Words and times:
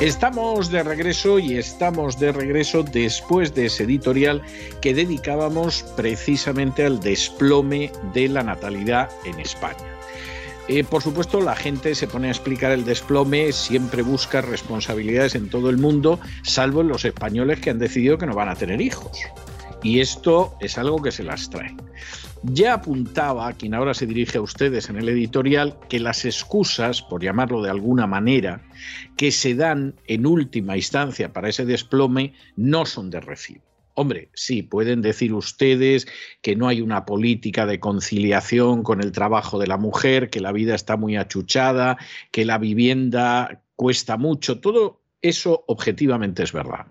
Estamos 0.00 0.70
de 0.70 0.82
regreso 0.82 1.38
y 1.38 1.58
estamos 1.58 2.18
de 2.18 2.32
regreso 2.32 2.82
después 2.82 3.54
de 3.54 3.66
ese 3.66 3.84
editorial 3.84 4.40
que 4.80 4.94
dedicábamos 4.94 5.82
precisamente 5.94 6.86
al 6.86 7.00
desplome 7.00 7.92
de 8.14 8.28
la 8.28 8.42
natalidad 8.42 9.10
en 9.26 9.38
España. 9.40 9.94
Eh, 10.68 10.84
por 10.84 11.02
supuesto, 11.02 11.42
la 11.42 11.54
gente 11.54 11.94
se 11.94 12.06
pone 12.06 12.28
a 12.28 12.30
explicar 12.30 12.72
el 12.72 12.86
desplome, 12.86 13.52
siempre 13.52 14.00
busca 14.00 14.40
responsabilidades 14.40 15.34
en 15.34 15.50
todo 15.50 15.68
el 15.68 15.76
mundo, 15.76 16.18
salvo 16.44 16.80
en 16.80 16.88
los 16.88 17.04
españoles 17.04 17.60
que 17.60 17.68
han 17.68 17.78
decidido 17.78 18.16
que 18.16 18.24
no 18.24 18.34
van 18.34 18.48
a 18.48 18.56
tener 18.56 18.80
hijos. 18.80 19.18
Y 19.82 20.00
esto 20.00 20.54
es 20.60 20.78
algo 20.78 21.02
que 21.02 21.12
se 21.12 21.24
las 21.24 21.50
trae. 21.50 21.76
Ya 22.42 22.72
apuntaba 22.74 23.52
quien 23.52 23.74
ahora 23.74 23.92
se 23.92 24.06
dirige 24.06 24.38
a 24.38 24.40
ustedes 24.40 24.88
en 24.88 24.96
el 24.96 25.10
editorial 25.10 25.78
que 25.90 26.00
las 26.00 26.24
excusas, 26.24 27.02
por 27.02 27.22
llamarlo 27.22 27.62
de 27.62 27.68
alguna 27.68 28.06
manera, 28.06 28.62
que 29.18 29.30
se 29.30 29.54
dan 29.54 29.94
en 30.06 30.24
última 30.24 30.76
instancia 30.76 31.34
para 31.34 31.50
ese 31.50 31.66
desplome 31.66 32.32
no 32.56 32.86
son 32.86 33.10
de 33.10 33.20
recibo. 33.20 33.62
Hombre, 33.92 34.30
sí, 34.32 34.62
pueden 34.62 35.02
decir 35.02 35.34
ustedes 35.34 36.06
que 36.40 36.56
no 36.56 36.68
hay 36.68 36.80
una 36.80 37.04
política 37.04 37.66
de 37.66 37.78
conciliación 37.78 38.82
con 38.82 39.02
el 39.02 39.12
trabajo 39.12 39.58
de 39.58 39.66
la 39.66 39.76
mujer, 39.76 40.30
que 40.30 40.40
la 40.40 40.52
vida 40.52 40.74
está 40.74 40.96
muy 40.96 41.16
achuchada, 41.16 41.98
que 42.30 42.46
la 42.46 42.56
vivienda 42.56 43.62
cuesta 43.76 44.16
mucho, 44.16 44.60
todo 44.60 45.02
eso 45.20 45.64
objetivamente 45.66 46.42
es 46.42 46.52
verdad. 46.52 46.86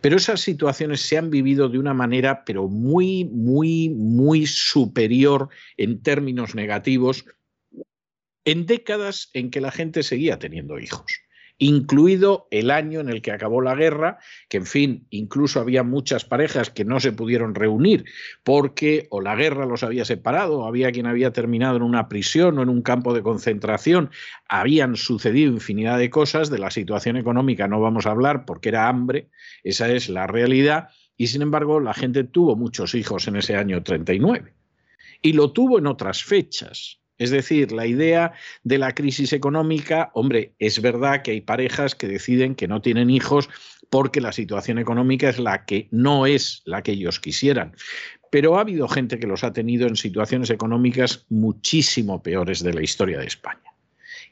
Pero 0.00 0.16
esas 0.16 0.40
situaciones 0.40 1.00
se 1.00 1.18
han 1.18 1.30
vivido 1.30 1.68
de 1.68 1.78
una 1.78 1.94
manera, 1.94 2.44
pero 2.44 2.68
muy, 2.68 3.24
muy, 3.24 3.90
muy 3.90 4.46
superior 4.46 5.48
en 5.76 6.02
términos 6.02 6.54
negativos 6.54 7.24
en 8.44 8.66
décadas 8.66 9.30
en 9.34 9.50
que 9.50 9.60
la 9.60 9.70
gente 9.70 10.02
seguía 10.02 10.38
teniendo 10.38 10.78
hijos 10.78 11.21
incluido 11.62 12.48
el 12.50 12.72
año 12.72 12.98
en 12.98 13.08
el 13.08 13.22
que 13.22 13.30
acabó 13.30 13.60
la 13.60 13.76
guerra, 13.76 14.18
que 14.48 14.56
en 14.56 14.66
fin, 14.66 15.06
incluso 15.10 15.60
había 15.60 15.84
muchas 15.84 16.24
parejas 16.24 16.70
que 16.70 16.84
no 16.84 16.98
se 16.98 17.12
pudieron 17.12 17.54
reunir 17.54 18.04
porque 18.42 19.06
o 19.10 19.20
la 19.20 19.36
guerra 19.36 19.64
los 19.64 19.84
había 19.84 20.04
separado, 20.04 20.58
o 20.58 20.66
había 20.66 20.90
quien 20.90 21.06
había 21.06 21.32
terminado 21.32 21.76
en 21.76 21.82
una 21.82 22.08
prisión 22.08 22.58
o 22.58 22.62
en 22.62 22.68
un 22.68 22.82
campo 22.82 23.14
de 23.14 23.22
concentración, 23.22 24.10
habían 24.48 24.96
sucedido 24.96 25.52
infinidad 25.52 25.98
de 25.98 26.10
cosas, 26.10 26.50
de 26.50 26.58
la 26.58 26.72
situación 26.72 27.16
económica 27.16 27.68
no 27.68 27.80
vamos 27.80 28.06
a 28.06 28.10
hablar 28.10 28.44
porque 28.44 28.70
era 28.70 28.88
hambre, 28.88 29.28
esa 29.62 29.88
es 29.88 30.08
la 30.08 30.26
realidad, 30.26 30.88
y 31.16 31.28
sin 31.28 31.42
embargo 31.42 31.78
la 31.78 31.94
gente 31.94 32.24
tuvo 32.24 32.56
muchos 32.56 32.96
hijos 32.96 33.28
en 33.28 33.36
ese 33.36 33.54
año 33.54 33.84
39 33.84 34.52
y 35.22 35.34
lo 35.34 35.52
tuvo 35.52 35.78
en 35.78 35.86
otras 35.86 36.24
fechas. 36.24 37.01
Es 37.22 37.30
decir, 37.30 37.70
la 37.70 37.86
idea 37.86 38.32
de 38.64 38.78
la 38.78 38.96
crisis 38.96 39.32
económica, 39.32 40.10
hombre, 40.12 40.54
es 40.58 40.82
verdad 40.82 41.22
que 41.22 41.30
hay 41.30 41.40
parejas 41.40 41.94
que 41.94 42.08
deciden 42.08 42.56
que 42.56 42.66
no 42.66 42.82
tienen 42.82 43.10
hijos 43.10 43.48
porque 43.90 44.20
la 44.20 44.32
situación 44.32 44.80
económica 44.80 45.28
es 45.28 45.38
la 45.38 45.64
que 45.64 45.86
no 45.92 46.26
es 46.26 46.62
la 46.64 46.82
que 46.82 46.90
ellos 46.90 47.20
quisieran. 47.20 47.76
Pero 48.32 48.56
ha 48.56 48.62
habido 48.62 48.88
gente 48.88 49.20
que 49.20 49.28
los 49.28 49.44
ha 49.44 49.52
tenido 49.52 49.86
en 49.86 49.94
situaciones 49.94 50.50
económicas 50.50 51.24
muchísimo 51.28 52.24
peores 52.24 52.60
de 52.60 52.74
la 52.74 52.82
historia 52.82 53.20
de 53.20 53.26
España. 53.26 53.72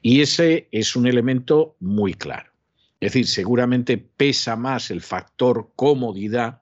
Y 0.03 0.21
ese 0.21 0.67
es 0.73 0.97
un 0.97 1.07
elemento 1.07 1.77
muy 1.79 2.15
claro. 2.15 2.51
Es 2.99 3.13
decir, 3.13 3.29
seguramente 3.29 3.99
pesa 3.99 4.57
más 4.57 4.91
el 4.91 5.01
factor 5.01 5.71
comodidad 5.77 6.60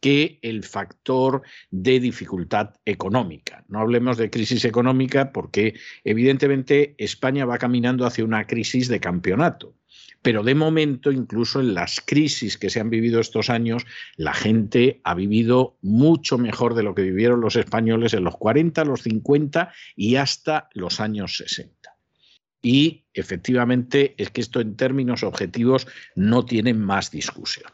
que 0.00 0.38
el 0.42 0.64
factor 0.64 1.42
de 1.70 2.00
dificultad 2.00 2.74
económica. 2.84 3.64
No 3.68 3.80
hablemos 3.80 4.16
de 4.16 4.30
crisis 4.30 4.64
económica 4.64 5.32
porque 5.32 5.74
evidentemente 6.04 6.94
España 6.98 7.44
va 7.44 7.58
caminando 7.58 8.06
hacia 8.06 8.24
una 8.24 8.46
crisis 8.46 8.88
de 8.88 9.00
campeonato. 9.00 9.74
Pero 10.22 10.42
de 10.42 10.54
momento, 10.54 11.10
incluso 11.10 11.60
en 11.60 11.74
las 11.74 12.00
crisis 12.04 12.58
que 12.58 12.68
se 12.68 12.80
han 12.80 12.90
vivido 12.90 13.20
estos 13.20 13.48
años, 13.48 13.86
la 14.16 14.34
gente 14.34 15.00
ha 15.04 15.14
vivido 15.14 15.78
mucho 15.80 16.36
mejor 16.36 16.74
de 16.74 16.82
lo 16.82 16.94
que 16.94 17.02
vivieron 17.02 17.40
los 17.40 17.56
españoles 17.56 18.12
en 18.12 18.24
los 18.24 18.36
40, 18.36 18.84
los 18.84 19.02
50 19.02 19.72
y 19.96 20.16
hasta 20.16 20.68
los 20.74 21.00
años 21.00 21.38
60. 21.38 21.96
Y 22.62 23.06
efectivamente 23.14 24.14
es 24.18 24.30
que 24.30 24.42
esto 24.42 24.60
en 24.60 24.76
términos 24.76 25.22
objetivos 25.22 25.86
no 26.14 26.44
tiene 26.44 26.74
más 26.74 27.10
discusión 27.10 27.72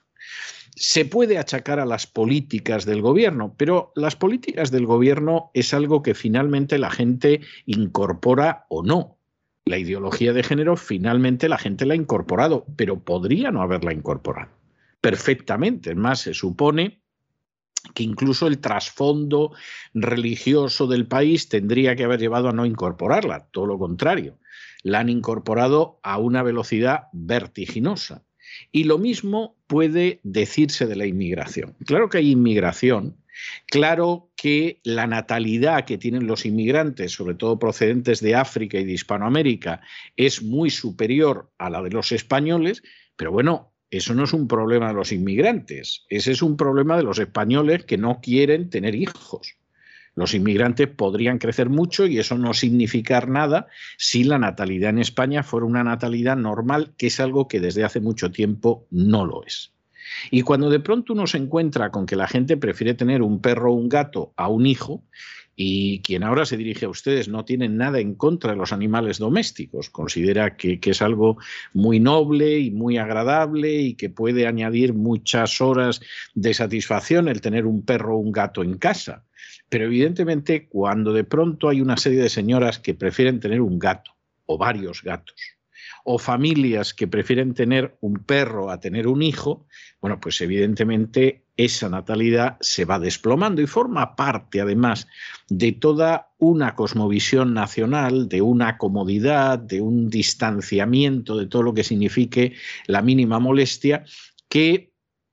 se 0.76 1.06
puede 1.06 1.38
achacar 1.38 1.81
a 1.81 1.87
las 1.87 2.06
políticas 2.06 2.84
del 2.84 3.00
gobierno, 3.00 3.54
pero 3.56 3.92
las 3.97 4.14
políticas 4.14 4.70
del 4.70 4.84
gobierno 4.84 5.50
es 5.54 5.72
algo 5.72 6.03
que 6.03 6.14
finalmente 6.14 6.76
la 6.78 6.91
gente 6.91 7.41
incorpora 7.64 8.66
o 8.69 8.82
no. 8.82 9.16
La 9.65 9.78
ideología 9.78 10.34
de 10.34 10.42
género 10.42 10.76
finalmente 10.76 11.48
la 11.48 11.56
gente 11.56 11.86
la 11.86 11.94
ha 11.94 11.97
incorporado, 11.97 12.66
pero 12.76 13.00
podría 13.00 13.50
no 13.50 13.62
haberla 13.62 13.94
incorporado. 13.94 14.50
Perfectamente. 15.00 15.91
Es 15.91 15.97
más, 15.97 16.20
se 16.20 16.34
supone 16.34 17.00
que 17.94 18.03
incluso 18.03 18.47
el 18.47 18.59
trasfondo 18.59 19.53
religioso 19.94 20.86
del 20.86 21.06
país 21.06 21.48
tendría 21.48 21.97
que 21.97 22.04
haber 22.04 22.20
llevado 22.20 22.50
a 22.50 22.53
no 22.53 22.66
incorporarla, 22.66 23.48
todo 23.50 23.66
lo 23.66 23.78
contrario. 23.78 24.38
La 24.82 25.00
han 25.00 25.09
incorporado 25.09 26.00
a 26.03 26.19
una 26.19 26.42
velocidad 26.42 27.04
vertiginosa. 27.12 28.25
Y 28.72 28.84
lo 28.84 28.98
mismo 28.98 29.56
puede 29.66 30.21
decirse 30.22 30.87
de 30.87 30.97
la 30.97 31.06
inmigración. 31.06 31.75
Claro 31.84 32.09
que 32.09 32.19
hay 32.19 32.31
inmigración, 32.31 33.16
claro 33.66 34.31
que 34.37 34.81
la 34.84 35.06
natalidad 35.06 35.84
que 35.84 35.99
tienen 35.99 36.27
los 36.27 36.47
inmigrantes, 36.47 37.12
sobre 37.12 37.34
todo 37.34 37.59
procedentes 37.59 38.21
de 38.21 38.34
África 38.34 38.78
y 38.78 38.84
de 38.84 38.93
Hispanoamérica, 38.93 39.81
es 40.16 40.43
muy 40.43 40.71
superior 40.71 41.50
a 41.59 41.71
la 41.71 41.82
de 41.82 41.91
los 41.91 42.12
españoles, 42.12 42.82
pero 43.16 43.32
bueno, 43.32 43.72
eso 43.91 44.15
no 44.15 44.25
es 44.25 44.32
un 44.32 44.49
problema 44.49 44.88
de 44.88 44.94
los 44.94 45.12
inmigrantes, 45.12 46.04
ese 46.09 46.33
es 46.33 46.43
un 46.43 46.56
problema 46.56 46.97
de 46.97 47.04
los 47.04 47.19
españoles 47.19 47.84
que 47.84 47.98
no 47.98 48.21
quieren 48.21 48.71
tener 48.71 48.94
hijos. 48.94 49.56
Los 50.16 50.32
inmigrantes 50.32 50.88
podrían 50.88 51.38
crecer 51.38 51.69
mucho 51.69 52.06
y 52.06 52.19
eso 52.19 52.38
no 52.38 52.54
significar 52.54 53.28
nada 53.28 53.69
si 53.99 54.25
la 54.25 54.38
natalidad 54.38 54.91
en 54.91 54.99
España 54.99 55.43
fuera 55.43 55.66
una 55.66 55.84
natalidad 55.84 56.37
normal, 56.37 56.94
que 56.97 57.09
es 57.09 57.21
algo 57.21 57.47
que 57.47 57.60
desde 57.60 57.84
hace 57.84 58.00
mucho 58.00 58.31
tiempo 58.31 58.87
no 58.91 59.27
lo 59.27 59.44
es. 59.44 59.72
Y 60.31 60.41
cuando 60.41 60.71
de 60.71 60.81
pronto 60.81 61.12
uno 61.12 61.27
se 61.27 61.37
encuentra 61.37 61.91
con 61.91 62.06
que 62.06 62.16
la 62.16 62.28
gente 62.28 62.56
prefiere 62.56 62.94
tener 62.94 63.21
un 63.21 63.43
perro 63.43 63.72
o 63.72 63.77
un 63.77 63.91
gato 63.91 64.32
a 64.37 64.49
un 64.49 64.66
hijo, 64.66 65.04
y 65.56 66.00
quien 66.03 66.22
ahora 66.22 66.44
se 66.44 66.59
dirige 66.59 66.84
a 66.84 66.91
ustedes 66.91 67.28
no 67.28 67.47
tiene 67.47 67.69
nada 67.71 67.99
en 67.99 68.15
contra 68.15 68.50
de 68.50 68.59
los 68.59 68.75
animales 68.75 69.19
domésticos, 69.19 69.89
considera 69.89 70.55
que, 70.56 70.78
es 70.83 71.03
algo 71.03 71.39
muy 71.72 71.99
noble 71.99 72.59
y 72.59 72.71
muy 72.71 72.99
agradable 72.99 73.72
y 73.81 73.95
que 73.95 74.11
puede 74.11 74.47
añadir 74.47 74.93
muchas 74.93 75.62
horas 75.62 76.00
de 76.34 76.53
satisfacción 76.53 77.27
el 77.27 77.41
tener 77.41 77.65
un 77.65 77.83
perro 77.83 78.16
o 78.16 78.19
un 78.19 78.33
gato 78.33 78.62
en 78.62 78.77
casa. 78.77 79.25
Pero 79.71 79.87
evidentemente 79.87 80.69
cuando 80.69 81.12
de 81.12 81.25
pronto 81.25 81.71
hay 81.71 81.81
una 81.81 81.97
serie 81.97 82.21
de 82.21 82.28
señoras 82.28 82.78
que 82.78 82.95
prefieren 82.95 83.41
tener 83.41 83.62
un 83.62 83.78
gato 83.78 84.12
o 84.45 84.59
varios 84.59 85.03
gatos, 85.03 85.56
o 86.04 86.19
familias 86.19 86.94
que 86.94 87.08
prefieren 87.08 87.54
tener 87.54 87.97
un 88.00 88.19
perro 88.19 88.70
a 88.70 88.80
tener 88.80 89.06
un 89.06 89.22
hijo, 89.22 89.66
bueno, 90.00 90.20
pues 90.20 90.41
evidentemente 90.41 91.44
esa 91.56 91.88
natalidad 91.88 92.56
se 92.60 92.84
va 92.84 92.98
desplomando 92.98 93.62
y 93.62 93.66
forma 93.66 94.15
parte 94.15 94.60
además 94.60 95.06
de 95.48 95.72
toda 95.72 96.33
una 96.38 96.74
cosmovisión 96.74 97.54
nacional, 97.54 98.28
de 98.28 98.42
una 98.42 98.77
comodidad, 98.78 99.59
de 99.59 99.80
un 99.80 100.10
distanciamiento 100.10 101.36
de 101.36 101.47
todo 101.47 101.62
lo 101.62 101.74
que 101.74 101.84
signifique 101.84 102.54
la 102.86 103.00
mínima 103.00 103.39
molestia, 103.39 104.04
que 104.48 104.92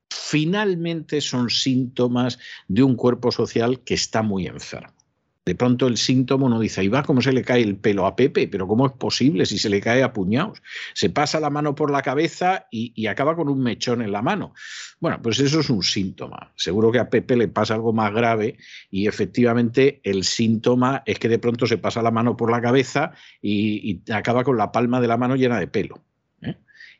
finalmente 0.09 1.21
son 1.21 1.49
síntomas 1.49 2.39
de 2.67 2.83
un 2.83 2.95
cuerpo 2.95 3.31
social 3.31 3.83
que 3.83 3.95
está 3.95 4.21
muy 4.21 4.47
enfermo. 4.47 5.02
De 5.45 5.55
pronto 5.55 5.87
el 5.87 5.97
síntoma 5.97 6.45
uno 6.45 6.59
dice, 6.59 6.79
ahí 6.79 6.87
va 6.87 7.03
cómo 7.03 7.21
se 7.21 7.33
le 7.33 7.43
cae 7.43 7.61
el 7.61 7.75
pelo 7.75 8.05
a 8.05 8.15
Pepe, 8.15 8.47
pero 8.47 8.65
¿cómo 8.65 8.85
es 8.85 8.93
posible 8.93 9.45
si 9.45 9.57
se 9.57 9.69
le 9.69 9.81
cae 9.81 10.01
a 10.01 10.13
puñados? 10.13 10.61
Se 10.93 11.09
pasa 11.09 11.41
la 11.41 11.49
mano 11.49 11.75
por 11.75 11.91
la 11.91 12.01
cabeza 12.01 12.67
y, 12.71 13.07
acaba 13.07 13.35
con 13.35 13.49
un 13.49 13.61
mechón 13.61 14.01
en 14.01 14.13
la 14.13 14.21
mano. 14.21 14.53
Bueno, 15.01 15.21
pues 15.21 15.39
eso 15.39 15.59
es 15.59 15.69
un 15.69 15.83
síntoma. 15.83 16.53
Seguro 16.55 16.91
que 16.91 16.99
a 16.99 17.09
Pepe 17.09 17.35
le 17.35 17.49
pasa 17.49 17.73
algo 17.73 17.91
más 17.91 18.13
grave 18.13 18.57
y 18.89 19.07
efectivamente 19.07 19.99
el 20.03 20.23
síntoma 20.23 21.03
es 21.05 21.19
que 21.19 21.27
de 21.27 21.39
pronto 21.39 21.67
se 21.67 21.77
pasa 21.77 22.01
la 22.01 22.11
mano 22.11 22.37
por 22.37 22.49
la 22.49 22.61
cabeza 22.61 23.11
y, 23.41 24.01
y 24.07 24.11
acaba 24.13 24.45
con 24.45 24.57
la 24.57 24.71
palma 24.71 25.01
de 25.01 25.07
la 25.07 25.17
mano 25.17 25.35
llena 25.35 25.59
de 25.59 25.67
pelo. 25.67 26.01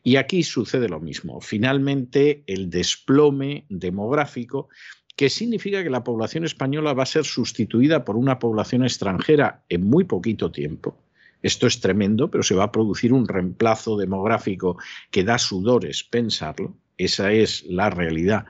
Y 0.06 0.18
aquí 0.18 0.44
sucede 0.44 0.90
lo 0.90 1.00
mismo. 1.00 1.40
Finalmente, 1.40 2.44
el 2.46 2.70
desplome 2.70 3.66
demográfico 3.70 4.68
que 5.16 5.30
significa 5.30 5.84
que 5.84 5.90
la 5.90 6.04
población 6.04 6.46
española 6.46 6.94
va 6.94 7.04
a 7.04 7.08
ser 7.08 7.26
sustituida 7.26 8.04
por 8.04 8.16
una 8.16 8.40
población 8.40 8.84
extranjera 8.84 9.64
en 9.70 9.88
muy 9.88 10.06
poquito 10.06 10.52
tiempo. 10.52 10.98
Esto 11.42 11.68
es 11.68 11.82
tremendo, 11.82 12.32
pero 12.32 12.42
se 12.42 12.56
va 12.56 12.64
a 12.64 12.72
producir 12.72 13.12
un 13.14 13.28
reemplazo 13.28 13.98
demográfico 13.98 14.78
que 15.12 15.24
da 15.24 15.38
sudores 15.38 16.04
pensarlo. 16.04 16.76
Esa 16.98 17.32
es 17.32 17.64
la 17.66 17.90
realidad. 17.90 18.46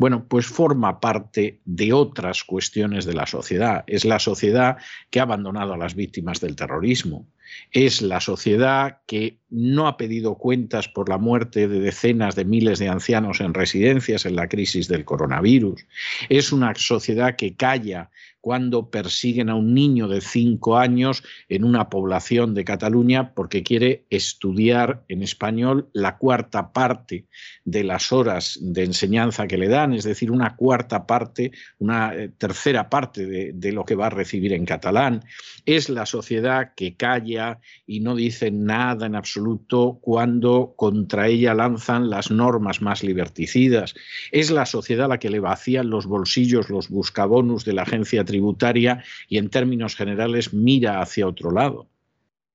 Bueno, 0.00 0.24
pues 0.26 0.46
forma 0.46 0.98
parte 0.98 1.60
de 1.66 1.92
otras 1.92 2.42
cuestiones 2.42 3.04
de 3.04 3.12
la 3.12 3.26
sociedad. 3.26 3.84
Es 3.86 4.06
la 4.06 4.18
sociedad 4.18 4.78
que 5.10 5.20
ha 5.20 5.24
abandonado 5.24 5.74
a 5.74 5.76
las 5.76 5.94
víctimas 5.94 6.40
del 6.40 6.56
terrorismo. 6.56 7.26
Es 7.70 8.00
la 8.00 8.20
sociedad 8.20 9.00
que 9.06 9.40
no 9.50 9.88
ha 9.88 9.98
pedido 9.98 10.36
cuentas 10.36 10.88
por 10.88 11.10
la 11.10 11.18
muerte 11.18 11.68
de 11.68 11.80
decenas 11.80 12.34
de 12.34 12.46
miles 12.46 12.78
de 12.78 12.88
ancianos 12.88 13.42
en 13.42 13.52
residencias 13.52 14.24
en 14.24 14.36
la 14.36 14.48
crisis 14.48 14.88
del 14.88 15.04
coronavirus. 15.04 15.84
Es 16.30 16.50
una 16.50 16.74
sociedad 16.76 17.36
que 17.36 17.54
calla 17.56 18.10
cuando 18.40 18.90
persiguen 18.90 19.50
a 19.50 19.54
un 19.54 19.74
niño 19.74 20.08
de 20.08 20.20
cinco 20.20 20.78
años 20.78 21.22
en 21.48 21.64
una 21.64 21.90
población 21.90 22.54
de 22.54 22.64
Cataluña 22.64 23.34
porque 23.34 23.62
quiere 23.62 24.06
estudiar 24.08 25.04
en 25.08 25.22
español 25.22 25.90
la 25.92 26.16
cuarta 26.16 26.72
parte 26.72 27.26
de 27.64 27.84
las 27.84 28.12
horas 28.12 28.58
de 28.62 28.84
enseñanza 28.84 29.46
que 29.46 29.58
le 29.58 29.68
dan, 29.68 29.89
es 29.94 30.04
decir, 30.04 30.30
una 30.30 30.56
cuarta 30.56 31.06
parte, 31.06 31.52
una 31.78 32.14
eh, 32.14 32.30
tercera 32.36 32.88
parte 32.88 33.26
de, 33.26 33.52
de 33.52 33.72
lo 33.72 33.84
que 33.84 33.94
va 33.94 34.06
a 34.06 34.10
recibir 34.10 34.52
en 34.52 34.64
catalán. 34.64 35.24
Es 35.66 35.88
la 35.88 36.06
sociedad 36.06 36.72
que 36.74 36.96
calla 36.96 37.60
y 37.86 38.00
no 38.00 38.14
dice 38.14 38.50
nada 38.50 39.06
en 39.06 39.14
absoluto 39.14 39.98
cuando 40.00 40.74
contra 40.76 41.28
ella 41.28 41.54
lanzan 41.54 42.10
las 42.10 42.30
normas 42.30 42.82
más 42.82 43.02
liberticidas. 43.02 43.94
Es 44.32 44.50
la 44.50 44.66
sociedad 44.66 45.08
la 45.08 45.18
que 45.18 45.30
le 45.30 45.40
vacían 45.40 45.90
los 45.90 46.06
bolsillos 46.06 46.70
los 46.70 46.88
buscabonus 46.88 47.64
de 47.64 47.72
la 47.72 47.82
agencia 47.82 48.24
tributaria 48.24 49.04
y 49.28 49.38
en 49.38 49.50
términos 49.50 49.96
generales 49.96 50.52
mira 50.52 51.00
hacia 51.00 51.26
otro 51.26 51.50
lado. 51.50 51.88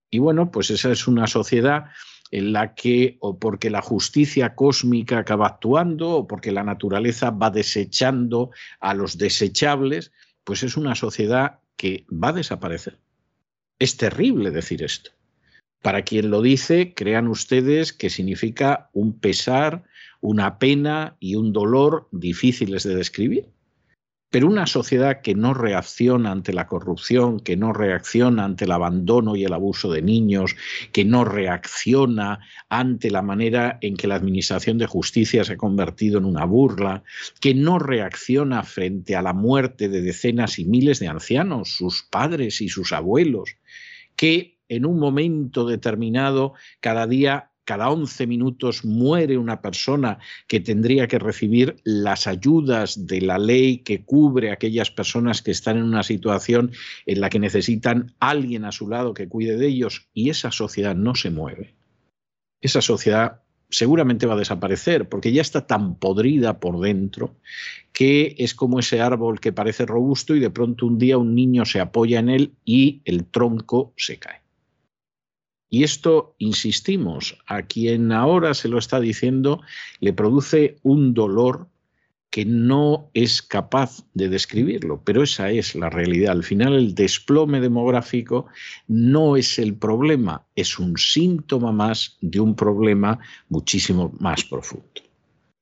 Y 0.09 0.19
bueno, 0.19 0.51
pues 0.51 0.69
esa 0.69 0.91
es 0.91 1.07
una 1.07 1.27
sociedad 1.27 1.85
en 2.31 2.53
la 2.53 2.73
que, 2.73 3.17
o 3.19 3.39
porque 3.39 3.69
la 3.69 3.81
justicia 3.81 4.55
cósmica 4.55 5.19
acaba 5.19 5.47
actuando, 5.47 6.09
o 6.11 6.27
porque 6.27 6.51
la 6.51 6.63
naturaleza 6.63 7.29
va 7.29 7.49
desechando 7.49 8.51
a 8.79 8.93
los 8.93 9.17
desechables, 9.17 10.11
pues 10.43 10.63
es 10.63 10.77
una 10.77 10.95
sociedad 10.95 11.59
que 11.75 12.05
va 12.11 12.29
a 12.29 12.33
desaparecer. 12.33 12.97
Es 13.79 13.97
terrible 13.97 14.51
decir 14.51 14.83
esto. 14.83 15.11
Para 15.81 16.01
quien 16.01 16.31
lo 16.31 16.41
dice, 16.41 16.93
crean 16.95 17.27
ustedes 17.27 17.93
que 17.93 18.09
significa 18.09 18.89
un 18.93 19.19
pesar, 19.19 19.83
una 20.19 20.57
pena 20.57 21.15
y 21.19 21.35
un 21.35 21.53
dolor 21.53 22.07
difíciles 22.11 22.83
de 22.83 22.95
describir. 22.95 23.54
Pero 24.35 24.49
una 24.49 24.67
sociedad 24.67 25.21
que 25.21 25.33
no 25.33 25.53
reacciona 25.53 26.29
ante 26.29 26.51
la 26.51 26.67
corrupción, 26.67 27.39
que 27.39 27.55
no 27.55 27.71
reacciona 27.71 28.43
ante 28.43 28.65
el 28.65 28.71
abandono 28.73 29.37
y 29.37 29.45
el 29.45 29.53
abuso 29.53 29.89
de 29.89 30.01
niños, 30.01 30.57
que 30.91 31.05
no 31.05 31.23
reacciona 31.23 32.41
ante 32.67 33.11
la 33.11 33.21
manera 33.21 33.77
en 33.79 33.95
que 33.95 34.09
la 34.09 34.15
Administración 34.15 34.77
de 34.77 34.87
Justicia 34.87 35.45
se 35.45 35.53
ha 35.53 35.55
convertido 35.55 36.17
en 36.17 36.25
una 36.25 36.43
burla, 36.43 37.05
que 37.39 37.55
no 37.55 37.79
reacciona 37.79 38.63
frente 38.63 39.15
a 39.15 39.21
la 39.21 39.31
muerte 39.31 39.87
de 39.87 40.01
decenas 40.01 40.59
y 40.59 40.65
miles 40.65 40.99
de 40.99 41.07
ancianos, 41.07 41.69
sus 41.69 42.03
padres 42.03 42.59
y 42.59 42.67
sus 42.67 42.91
abuelos, 42.91 43.55
que 44.17 44.57
en 44.67 44.85
un 44.85 44.99
momento 44.99 45.65
determinado 45.65 46.55
cada 46.81 47.07
día 47.07 47.51
cada 47.65 47.89
11 47.89 48.27
minutos 48.27 48.85
muere 48.85 49.37
una 49.37 49.61
persona 49.61 50.19
que 50.47 50.59
tendría 50.59 51.07
que 51.07 51.19
recibir 51.19 51.77
las 51.83 52.27
ayudas 52.27 53.07
de 53.07 53.21
la 53.21 53.37
ley 53.37 53.79
que 53.79 54.05
cubre 54.05 54.51
a 54.51 54.53
aquellas 54.53 54.91
personas 54.91 55.41
que 55.41 55.51
están 55.51 55.77
en 55.77 55.83
una 55.83 56.03
situación 56.03 56.71
en 57.05 57.21
la 57.21 57.29
que 57.29 57.39
necesitan 57.39 58.13
alguien 58.19 58.63
a 58.65 58.71
su 58.71 58.87
lado 58.87 59.13
que 59.13 59.27
cuide 59.27 59.57
de 59.57 59.67
ellos 59.67 60.07
y 60.13 60.29
esa 60.29 60.51
sociedad 60.51 60.95
no 60.95 61.15
se 61.15 61.31
mueve. 61.31 61.73
Esa 62.61 62.81
sociedad 62.81 63.41
seguramente 63.69 64.27
va 64.27 64.35
a 64.35 64.37
desaparecer 64.37 65.09
porque 65.09 65.33
ya 65.33 65.41
está 65.41 65.65
tan 65.65 65.95
podrida 65.95 66.59
por 66.59 66.79
dentro 66.79 67.35
que 67.91 68.35
es 68.37 68.53
como 68.53 68.79
ese 68.79 69.01
árbol 69.01 69.39
que 69.39 69.53
parece 69.53 69.85
robusto 69.85 70.35
y 70.35 70.39
de 70.39 70.51
pronto 70.51 70.85
un 70.85 70.99
día 70.99 71.17
un 71.17 71.33
niño 71.33 71.65
se 71.65 71.79
apoya 71.79 72.19
en 72.19 72.29
él 72.29 72.53
y 72.63 73.01
el 73.05 73.25
tronco 73.25 73.93
se 73.97 74.17
cae. 74.17 74.44
Y 75.75 75.83
esto, 75.83 76.35
insistimos, 76.37 77.37
a 77.47 77.63
quien 77.63 78.13
ahora 78.13 78.53
se 78.53 78.69
lo 78.69 78.77
está 78.77 79.01
diciendo, 79.01 79.59
le 79.99 80.13
produce 80.13 80.77
un 80.83 81.13
dolor 81.13 81.67
que 82.29 82.45
no 82.45 83.09
es 83.13 83.41
capaz 83.41 84.05
de 84.13 84.29
describirlo, 84.29 85.01
pero 85.03 85.21
esa 85.21 85.51
es 85.51 85.75
la 85.75 85.89
realidad. 85.89 86.31
Al 86.31 86.45
final 86.45 86.75
el 86.75 86.95
desplome 86.95 87.59
demográfico 87.59 88.45
no 88.87 89.35
es 89.35 89.59
el 89.59 89.75
problema, 89.75 90.45
es 90.55 90.79
un 90.79 90.97
síntoma 90.97 91.73
más 91.73 92.15
de 92.21 92.39
un 92.39 92.55
problema 92.55 93.19
muchísimo 93.49 94.13
más 94.17 94.45
profundo. 94.45 95.04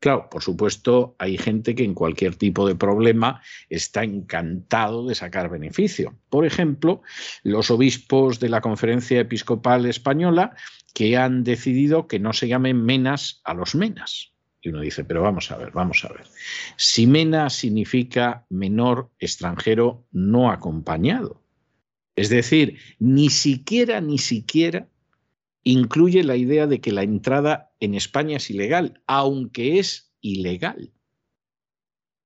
Claro, 0.04 0.28
por 0.30 0.44
supuesto, 0.44 1.16
hay 1.18 1.38
gente 1.38 1.76
que 1.76 1.86
en 1.86 1.94
cualquier 1.94 2.36
tipo 2.36 2.68
de 2.68 2.76
problema 2.76 3.42
está 3.70 4.04
encantado 4.04 5.08
de 5.08 5.16
sacar 5.16 5.50
beneficio. 5.50 6.20
Por 6.30 6.46
ejemplo, 6.46 7.04
los 7.42 7.72
obispos 7.72 8.42
de 8.42 8.50
la 8.50 8.60
Conferencia 8.60 9.22
Episcopal 9.22 9.86
Española 9.86 10.58
que 10.94 11.16
han 11.16 11.46
decidido 11.46 12.10
que 12.10 12.20
no 12.20 12.34
se 12.34 12.50
llamen 12.50 12.84
menas 12.84 13.40
a 13.46 13.54
los 13.54 13.76
menas. 13.76 14.34
Y 14.62 14.72
uno 14.72 14.82
dice, 14.82 15.06
pero 15.06 15.22
vamos 15.22 15.50
a 15.52 15.58
ver, 15.58 15.72
vamos 15.72 16.04
a 16.04 16.10
ver. 16.10 16.26
Si 16.76 17.08
mena 17.08 17.50
significa 17.50 18.46
menor 18.50 19.10
extranjero 19.20 20.04
no 20.12 20.52
acompañado. 20.52 21.42
Es 22.18 22.28
decir, 22.28 22.78
ni 23.00 23.30
siquiera, 23.30 24.02
ni 24.02 24.18
siquiera 24.18 24.90
incluye 25.64 26.26
la 26.26 26.36
idea 26.36 26.68
de 26.68 26.82
que 26.82 26.92
la 26.92 27.04
entrada 27.04 27.73
en 27.84 27.96
España 27.96 28.38
es 28.38 28.50
ilegal, 28.50 29.02
aunque 29.08 29.80
es 29.80 30.14
ilegal. 30.22 30.94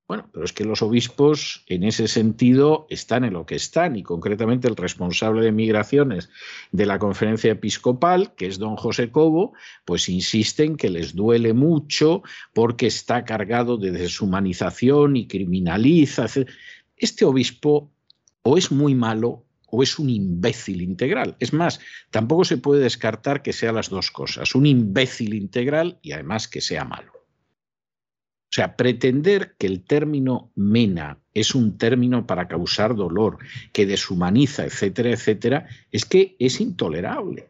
Bueno, 0.08 0.30
pero 0.32 0.46
es 0.46 0.54
que 0.54 0.64
los 0.64 0.82
obispos 0.82 1.66
en 1.68 1.84
ese 1.84 2.08
sentido 2.08 2.86
están 2.90 3.26
en 3.26 3.34
lo 3.34 3.46
que 3.46 3.56
están 3.56 3.98
y 3.98 4.04
concretamente 4.04 4.68
el 4.68 4.78
responsable 4.78 5.44
de 5.44 5.52
migraciones 5.52 6.30
de 6.72 6.86
la 6.86 7.00
conferencia 7.00 7.52
episcopal, 7.52 8.34
que 8.36 8.46
es 8.46 8.60
don 8.60 8.78
José 8.78 9.12
Cobo, 9.12 9.54
pues 9.84 10.08
insisten 10.08 10.78
que 10.78 10.90
les 10.90 11.14
duele 11.14 11.54
mucho 11.54 12.22
porque 12.54 12.88
está 12.88 13.26
cargado 13.26 13.78
de 13.78 13.92
deshumanización 13.92 15.18
y 15.18 15.28
criminaliza. 15.28 16.28
Este 16.96 17.26
obispo 17.26 17.92
o 18.44 18.58
es 18.58 18.72
muy 18.72 18.96
malo 18.96 19.47
o 19.68 19.84
es 19.84 20.00
un 20.00 20.10
imbécil 20.10 20.82
integral. 20.82 21.36
Es 21.40 21.54
más, 21.54 21.80
tampoco 22.10 22.46
se 22.46 22.58
puede 22.58 22.82
descartar 22.82 23.42
que 23.42 23.54
sea 23.54 23.72
las 23.72 23.90
dos 23.90 24.12
cosas, 24.12 24.56
un 24.56 24.66
imbécil 24.66 25.34
integral 25.34 26.00
y 26.02 26.14
además 26.14 26.48
que 26.48 26.62
sea 26.62 26.86
malo. 26.86 27.12
O 28.50 28.54
sea, 28.58 28.78
pretender 28.78 29.56
que 29.60 29.68
el 29.68 29.84
término 29.84 30.52
mena 30.56 31.20
es 31.34 31.54
un 31.54 31.78
término 31.78 32.26
para 32.26 32.48
causar 32.48 32.96
dolor, 32.96 33.40
que 33.74 33.86
deshumaniza, 33.86 34.64
etcétera, 34.64 35.12
etcétera, 35.12 35.68
es 35.92 36.06
que 36.06 36.38
es 36.40 36.62
intolerable 36.62 37.50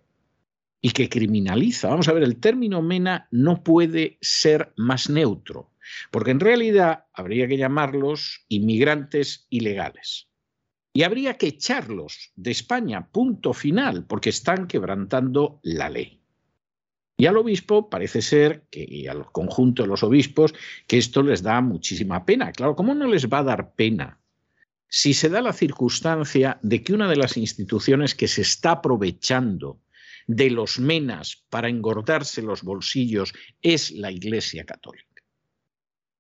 y 0.82 0.92
que 0.92 1.08
criminaliza. 1.08 1.90
Vamos 1.90 2.08
a 2.08 2.14
ver, 2.14 2.24
el 2.24 2.38
término 2.38 2.82
mena 2.82 3.28
no 3.30 3.64
puede 3.64 4.18
ser 4.22 4.74
más 4.76 5.10
neutro, 5.10 5.72
porque 6.10 6.32
en 6.32 6.40
realidad 6.40 7.06
habría 7.14 7.48
que 7.48 7.58
llamarlos 7.58 8.46
inmigrantes 8.50 9.46
ilegales 9.50 10.28
y 10.98 11.04
habría 11.04 11.36
que 11.36 11.46
echarlos 11.46 12.32
de 12.36 12.50
España, 12.50 13.10
punto 13.12 13.54
final, 13.54 14.08
porque 14.08 14.32
están 14.32 14.66
quebrantando 14.66 15.60
la 15.62 15.92
ley. 15.92 16.24
Y 17.16 17.28
al 17.28 17.38
obispo 17.38 17.88
parece 17.88 18.24
ser, 18.24 18.64
que, 18.72 18.84
y 18.84 19.06
al 19.06 19.32
conjunto 19.32 19.84
de 19.84 19.90
los 19.90 20.02
obispos, 20.02 20.56
que 20.88 20.98
esto 20.98 21.22
les 21.22 21.44
da 21.44 21.62
muchísima 21.62 22.26
pena. 22.26 22.52
Claro, 22.52 22.76
¿cómo 22.76 22.96
no 22.96 23.06
les 23.06 23.30
va 23.30 23.38
a 23.38 23.44
dar 23.44 23.76
pena? 23.76 24.20
Si 24.88 25.14
se 25.14 25.30
da 25.30 25.44
la 25.44 25.54
circunstancia 25.54 26.58
de 26.64 26.82
que 26.82 26.94
una 26.94 27.08
de 27.08 27.18
las 27.18 27.38
instituciones 27.38 28.16
que 28.16 28.28
se 28.28 28.42
está 28.42 28.72
aprovechando 28.72 29.80
de 30.26 30.50
los 30.50 30.80
menas 30.80 31.46
para 31.52 31.70
engordarse 31.70 32.42
los 32.42 32.64
bolsillos 32.64 33.36
es 33.62 33.92
la 33.92 34.12
Iglesia 34.12 34.66
Católica. 34.66 35.17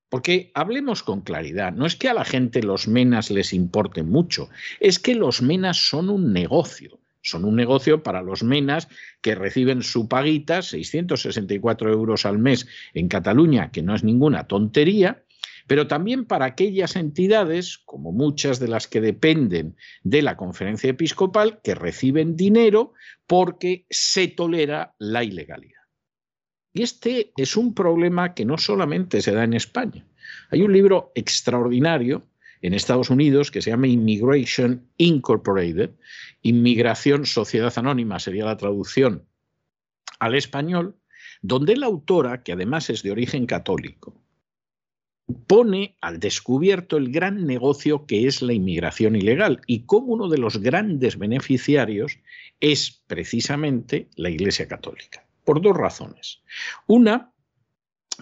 Porque 0.09 0.51
hablemos 0.53 1.03
con 1.03 1.21
claridad, 1.21 1.73
no 1.73 1.85
es 1.85 1.95
que 1.95 2.07
a 2.09 2.13
la 2.13 2.23
gente 2.23 2.63
los 2.63 2.87
menas 2.87 3.29
les 3.29 3.51
importe 3.53 4.03
mucho, 4.03 4.49
es 4.79 4.99
que 4.99 5.15
los 5.15 5.41
menas 5.41 5.89
son 5.89 6.09
un 6.09 6.31
negocio. 6.33 6.99
Son 7.21 7.43
un 7.43 7.57
negocio 7.57 8.03
para 8.03 8.21
los 8.21 8.41
menas 8.41 8.87
que 9.21 9.35
reciben 9.35 9.83
su 9.83 10.07
paguita, 10.07 10.61
664 10.61 11.91
euros 11.91 12.25
al 12.25 12.39
mes 12.39 12.67
en 12.93 13.09
Cataluña, 13.09 13.69
que 13.69 13.81
no 13.81 13.95
es 13.95 14.03
ninguna 14.05 14.47
tontería, 14.47 15.25
pero 15.67 15.87
también 15.87 16.23
para 16.23 16.45
aquellas 16.45 16.95
entidades, 16.95 17.77
como 17.77 18.13
muchas 18.13 18.59
de 18.59 18.69
las 18.69 18.87
que 18.87 19.01
dependen 19.01 19.75
de 20.03 20.21
la 20.21 20.37
conferencia 20.37 20.89
episcopal, 20.89 21.59
que 21.61 21.75
reciben 21.75 22.37
dinero 22.37 22.93
porque 23.27 23.85
se 23.89 24.29
tolera 24.29 24.95
la 24.97 25.25
ilegalidad. 25.25 25.76
Y 26.77 26.83
este 26.83 27.31
es 27.35 27.57
un 27.57 27.73
problema 27.73 28.35
que 28.35 28.45
no 28.45 28.59
solamente 28.59 29.23
se 29.23 29.31
da 29.31 29.43
en 29.43 29.53
España. 29.53 30.05
Hay 30.51 30.61
un 30.61 30.71
libro 30.71 31.11
extraordinario 31.15 32.27
en 32.61 32.75
Estados 32.75 33.09
Unidos 33.09 33.49
que 33.49 33.63
se 33.63 33.71
llama 33.71 33.87
Immigration 33.87 34.87
Incorporated, 34.97 35.95
Inmigración 36.43 37.25
Sociedad 37.25 37.73
Anónima 37.77 38.19
sería 38.19 38.45
la 38.45 38.57
traducción 38.57 39.25
al 40.19 40.35
español, 40.35 40.95
donde 41.41 41.77
la 41.77 41.87
autora, 41.87 42.43
que 42.43 42.51
además 42.51 42.91
es 42.91 43.01
de 43.01 43.09
origen 43.09 43.47
católico, 43.47 44.21
pone 45.47 45.97
al 45.99 46.19
descubierto 46.19 46.97
el 46.97 47.11
gran 47.11 47.47
negocio 47.47 48.05
que 48.05 48.27
es 48.27 48.43
la 48.43 48.53
inmigración 48.53 49.15
ilegal 49.15 49.61
y 49.65 49.87
cómo 49.87 50.13
uno 50.13 50.29
de 50.29 50.37
los 50.37 50.59
grandes 50.59 51.17
beneficiarios 51.17 52.19
es 52.59 53.01
precisamente 53.07 54.09
la 54.15 54.29
Iglesia 54.29 54.67
Católica, 54.67 55.26
por 55.47 55.61
dos 55.61 55.77
razones. 55.77 56.41
Una, 56.87 57.31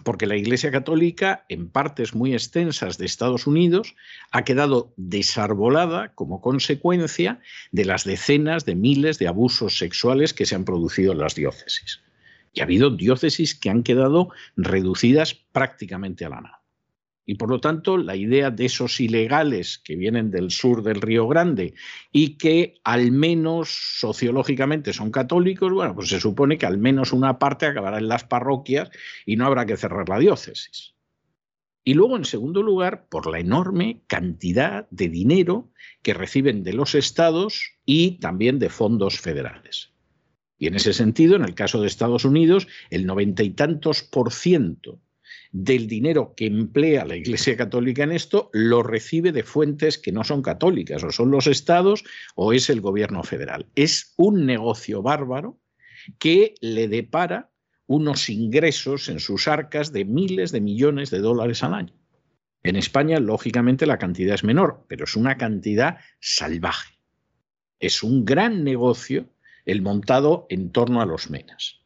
porque 0.04 0.28
la 0.28 0.38
Iglesia 0.38 0.70
Católica, 0.70 1.44
en 1.50 1.72
partes 1.72 2.14
muy 2.14 2.34
extensas 2.34 3.00
de 3.00 3.08
Estados 3.08 3.48
Unidos, 3.48 3.96
ha 4.30 4.44
quedado 4.44 4.94
desarbolada 4.96 6.14
como 6.14 6.40
consecuencia 6.40 7.40
de 7.72 7.86
las 7.86 8.04
decenas 8.04 8.64
de 8.66 8.76
miles 8.76 9.18
de 9.18 9.28
abusos 9.28 9.80
sexuales 9.80 10.36
que 10.36 10.46
se 10.46 10.54
han 10.54 10.66
producido 10.66 11.14
en 11.14 11.18
las 11.18 11.34
diócesis. 11.34 12.04
Y 12.54 12.60
ha 12.60 12.66
habido 12.66 12.92
diócesis 12.92 13.56
que 13.56 13.72
han 13.72 13.82
quedado 13.82 14.30
reducidas 14.56 15.34
prácticamente 15.34 16.26
a 16.26 16.30
la 16.30 16.42
nada. 16.42 16.65
Y 17.26 17.36
por 17.36 17.50
lo 17.50 17.60
tanto, 17.60 17.98
la 17.98 18.16
idea 18.16 18.52
de 18.52 18.66
esos 18.66 19.00
ilegales 19.00 19.80
que 19.80 19.96
vienen 19.96 20.30
del 20.30 20.52
sur 20.52 20.84
del 20.84 21.02
Río 21.02 21.28
Grande 21.28 21.74
y 22.12 22.38
que 22.38 22.76
al 22.84 23.12
menos 23.12 23.98
sociológicamente 24.00 24.94
son 24.94 25.10
católicos, 25.10 25.74
bueno, 25.74 25.96
pues 25.96 26.10
se 26.10 26.20
supone 26.20 26.58
que 26.58 26.68
al 26.68 26.78
menos 26.78 27.14
una 27.14 27.40
parte 27.40 27.66
acabará 27.66 27.98
en 27.98 28.08
las 28.08 28.26
parroquias 28.26 28.92
y 29.26 29.38
no 29.38 29.48
habrá 29.48 29.66
que 29.66 29.78
cerrar 29.78 30.08
la 30.08 30.20
diócesis. 30.20 30.94
Y 31.84 31.96
luego, 31.96 32.16
en 32.16 32.26
segundo 32.26 32.64
lugar, 32.64 33.08
por 33.10 33.30
la 33.30 33.40
enorme 33.40 34.02
cantidad 34.08 34.88
de 34.90 35.10
dinero 35.10 35.72
que 36.02 36.14
reciben 36.14 36.64
de 36.64 36.74
los 36.74 36.96
estados 36.96 37.74
y 37.86 38.20
también 38.20 38.60
de 38.60 38.70
fondos 38.70 39.20
federales. 39.20 39.92
Y 40.58 40.68
en 40.68 40.76
ese 40.76 40.94
sentido, 40.94 41.36
en 41.36 41.44
el 41.44 41.54
caso 41.54 41.82
de 41.82 41.88
Estados 41.88 42.26
Unidos, 42.26 42.68
el 42.90 43.06
noventa 43.06 43.44
y 43.44 43.52
tantos 43.52 44.04
por 44.04 44.32
ciento 44.32 45.00
del 45.58 45.88
dinero 45.88 46.34
que 46.36 46.48
emplea 46.48 47.06
la 47.06 47.16
Iglesia 47.16 47.56
Católica 47.56 48.04
en 48.04 48.12
esto 48.12 48.50
lo 48.52 48.84
recibe 48.84 49.32
de 49.32 49.44
fuentes 49.44 49.98
que 49.98 50.12
no 50.12 50.26
son 50.26 50.42
católicas, 50.42 51.02
o 51.06 51.12
son 51.12 51.32
los 51.32 51.48
estados 51.48 52.04
o 52.36 52.52
es 52.52 52.70
el 52.70 52.82
gobierno 52.82 53.24
federal. 53.24 53.66
Es 53.74 54.14
un 54.18 54.46
negocio 54.46 55.02
bárbaro 55.02 55.58
que 56.20 56.56
le 56.60 56.90
depara 56.90 57.52
unos 57.88 58.30
ingresos 58.30 59.08
en 59.08 59.22
sus 59.22 59.48
arcas 59.48 59.94
de 59.94 60.04
miles 60.04 60.52
de 60.52 60.60
millones 60.60 61.10
de 61.10 61.20
dólares 61.20 61.64
al 61.64 61.74
año. 61.74 61.94
En 62.64 62.76
España, 62.76 63.22
lógicamente, 63.22 63.86
la 63.86 63.98
cantidad 63.98 64.36
es 64.36 64.44
menor, 64.44 64.84
pero 64.90 65.06
es 65.06 65.16
una 65.16 65.38
cantidad 65.38 66.00
salvaje. 66.20 67.00
Es 67.80 68.04
un 68.04 68.26
gran 68.26 68.66
negocio 68.66 69.30
el 69.64 69.82
montado 69.82 70.48
en 70.50 70.74
torno 70.74 71.02
a 71.02 71.06
los 71.06 71.30
menas. 71.30 71.85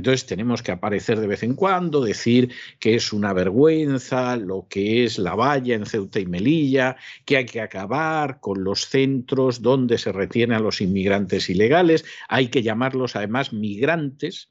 Entonces 0.00 0.24
tenemos 0.24 0.62
que 0.62 0.72
aparecer 0.72 1.20
de 1.20 1.26
vez 1.26 1.42
en 1.42 1.54
cuando, 1.54 2.00
decir 2.02 2.54
que 2.78 2.94
es 2.94 3.12
una 3.12 3.34
vergüenza 3.34 4.34
lo 4.38 4.66
que 4.66 5.04
es 5.04 5.18
la 5.18 5.34
valla 5.34 5.74
en 5.74 5.84
Ceuta 5.84 6.18
y 6.18 6.24
Melilla, 6.24 6.96
que 7.26 7.36
hay 7.36 7.44
que 7.44 7.60
acabar 7.60 8.40
con 8.40 8.64
los 8.64 8.86
centros 8.86 9.60
donde 9.60 9.98
se 9.98 10.10
retienen 10.10 10.56
a 10.56 10.60
los 10.60 10.80
inmigrantes 10.80 11.50
ilegales, 11.50 12.06
hay 12.30 12.48
que 12.48 12.62
llamarlos 12.62 13.14
además 13.14 13.52
migrantes 13.52 14.50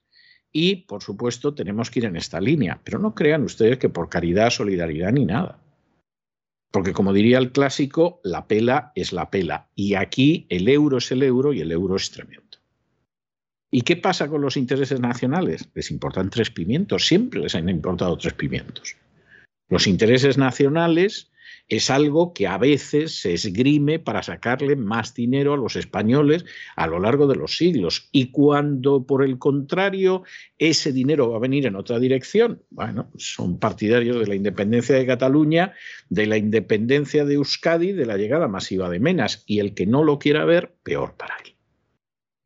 y, 0.52 0.76
por 0.84 1.02
supuesto, 1.02 1.56
tenemos 1.56 1.90
que 1.90 1.98
ir 1.98 2.06
en 2.06 2.16
esta 2.16 2.40
línea. 2.40 2.80
Pero 2.84 3.00
no 3.00 3.16
crean 3.16 3.42
ustedes 3.42 3.80
que 3.80 3.90
por 3.90 4.08
caridad, 4.08 4.52
solidaridad 4.52 5.12
ni 5.12 5.26
nada. 5.26 5.60
Porque 6.70 6.94
como 6.94 7.12
diría 7.12 7.40
el 7.40 7.52
clásico, 7.52 8.22
la 8.24 8.46
pela 8.46 8.92
es 8.94 9.14
la 9.14 9.32
pela. 9.32 9.68
Y 9.74 9.96
aquí 9.96 10.46
el 10.50 10.70
euro 10.70 11.00
es 11.00 11.12
el 11.12 11.24
euro 11.24 11.54
y 11.54 11.62
el 11.62 11.72
euro 11.72 11.96
es 11.96 12.12
tremendo. 12.12 12.49
¿Y 13.72 13.82
qué 13.82 13.98
pasa 13.98 14.28
con 14.28 14.42
los 14.42 14.58
intereses 14.58 15.00
nacionales? 15.00 15.70
Les 15.76 15.92
importan 15.92 16.30
tres 16.30 16.50
pimientos, 16.50 17.06
siempre 17.06 17.40
les 17.40 17.54
han 17.54 17.70
importado 17.70 18.18
tres 18.18 18.34
pimientos. 18.34 18.96
Los 19.70 19.86
intereses 19.86 20.40
nacionales 20.40 21.32
es 21.68 21.92
algo 21.92 22.34
que 22.34 22.48
a 22.48 22.58
veces 22.58 23.22
se 23.22 23.34
esgrime 23.36 24.00
para 24.00 24.24
sacarle 24.24 24.76
más 24.76 25.14
dinero 25.14 25.54
a 25.54 25.58
los 25.58 25.76
españoles 25.76 26.46
a 26.76 26.88
lo 26.88 27.00
largo 27.00 27.28
de 27.28 27.36
los 27.36 27.58
siglos. 27.58 28.10
Y 28.12 28.32
cuando, 28.32 29.06
por 29.06 29.24
el 29.24 29.38
contrario, 29.38 30.24
ese 30.58 30.92
dinero 30.92 31.30
va 31.30 31.38
a 31.38 31.42
venir 31.42 31.68
en 31.68 31.76
otra 31.76 32.00
dirección, 32.00 32.64
bueno, 32.72 33.12
son 33.18 33.60
partidarios 33.60 34.20
de 34.20 34.26
la 34.26 34.36
independencia 34.36 34.96
de 34.96 35.06
Cataluña, 35.06 35.74
de 36.10 36.26
la 36.26 36.38
independencia 36.38 37.24
de 37.24 37.36
Euskadi, 37.36 37.92
de 37.92 38.08
la 38.08 38.18
llegada 38.18 38.48
masiva 38.48 38.90
de 38.90 39.00
Menas. 39.00 39.44
Y 39.46 39.60
el 39.60 39.76
que 39.76 39.86
no 39.86 40.04
lo 40.04 40.18
quiera 40.18 40.46
ver, 40.46 40.74
peor 40.84 41.16
para 41.18 41.36
él 41.46 41.59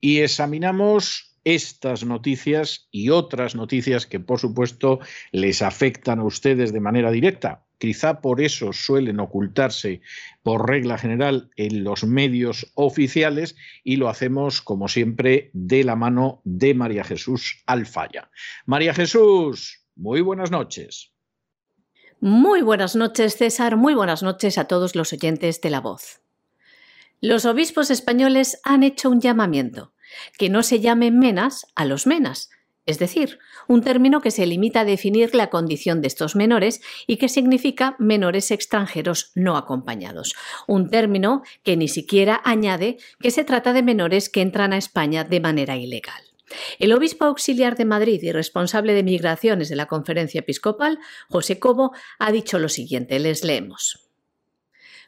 y 0.04 0.20
examinamos 0.20 1.34
estas 1.46 2.04
noticias 2.04 2.90
y 2.92 3.10
otras 3.10 3.56
noticias 3.56 4.06
que 4.06 4.20
por 4.20 4.38
supuesto 4.38 5.00
les 5.32 5.62
afectan 5.62 6.20
a 6.20 6.26
ustedes 6.26 6.74
de 6.74 6.82
manera 6.82 7.10
directa. 7.10 7.64
Quizá 7.78 8.20
por 8.20 8.42
eso 8.42 8.74
suelen 8.74 9.22
ocultarse 9.22 10.02
por 10.42 10.68
regla 10.68 10.98
general 10.98 11.52
en 11.56 11.86
los 11.86 12.04
medios 12.04 12.70
oficiales 12.76 13.56
y 13.86 13.96
lo 13.96 14.10
hacemos 14.10 14.62
como 14.62 14.90
siempre 14.90 15.52
de 15.54 15.86
la 15.86 15.96
mano 15.96 16.42
de 16.44 16.74
María 16.74 17.06
Jesús 17.06 17.64
Alfaya. 17.66 18.30
María 18.66 18.94
Jesús, 18.94 19.86
muy 19.96 20.20
buenas 20.20 20.52
noches. 20.52 21.14
Muy 22.20 22.62
buenas 22.62 22.98
noches 22.98 23.38
César, 23.38 23.78
muy 23.78 23.94
buenas 23.94 24.22
noches 24.22 24.58
a 24.58 24.66
todos 24.66 24.96
los 24.96 25.14
oyentes 25.14 25.62
de 25.62 25.70
la 25.70 25.80
voz. 25.80 26.23
Los 27.24 27.46
obispos 27.46 27.90
españoles 27.90 28.60
han 28.66 28.84
hecho 28.84 29.10
un 29.10 29.22
llamamiento 29.22 29.94
que 30.38 30.50
no 30.50 30.62
se 30.62 30.82
llame 30.82 31.10
menas 31.10 31.66
a 31.74 31.86
los 31.86 32.06
menas, 32.06 32.50
es 32.86 33.00
decir, 33.00 33.40
un 33.70 33.82
término 33.82 34.20
que 34.20 34.30
se 34.30 34.46
limita 34.46 34.82
a 34.82 34.86
definir 34.86 35.34
la 35.34 35.50
condición 35.50 36.02
de 36.02 36.10
estos 36.10 36.36
menores 36.36 36.82
y 37.08 37.16
que 37.16 37.30
significa 37.30 37.96
menores 37.98 38.52
extranjeros 38.52 39.32
no 39.36 39.56
acompañados, 39.56 40.34
un 40.68 40.90
término 40.90 41.44
que 41.64 41.78
ni 41.78 41.88
siquiera 41.88 42.42
añade 42.44 42.98
que 43.22 43.32
se 43.32 43.46
trata 43.46 43.72
de 43.72 43.84
menores 43.84 44.30
que 44.30 44.42
entran 44.42 44.74
a 44.74 44.78
España 44.78 45.24
de 45.24 45.40
manera 45.40 45.78
ilegal. 45.78 46.22
El 46.78 46.92
obispo 46.92 47.24
auxiliar 47.24 47.78
de 47.78 47.86
Madrid 47.86 48.20
y 48.22 48.34
responsable 48.34 48.94
de 48.94 49.04
migraciones 49.04 49.70
de 49.70 49.78
la 49.78 49.86
conferencia 49.86 50.40
episcopal, 50.40 51.00
José 51.30 51.58
Cobo, 51.58 51.94
ha 52.20 52.34
dicho 52.34 52.60
lo 52.60 52.68
siguiente, 52.68 53.18
les 53.20 53.46
leemos. 53.46 54.04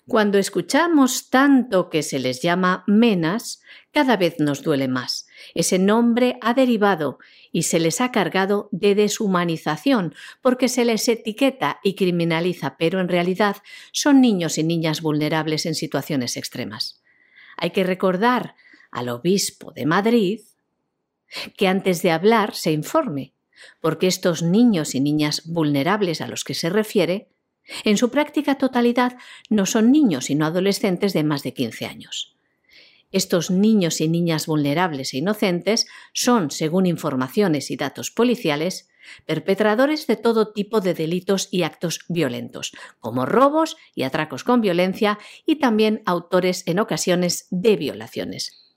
Cuando 0.08 0.38
escuchamos 0.38 1.32
tanto 1.32 1.90
que 1.90 2.04
se 2.04 2.20
les 2.20 2.44
llama 2.44 2.84
menas, 2.86 3.64
cada 3.92 4.18
vez 4.18 4.36
nos 4.40 4.62
duele 4.62 4.88
más. 4.88 5.28
Ese 5.56 5.80
nombre 5.80 6.38
ha 6.42 6.54
derivado 6.54 7.18
y 7.52 7.64
se 7.64 7.80
les 7.80 8.02
ha 8.02 8.12
cargado 8.12 8.70
de 8.72 8.94
deshumanización 8.94 10.14
porque 10.42 10.70
se 10.70 10.86
les 10.86 11.08
etiqueta 11.08 11.80
y 11.84 11.96
criminaliza, 11.96 12.78
pero 12.78 13.00
en 13.00 13.08
realidad 13.08 13.58
son 13.92 14.22
niños 14.22 14.60
y 14.60 14.64
niñas 14.64 15.02
vulnerables 15.02 15.66
en 15.66 15.74
situaciones 15.74 16.38
extremas. 16.38 17.02
Hay 17.58 17.72
que 17.72 17.84
recordar 17.84 18.54
al 18.92 19.10
obispo 19.10 19.72
de 19.72 19.88
Madrid 19.88 20.42
que 21.58 21.68
antes 21.68 22.04
de 22.04 22.12
hablar 22.12 22.54
se 22.54 22.72
informe, 22.72 23.34
porque 23.82 24.06
estos 24.06 24.44
niños 24.44 24.94
y 24.94 25.00
niñas 25.00 25.42
vulnerables 25.46 26.22
a 26.22 26.28
los 26.28 26.44
que 26.44 26.54
se 26.54 26.70
refiere 26.70 27.30
en 27.84 27.98
su 27.98 28.10
práctica 28.10 28.56
totalidad 28.56 29.18
no 29.50 29.66
son 29.66 29.92
niños 29.92 30.26
sino 30.26 30.46
adolescentes 30.46 31.14
de 31.14 31.24
más 31.24 31.44
de 31.44 31.54
15 31.54 31.86
años. 31.86 32.36
Estos 33.12 33.50
niños 33.50 34.02
y 34.02 34.10
niñas 34.10 34.46
vulnerables 34.46 35.14
e 35.14 35.20
inocentes 35.20 35.88
son, 36.12 36.52
según 36.52 36.86
informaciones 36.86 37.72
y 37.72 37.78
datos 37.78 38.12
policiales, 38.12 38.90
perpetradores 39.26 40.08
de 40.08 40.18
todo 40.18 40.52
tipo 40.52 40.82
de 40.82 40.94
delitos 40.94 41.48
y 41.52 41.64
actos 41.64 42.02
violentos, 42.10 42.74
como 43.00 43.26
robos 43.26 43.78
y 43.94 44.04
atracos 44.04 44.44
con 44.44 44.60
violencia, 44.60 45.18
y 45.46 45.58
también 45.58 46.02
autores 46.06 46.64
en 46.66 46.80
ocasiones 46.80 47.48
de 47.52 47.78
violaciones. 47.78 48.74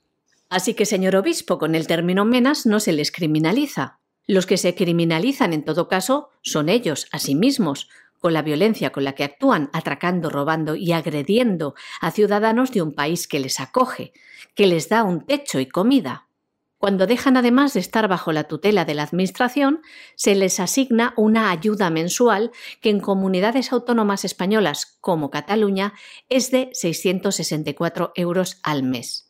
Así 0.47 0.73
que, 0.73 0.85
señor 0.85 1.15
obispo, 1.15 1.57
con 1.57 1.75
el 1.75 1.87
término 1.87 2.23
menas 2.23 2.65
no 2.65 2.79
se 2.79 2.93
les 2.93 3.11
criminaliza. 3.11 3.99
Los 4.25 4.45
que 4.45 4.57
se 4.57 4.73
criminalizan 4.73 5.53
en 5.53 5.65
todo 5.65 5.87
caso 5.87 6.29
son 6.41 6.69
ellos, 6.69 7.07
a 7.11 7.19
sí 7.19 7.35
mismos, 7.35 7.89
con 8.19 8.33
la 8.33 8.41
violencia 8.41 8.91
con 8.91 9.03
la 9.03 9.13
que 9.13 9.23
actúan, 9.23 9.69
atracando, 9.73 10.29
robando 10.29 10.75
y 10.75 10.91
agrediendo 10.91 11.75
a 12.01 12.11
ciudadanos 12.11 12.71
de 12.71 12.81
un 12.81 12.93
país 12.93 13.27
que 13.27 13.39
les 13.39 13.59
acoge, 13.59 14.13
que 14.55 14.67
les 14.67 14.89
da 14.89 15.03
un 15.03 15.25
techo 15.25 15.59
y 15.59 15.67
comida. 15.67 16.27
Cuando 16.77 17.07
dejan 17.07 17.35
además 17.35 17.73
de 17.73 17.81
estar 17.81 18.07
bajo 18.07 18.31
la 18.31 18.45
tutela 18.45 18.85
de 18.85 18.93
la 18.93 19.03
Administración, 19.03 19.81
se 20.15 20.33
les 20.33 20.61
asigna 20.61 21.13
una 21.17 21.51
ayuda 21.51 21.89
mensual 21.89 22.51
que 22.79 22.89
en 22.89 23.01
comunidades 23.01 23.73
autónomas 23.73 24.23
españolas 24.23 24.97
como 25.01 25.29
Cataluña 25.29 25.93
es 26.29 26.51
de 26.51 26.69
664 26.71 28.13
euros 28.15 28.61
al 28.63 28.83
mes. 28.83 29.29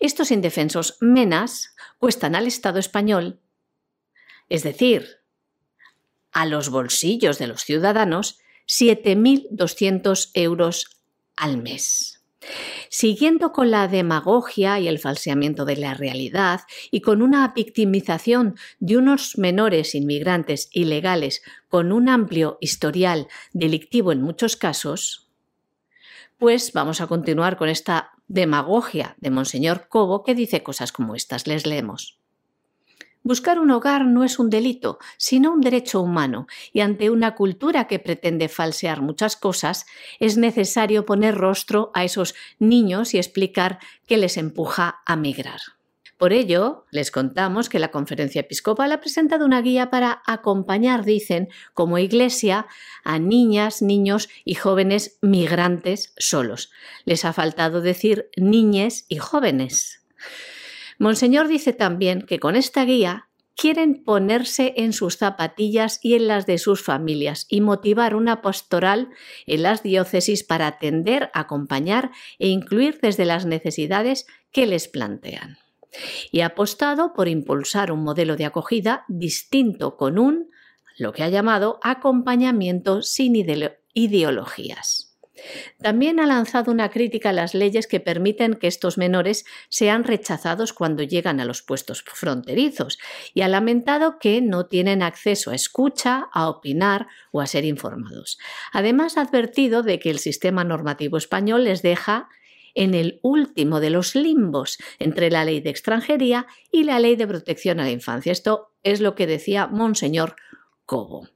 Estos 0.00 0.32
indefensos 0.32 0.96
menas 1.00 1.76
cuestan 1.98 2.34
al 2.34 2.48
Estado 2.48 2.80
español, 2.80 3.40
es 4.48 4.64
decir, 4.64 5.23
a 6.34 6.44
los 6.44 6.68
bolsillos 6.68 7.38
de 7.38 7.46
los 7.46 7.62
ciudadanos 7.62 8.38
7.200 8.66 10.30
euros 10.34 11.00
al 11.36 11.62
mes. 11.62 12.20
Siguiendo 12.90 13.52
con 13.52 13.70
la 13.70 13.88
demagogia 13.88 14.78
y 14.78 14.88
el 14.88 14.98
falseamiento 14.98 15.64
de 15.64 15.76
la 15.76 15.94
realidad 15.94 16.60
y 16.90 17.00
con 17.00 17.22
una 17.22 17.48
victimización 17.48 18.56
de 18.78 18.98
unos 18.98 19.38
menores 19.38 19.94
inmigrantes 19.94 20.68
ilegales 20.72 21.42
con 21.68 21.90
un 21.92 22.08
amplio 22.08 22.58
historial 22.60 23.28
delictivo 23.52 24.12
en 24.12 24.20
muchos 24.20 24.56
casos, 24.56 25.30
pues 26.36 26.72
vamos 26.72 27.00
a 27.00 27.06
continuar 27.06 27.56
con 27.56 27.68
esta 27.68 28.12
demagogia 28.28 29.16
de 29.18 29.30
Monseñor 29.30 29.88
Cobo 29.88 30.22
que 30.22 30.34
dice 30.34 30.62
cosas 30.62 30.92
como 30.92 31.14
estas. 31.14 31.46
Les 31.46 31.66
leemos. 31.66 32.18
Buscar 33.26 33.58
un 33.58 33.70
hogar 33.70 34.04
no 34.04 34.22
es 34.22 34.38
un 34.38 34.50
delito, 34.50 34.98
sino 35.16 35.50
un 35.50 35.62
derecho 35.62 36.02
humano, 36.02 36.46
y 36.74 36.80
ante 36.80 37.08
una 37.08 37.34
cultura 37.34 37.86
que 37.86 37.98
pretende 37.98 38.50
falsear 38.50 39.00
muchas 39.00 39.34
cosas, 39.34 39.86
es 40.20 40.36
necesario 40.36 41.06
poner 41.06 41.34
rostro 41.34 41.90
a 41.94 42.04
esos 42.04 42.34
niños 42.58 43.14
y 43.14 43.16
explicar 43.16 43.78
qué 44.06 44.18
les 44.18 44.36
empuja 44.36 45.00
a 45.06 45.16
migrar. 45.16 45.60
Por 46.18 46.34
ello, 46.34 46.84
les 46.90 47.10
contamos 47.10 47.70
que 47.70 47.78
la 47.78 47.90
Conferencia 47.90 48.42
Episcopal 48.42 48.92
ha 48.92 49.00
presentado 49.00 49.46
una 49.46 49.62
guía 49.62 49.88
para 49.88 50.22
acompañar, 50.26 51.06
dicen, 51.06 51.48
como 51.72 51.96
iglesia, 51.96 52.66
a 53.04 53.18
niñas, 53.18 53.80
niños 53.80 54.28
y 54.44 54.54
jóvenes 54.54 55.18
migrantes 55.22 56.12
solos. 56.18 56.70
Les 57.06 57.24
ha 57.24 57.32
faltado 57.32 57.80
decir 57.80 58.28
niñes 58.36 59.06
y 59.08 59.16
jóvenes. 59.16 60.04
Monseñor 60.98 61.48
dice 61.48 61.72
también 61.72 62.22
que 62.22 62.38
con 62.38 62.56
esta 62.56 62.84
guía 62.84 63.28
quieren 63.56 64.02
ponerse 64.04 64.74
en 64.76 64.92
sus 64.92 65.16
zapatillas 65.16 65.98
y 66.02 66.14
en 66.14 66.26
las 66.28 66.46
de 66.46 66.58
sus 66.58 66.82
familias 66.82 67.46
y 67.48 67.60
motivar 67.60 68.14
una 68.14 68.42
pastoral 68.42 69.10
en 69.46 69.62
las 69.62 69.82
diócesis 69.82 70.42
para 70.42 70.66
atender, 70.66 71.30
acompañar 71.34 72.10
e 72.38 72.48
incluir 72.48 72.98
desde 73.00 73.24
las 73.24 73.46
necesidades 73.46 74.26
que 74.50 74.66
les 74.66 74.88
plantean. 74.88 75.58
Y 76.32 76.40
ha 76.40 76.46
apostado 76.46 77.12
por 77.12 77.28
impulsar 77.28 77.92
un 77.92 78.02
modelo 78.02 78.36
de 78.36 78.44
acogida 78.44 79.04
distinto 79.08 79.96
con 79.96 80.18
un, 80.18 80.50
lo 80.98 81.12
que 81.12 81.22
ha 81.22 81.28
llamado, 81.28 81.78
acompañamiento 81.82 83.02
sin 83.02 83.36
ideologías. 83.94 85.13
También 85.80 86.20
ha 86.20 86.26
lanzado 86.26 86.72
una 86.72 86.90
crítica 86.90 87.30
a 87.30 87.32
las 87.32 87.54
leyes 87.54 87.86
que 87.86 88.00
permiten 88.00 88.54
que 88.54 88.66
estos 88.66 88.98
menores 88.98 89.44
sean 89.68 90.04
rechazados 90.04 90.72
cuando 90.72 91.02
llegan 91.02 91.40
a 91.40 91.44
los 91.44 91.62
puestos 91.62 92.02
fronterizos 92.02 92.98
y 93.34 93.42
ha 93.42 93.48
lamentado 93.48 94.18
que 94.18 94.40
no 94.40 94.66
tienen 94.66 95.02
acceso 95.02 95.50
a 95.50 95.54
escucha, 95.54 96.28
a 96.32 96.48
opinar 96.48 97.06
o 97.32 97.40
a 97.40 97.46
ser 97.46 97.64
informados. 97.64 98.38
Además, 98.72 99.16
ha 99.16 99.22
advertido 99.22 99.82
de 99.82 99.98
que 99.98 100.10
el 100.10 100.18
sistema 100.18 100.64
normativo 100.64 101.16
español 101.16 101.64
les 101.64 101.82
deja 101.82 102.28
en 102.74 102.94
el 102.94 103.20
último 103.22 103.80
de 103.80 103.90
los 103.90 104.14
limbos 104.14 104.78
entre 104.98 105.30
la 105.30 105.44
ley 105.44 105.60
de 105.60 105.70
extranjería 105.70 106.46
y 106.70 106.84
la 106.84 106.98
ley 106.98 107.16
de 107.16 107.26
protección 107.26 107.80
a 107.80 107.84
la 107.84 107.90
infancia. 107.90 108.32
Esto 108.32 108.72
es 108.82 109.00
lo 109.00 109.14
que 109.14 109.26
decía 109.26 109.66
Monseñor 109.66 110.36
Cobo. 110.84 111.28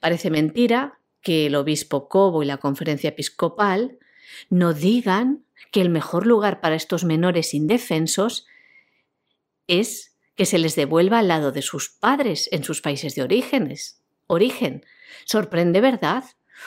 Parece 0.00 0.30
mentira 0.30 0.99
que 1.22 1.46
el 1.46 1.54
obispo 1.54 2.08
Cobo 2.08 2.42
y 2.42 2.46
la 2.46 2.58
conferencia 2.58 3.10
episcopal 3.10 3.98
no 4.48 4.72
digan 4.72 5.44
que 5.70 5.80
el 5.80 5.90
mejor 5.90 6.26
lugar 6.26 6.60
para 6.60 6.74
estos 6.74 7.04
menores 7.04 7.54
indefensos 7.54 8.46
es 9.66 10.16
que 10.34 10.46
se 10.46 10.58
les 10.58 10.74
devuelva 10.74 11.18
al 11.18 11.28
lado 11.28 11.52
de 11.52 11.62
sus 11.62 11.90
padres 11.90 12.48
en 12.52 12.64
sus 12.64 12.80
países 12.80 13.14
de 13.14 13.22
orígenes. 13.22 14.02
Origen. 14.26 14.84
Sorprende, 15.24 15.80
¿verdad? 15.80 16.24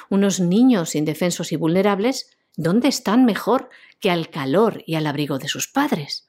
Unos 0.10 0.40
niños 0.40 0.96
indefensos 0.96 1.52
y 1.52 1.56
vulnerables, 1.56 2.30
¿dónde 2.56 2.88
están 2.88 3.26
mejor 3.26 3.70
que 4.00 4.12
al 4.12 4.30
calor 4.30 4.84
y 4.86 4.96
al 4.96 5.08
abrigo 5.08 5.40
de 5.40 5.48
sus 5.48 5.68
padres? 5.68 6.28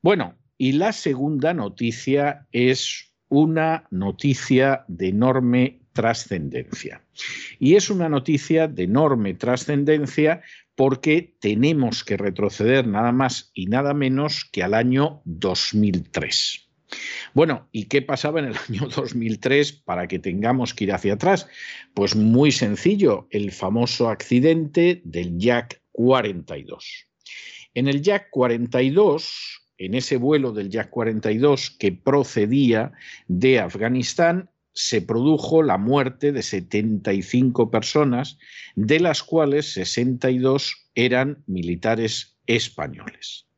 Bueno, 0.00 0.38
y 0.56 0.72
la 0.72 0.92
segunda 0.92 1.54
noticia 1.54 2.46
es 2.52 3.12
una 3.28 3.86
noticia 3.90 4.84
de 4.88 5.08
enorme 5.08 5.80
trascendencia. 6.00 7.04
Y 7.58 7.74
es 7.74 7.90
una 7.90 8.08
noticia 8.08 8.68
de 8.68 8.84
enorme 8.84 9.34
trascendencia 9.34 10.40
porque 10.74 11.36
tenemos 11.40 12.04
que 12.04 12.16
retroceder 12.16 12.86
nada 12.86 13.12
más 13.12 13.50
y 13.52 13.66
nada 13.66 13.92
menos 13.92 14.48
que 14.50 14.62
al 14.62 14.72
año 14.72 15.20
2003. 15.26 16.70
Bueno, 17.34 17.68
¿y 17.70 17.84
qué 17.84 18.00
pasaba 18.00 18.40
en 18.40 18.46
el 18.46 18.56
año 18.68 18.88
2003 18.88 19.72
para 19.72 20.08
que 20.08 20.18
tengamos 20.18 20.72
que 20.72 20.84
ir 20.84 20.92
hacia 20.94 21.14
atrás? 21.14 21.46
Pues 21.92 22.16
muy 22.16 22.50
sencillo, 22.50 23.28
el 23.30 23.52
famoso 23.52 24.08
accidente 24.08 25.02
del 25.04 25.36
Jack 25.36 25.82
42. 25.92 27.08
En 27.74 27.88
el 27.88 28.00
Jack 28.00 28.28
42, 28.30 29.68
en 29.76 29.94
ese 29.94 30.16
vuelo 30.16 30.52
del 30.52 30.70
Jack 30.70 30.88
42 30.88 31.76
que 31.78 31.92
procedía 31.92 32.92
de 33.28 33.60
Afganistán, 33.60 34.48
se 34.80 35.02
produjo 35.02 35.62
la 35.62 35.76
muerte 35.76 36.32
de 36.32 36.42
75 36.42 37.70
personas, 37.70 38.38
de 38.76 38.98
las 38.98 39.22
cuales 39.22 39.74
62 39.74 40.88
eran 40.94 41.44
militares 41.46 42.38
españoles. 42.46 43.49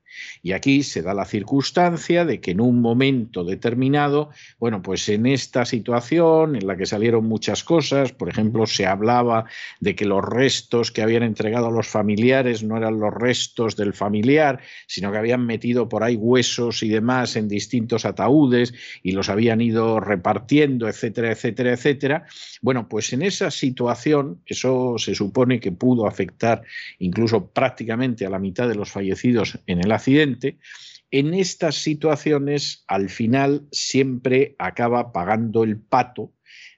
Y 0.42 0.52
aquí 0.52 0.82
se 0.82 1.02
da 1.02 1.14
la 1.14 1.24
circunstancia 1.24 2.24
de 2.24 2.40
que 2.40 2.52
en 2.52 2.60
un 2.60 2.80
momento 2.80 3.44
determinado, 3.44 4.30
bueno, 4.58 4.82
pues 4.82 5.08
en 5.08 5.26
esta 5.26 5.64
situación 5.64 6.56
en 6.56 6.66
la 6.66 6.76
que 6.76 6.86
salieron 6.86 7.26
muchas 7.26 7.64
cosas, 7.64 8.12
por 8.12 8.28
ejemplo, 8.28 8.66
se 8.66 8.86
hablaba 8.86 9.44
de 9.80 9.94
que 9.94 10.04
los 10.04 10.24
restos 10.24 10.90
que 10.90 11.02
habían 11.02 11.22
entregado 11.22 11.66
a 11.66 11.70
los 11.70 11.88
familiares 11.88 12.62
no 12.62 12.76
eran 12.76 12.98
los 12.98 13.12
restos 13.12 13.76
del 13.76 13.92
familiar, 13.92 14.60
sino 14.86 15.12
que 15.12 15.18
habían 15.18 15.46
metido 15.46 15.88
por 15.88 16.02
ahí 16.02 16.16
huesos 16.16 16.82
y 16.82 16.88
demás 16.88 17.36
en 17.36 17.48
distintos 17.48 18.04
ataúdes 18.04 18.74
y 19.02 19.12
los 19.12 19.28
habían 19.28 19.60
ido 19.60 20.00
repartiendo, 20.00 20.88
etcétera, 20.88 21.32
etcétera, 21.32 21.72
etcétera. 21.72 22.26
Bueno, 22.60 22.88
pues 22.88 23.12
en 23.12 23.22
esa 23.22 23.50
situación, 23.50 24.40
eso 24.46 24.96
se 24.98 25.14
supone 25.14 25.60
que 25.60 25.72
pudo 25.72 26.06
afectar 26.06 26.62
incluso 26.98 27.46
prácticamente 27.46 28.26
a 28.26 28.30
la 28.30 28.38
mitad 28.38 28.68
de 28.68 28.74
los 28.74 28.90
fallecidos 28.90 29.58
en 29.66 29.80
el 29.84 29.92
en 30.20 31.34
estas 31.34 31.76
situaciones 31.76 32.84
al 32.86 33.08
final 33.10 33.66
siempre 33.70 34.56
acaba 34.58 35.12
pagando 35.12 35.64
el 35.64 35.78
pato 35.78 36.32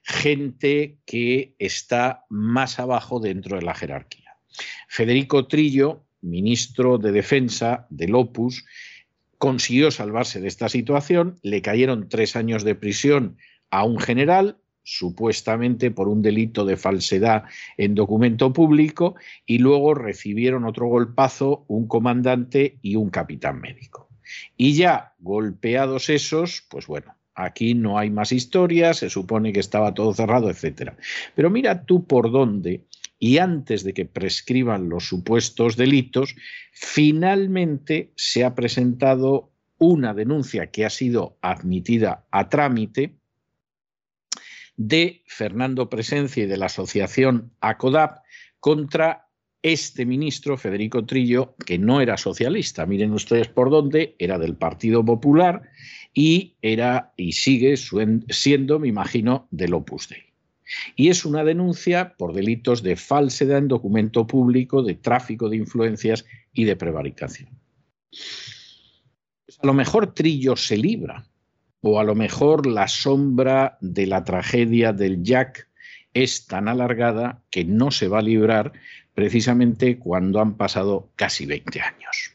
gente 0.05 0.99
que 1.05 1.55
está 1.57 2.25
más 2.29 2.79
abajo 2.79 3.19
dentro 3.19 3.57
de 3.57 3.63
la 3.63 3.73
jerarquía. 3.73 4.37
Federico 4.87 5.47
Trillo, 5.47 6.05
ministro 6.21 6.97
de 6.97 7.11
Defensa 7.11 7.87
del 7.89 8.13
Opus, 8.13 8.65
consiguió 9.37 9.91
salvarse 9.91 10.39
de 10.39 10.47
esta 10.47 10.69
situación, 10.69 11.39
le 11.41 11.61
cayeron 11.61 12.07
tres 12.07 12.35
años 12.35 12.63
de 12.63 12.75
prisión 12.75 13.37
a 13.69 13.83
un 13.83 13.99
general, 13.99 14.59
supuestamente 14.85 15.91
por 15.91 16.07
un 16.07 16.21
delito 16.21 16.63
de 16.63 16.77
falsedad 16.77 17.43
en 17.75 17.95
documento 17.95 18.53
público, 18.53 19.15
y 19.45 19.57
luego 19.57 19.95
recibieron 19.95 20.63
otro 20.63 20.87
golpazo 20.87 21.65
un 21.67 21.87
comandante 21.87 22.77
y 22.81 22.95
un 22.95 23.09
capitán 23.09 23.59
médico. 23.59 24.07
Y 24.55 24.73
ya 24.73 25.15
golpeados 25.19 26.09
esos, 26.09 26.63
pues 26.69 26.87
bueno, 26.87 27.15
aquí 27.33 27.73
no 27.73 27.97
hay 27.97 28.11
más 28.11 28.31
historias, 28.31 28.97
se 28.97 29.09
supone 29.09 29.51
que 29.51 29.59
estaba 29.59 29.93
todo 29.93 30.13
cerrado, 30.13 30.49
etcétera. 30.49 30.95
Pero 31.35 31.49
mira 31.49 31.83
tú 31.85 32.05
por 32.05 32.31
dónde 32.31 32.85
y 33.19 33.39
antes 33.39 33.83
de 33.83 33.93
que 33.93 34.05
prescriban 34.05 34.89
los 34.89 35.07
supuestos 35.07 35.77
delitos, 35.77 36.35
finalmente 36.71 38.11
se 38.15 38.43
ha 38.43 38.53
presentado 38.55 39.51
una 39.77 40.13
denuncia 40.13 40.67
que 40.67 40.85
ha 40.85 40.89
sido 40.89 41.37
admitida 41.41 42.25
a 42.31 42.49
trámite 42.49 43.15
de 44.77 45.23
Fernando 45.25 45.89
Presencia 45.89 46.43
y 46.43 46.47
de 46.47 46.57
la 46.57 46.67
asociación 46.67 47.51
ACODAP 47.61 48.23
contra 48.59 49.25
este 49.61 50.05
ministro, 50.05 50.57
Federico 50.57 51.05
Trillo, 51.05 51.55
que 51.65 51.79
no 51.79 51.99
era 51.99 52.17
socialista, 52.17 52.85
miren 52.85 53.13
ustedes 53.13 53.47
por 53.47 53.71
dónde, 53.71 54.15
era 54.19 54.37
del 54.37 54.55
Partido 54.55 55.03
Popular 55.03 55.63
y 56.13 56.55
era 56.61 57.13
y 57.17 57.31
sigue 57.31 57.75
siendo, 58.29 58.79
me 58.79 58.87
imagino, 58.87 59.47
del 59.49 59.73
Opus 59.73 60.09
Dei. 60.09 60.23
Y 60.95 61.09
es 61.09 61.25
una 61.25 61.43
denuncia 61.43 62.15
por 62.15 62.33
delitos 62.33 62.83
de 62.83 62.95
falsedad 62.95 63.57
en 63.57 63.67
documento 63.67 64.27
público, 64.27 64.83
de 64.83 64.95
tráfico 64.95 65.49
de 65.49 65.57
influencias 65.57 66.25
y 66.53 66.65
de 66.65 66.75
prevaricación. 66.75 67.49
Pues 68.11 69.59
a 69.59 69.65
lo 69.65 69.73
mejor 69.73 70.13
Trillo 70.13 70.55
se 70.55 70.77
libra, 70.77 71.27
o 71.87 71.99
a 71.99 72.03
lo 72.03 72.15
mejor 72.15 72.65
la 72.65 72.87
sombra 72.87 73.77
de 73.79 74.07
la 74.07 74.23
tragedia 74.23 74.91
del 74.91 75.21
Jack 75.21 75.69
es 76.15 76.47
tan 76.47 76.67
alargada 76.67 77.43
que 77.51 77.63
no 77.63 77.91
se 77.91 78.07
va 78.07 78.19
a 78.19 78.23
librar 78.23 78.73
precisamente 79.13 79.99
cuando 79.99 80.41
han 80.41 80.57
pasado 80.57 81.11
casi 81.15 81.45
20 81.45 81.81
años. 81.81 82.31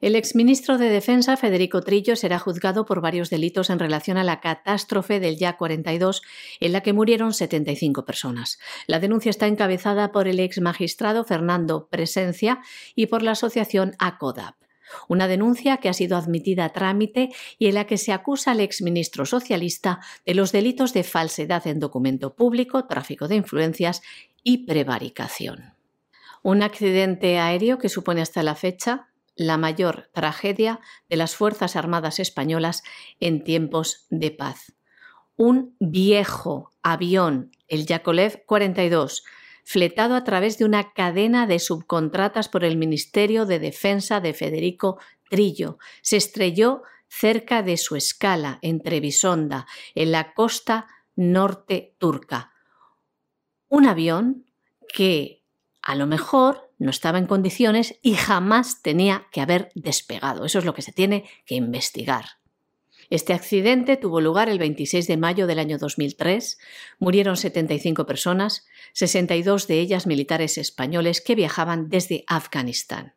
El 0.00 0.16
exministro 0.16 0.76
de 0.76 0.88
Defensa, 0.88 1.36
Federico 1.36 1.82
Trillo, 1.82 2.16
será 2.16 2.40
juzgado 2.40 2.84
por 2.84 3.00
varios 3.00 3.30
delitos 3.30 3.70
en 3.70 3.78
relación 3.78 4.16
a 4.16 4.24
la 4.24 4.40
catástrofe 4.40 5.20
del 5.20 5.36
Ya 5.36 5.56
42, 5.56 6.22
en 6.58 6.72
la 6.72 6.80
que 6.80 6.92
murieron 6.92 7.32
75 7.32 8.04
personas. 8.04 8.58
La 8.88 8.98
denuncia 8.98 9.30
está 9.30 9.46
encabezada 9.46 10.10
por 10.10 10.26
el 10.26 10.40
ex 10.40 10.60
magistrado 10.60 11.22
Fernando 11.24 11.86
Presencia 11.92 12.58
y 12.96 13.06
por 13.06 13.22
la 13.22 13.30
asociación 13.30 13.92
ACODAP. 14.00 14.63
Una 15.08 15.28
denuncia 15.28 15.78
que 15.78 15.88
ha 15.88 15.92
sido 15.92 16.16
admitida 16.16 16.66
a 16.66 16.72
trámite 16.72 17.30
y 17.58 17.68
en 17.68 17.74
la 17.74 17.86
que 17.86 17.98
se 17.98 18.12
acusa 18.12 18.52
al 18.52 18.60
exministro 18.60 19.26
socialista 19.26 20.00
de 20.26 20.34
los 20.34 20.52
delitos 20.52 20.92
de 20.92 21.04
falsedad 21.04 21.66
en 21.66 21.80
documento 21.80 22.34
público, 22.34 22.86
tráfico 22.86 23.28
de 23.28 23.36
influencias 23.36 24.02
y 24.42 24.66
prevaricación. 24.66 25.74
Un 26.42 26.62
accidente 26.62 27.38
aéreo 27.38 27.78
que 27.78 27.88
supone 27.88 28.20
hasta 28.20 28.42
la 28.42 28.54
fecha 28.54 29.08
la 29.36 29.56
mayor 29.56 30.10
tragedia 30.12 30.80
de 31.08 31.16
las 31.16 31.34
Fuerzas 31.36 31.76
Armadas 31.76 32.20
Españolas 32.20 32.82
en 33.20 33.42
tiempos 33.42 34.06
de 34.10 34.30
paz. 34.30 34.74
Un 35.36 35.74
viejo 35.80 36.70
avión, 36.82 37.50
el 37.66 37.86
Yakolev 37.86 38.44
42, 38.46 39.24
fletado 39.64 40.14
a 40.14 40.24
través 40.24 40.58
de 40.58 40.64
una 40.64 40.92
cadena 40.92 41.46
de 41.46 41.58
subcontratas 41.58 42.48
por 42.48 42.64
el 42.64 42.76
Ministerio 42.76 43.46
de 43.46 43.58
Defensa 43.58 44.20
de 44.20 44.34
Federico 44.34 44.98
Trillo, 45.28 45.78
se 46.02 46.16
estrelló 46.16 46.82
cerca 47.08 47.62
de 47.62 47.76
su 47.76 47.96
escala 47.96 48.58
en 48.62 48.80
Trebisonda, 48.80 49.66
en 49.94 50.12
la 50.12 50.34
costa 50.34 50.86
norte 51.16 51.94
turca. 51.98 52.52
Un 53.68 53.86
avión 53.86 54.46
que 54.92 55.42
a 55.82 55.94
lo 55.94 56.06
mejor 56.06 56.70
no 56.78 56.90
estaba 56.90 57.18
en 57.18 57.26
condiciones 57.26 57.98
y 58.02 58.14
jamás 58.14 58.82
tenía 58.82 59.26
que 59.32 59.40
haber 59.40 59.70
despegado. 59.74 60.44
Eso 60.44 60.58
es 60.58 60.64
lo 60.64 60.74
que 60.74 60.82
se 60.82 60.92
tiene 60.92 61.28
que 61.46 61.54
investigar. 61.54 62.24
Este 63.10 63.32
accidente 63.32 63.96
tuvo 63.96 64.20
lugar 64.20 64.48
el 64.48 64.58
26 64.58 65.06
de 65.06 65.16
mayo 65.16 65.46
del 65.46 65.58
año 65.58 65.78
2003. 65.78 66.58
Murieron 66.98 67.36
75 67.36 68.06
personas, 68.06 68.66
62 68.92 69.66
de 69.66 69.80
ellas 69.80 70.06
militares 70.06 70.58
españoles 70.58 71.20
que 71.20 71.34
viajaban 71.34 71.88
desde 71.88 72.24
Afganistán. 72.26 73.14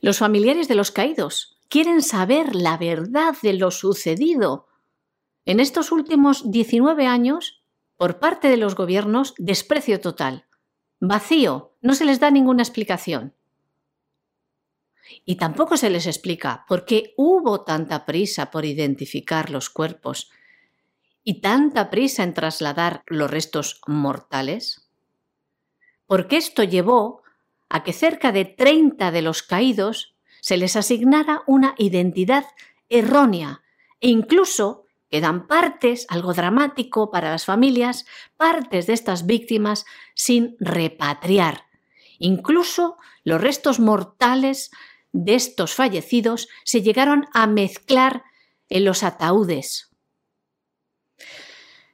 Los 0.00 0.18
familiares 0.18 0.68
de 0.68 0.74
los 0.74 0.90
caídos 0.90 1.58
quieren 1.68 2.02
saber 2.02 2.54
la 2.54 2.76
verdad 2.76 3.34
de 3.42 3.54
lo 3.54 3.70
sucedido. 3.70 4.66
En 5.44 5.60
estos 5.60 5.92
últimos 5.92 6.50
19 6.50 7.06
años, 7.06 7.64
por 7.96 8.18
parte 8.18 8.48
de 8.48 8.56
los 8.56 8.74
gobiernos, 8.74 9.34
desprecio 9.38 10.00
total. 10.00 10.46
Vacío, 11.00 11.76
no 11.80 11.94
se 11.94 12.04
les 12.04 12.20
da 12.20 12.30
ninguna 12.30 12.62
explicación. 12.62 13.34
Y 15.24 15.36
tampoco 15.36 15.76
se 15.76 15.90
les 15.90 16.06
explica 16.06 16.64
por 16.68 16.84
qué 16.84 17.14
hubo 17.16 17.62
tanta 17.64 18.04
prisa 18.04 18.50
por 18.50 18.64
identificar 18.64 19.50
los 19.50 19.70
cuerpos 19.70 20.30
y 21.22 21.40
tanta 21.40 21.90
prisa 21.90 22.22
en 22.22 22.34
trasladar 22.34 23.02
los 23.06 23.30
restos 23.30 23.80
mortales. 23.86 24.88
Porque 26.06 26.36
esto 26.36 26.62
llevó 26.62 27.22
a 27.68 27.82
que 27.82 27.92
cerca 27.92 28.32
de 28.32 28.44
30 28.44 29.10
de 29.10 29.22
los 29.22 29.42
caídos 29.42 30.14
se 30.40 30.56
les 30.56 30.76
asignara 30.76 31.42
una 31.46 31.74
identidad 31.78 32.44
errónea 32.88 33.62
e 34.00 34.08
incluso 34.08 34.86
Quedan 35.10 35.48
partes, 35.48 36.06
algo 36.08 36.34
dramático 36.34 37.10
para 37.10 37.30
las 37.30 37.44
familias, 37.44 38.06
partes 38.36 38.86
de 38.86 38.92
estas 38.92 39.26
víctimas 39.26 39.84
sin 40.14 40.56
repatriar. 40.60 41.66
Incluso 42.20 42.96
los 43.24 43.40
restos 43.40 43.80
mortales 43.80 44.70
de 45.12 45.34
estos 45.34 45.74
fallecidos 45.74 46.48
se 46.64 46.82
llegaron 46.82 47.26
a 47.32 47.46
mezclar 47.46 48.24
en 48.68 48.84
los 48.84 49.02
ataúdes. 49.02 49.90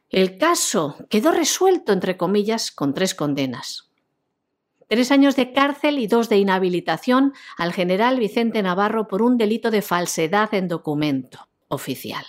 El 0.09 0.39
caso 0.39 0.97
quedó 1.11 1.33
resuelto, 1.33 1.93
entre 1.93 2.17
comillas, 2.17 2.71
con 2.71 2.95
tres 2.95 3.15
condenas. 3.15 3.91
Tres 4.89 5.11
años 5.11 5.35
de 5.35 5.53
cárcel 5.53 5.99
y 5.99 6.07
dos 6.07 6.29
de 6.29 6.39
inhabilitación 6.39 7.33
al 7.59 7.73
general 7.73 8.21
Vicente 8.21 8.63
Navarro 8.63 9.09
por 9.09 9.21
un 9.21 9.37
delito 9.37 9.73
de 9.73 9.83
falsedad 9.83 10.55
en 10.55 10.69
documento 10.69 11.49
oficial. 11.69 12.25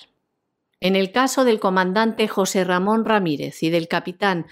En 0.79 0.95
el 0.95 1.11
caso 1.11 1.43
del 1.43 1.59
comandante 1.59 2.27
José 2.27 2.63
Ramón 2.63 3.05
Ramírez 3.05 3.61
y 3.61 3.69
del 3.69 3.87
capitán 3.87 4.47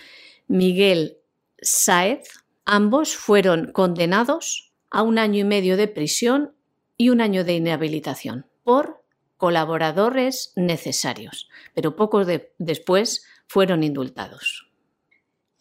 Miguel 0.48 1.18
Sáez, 1.60 2.28
ambos 2.64 3.16
fueron 3.16 3.72
condenados 3.72 4.72
a 4.96 5.02
un 5.02 5.20
año 5.20 5.42
y 5.42 5.44
medio 5.44 5.76
de 5.76 5.90
prisión 5.90 6.56
y 6.96 7.10
un 7.10 7.20
año 7.20 7.44
de 7.44 7.54
inhabilitación 7.54 8.46
por 8.64 9.04
colaboradores 9.36 10.54
necesarios, 10.56 11.50
pero 11.74 11.98
poco 11.98 12.24
después 12.24 13.28
fueron 13.46 13.84
indultados. 13.84 14.65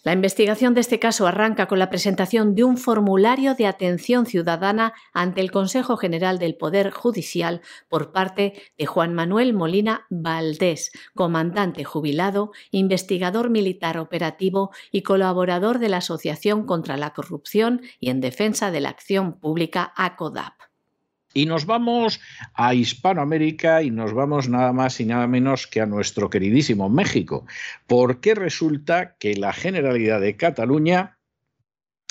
La 0.05 0.13
investigación 0.13 0.75
de 0.75 0.83
este 0.83 0.99
caso 0.99 1.27
arranca 1.27 1.67
con 1.67 1.79
la 1.79 1.89
presentación 1.89 2.55
de 2.55 2.63
un 2.63 2.77
formulario 2.77 3.55
de 3.55 3.67
atención 3.67 4.27
ciudadana 4.27 4.93
ante 5.15 5.41
el 5.41 5.51
Consejo 5.51 5.97
General 5.97 6.39
del 6.39 6.57
Poder 6.57 6.91
Judicial 6.91 7.63
por 7.89 8.13
parte 8.13 8.53
de 8.77 8.85
Juan 8.85 9.15
Manuel 9.15 9.55
Molina 9.55 10.05
Valdés, 10.11 10.93
comandante 11.15 11.85
jubilado, 11.85 12.53
investigador 12.71 13.49
militar 13.49 13.97
operativo 13.97 14.73
y 14.93 15.01
colaborador 15.01 15.79
de 15.79 15.89
la 15.89 15.97
Asociación 15.97 16.67
contra 16.67 16.99
la 16.99 17.15
Corrupción 17.15 17.81
y 17.99 18.11
en 18.11 18.21
Defensa 18.21 18.71
de 18.71 18.83
la 18.83 18.91
Acción 18.91 19.41
Pública 19.41 19.95
ACODAP. 19.97 20.74
Y 21.35 21.47
nos 21.47 21.67
vamos 21.67 22.21
a 22.55 22.75
Hispanoamérica 22.75 23.83
y 23.83 23.91
nos 23.91 24.15
vamos 24.15 24.49
nada 24.49 24.73
más 24.73 25.01
y 25.01 25.05
nada 25.05 25.27
menos 25.27 25.67
que 25.67 25.81
a 25.81 25.87
nuestro 25.87 26.31
queridísimo 26.31 26.89
México, 26.89 27.45
porque 27.87 28.35
resulta 28.35 29.17
que 29.19 29.35
la 29.35 29.53
Generalidad 29.53 30.21
de 30.21 30.37
Cataluña 30.37 31.19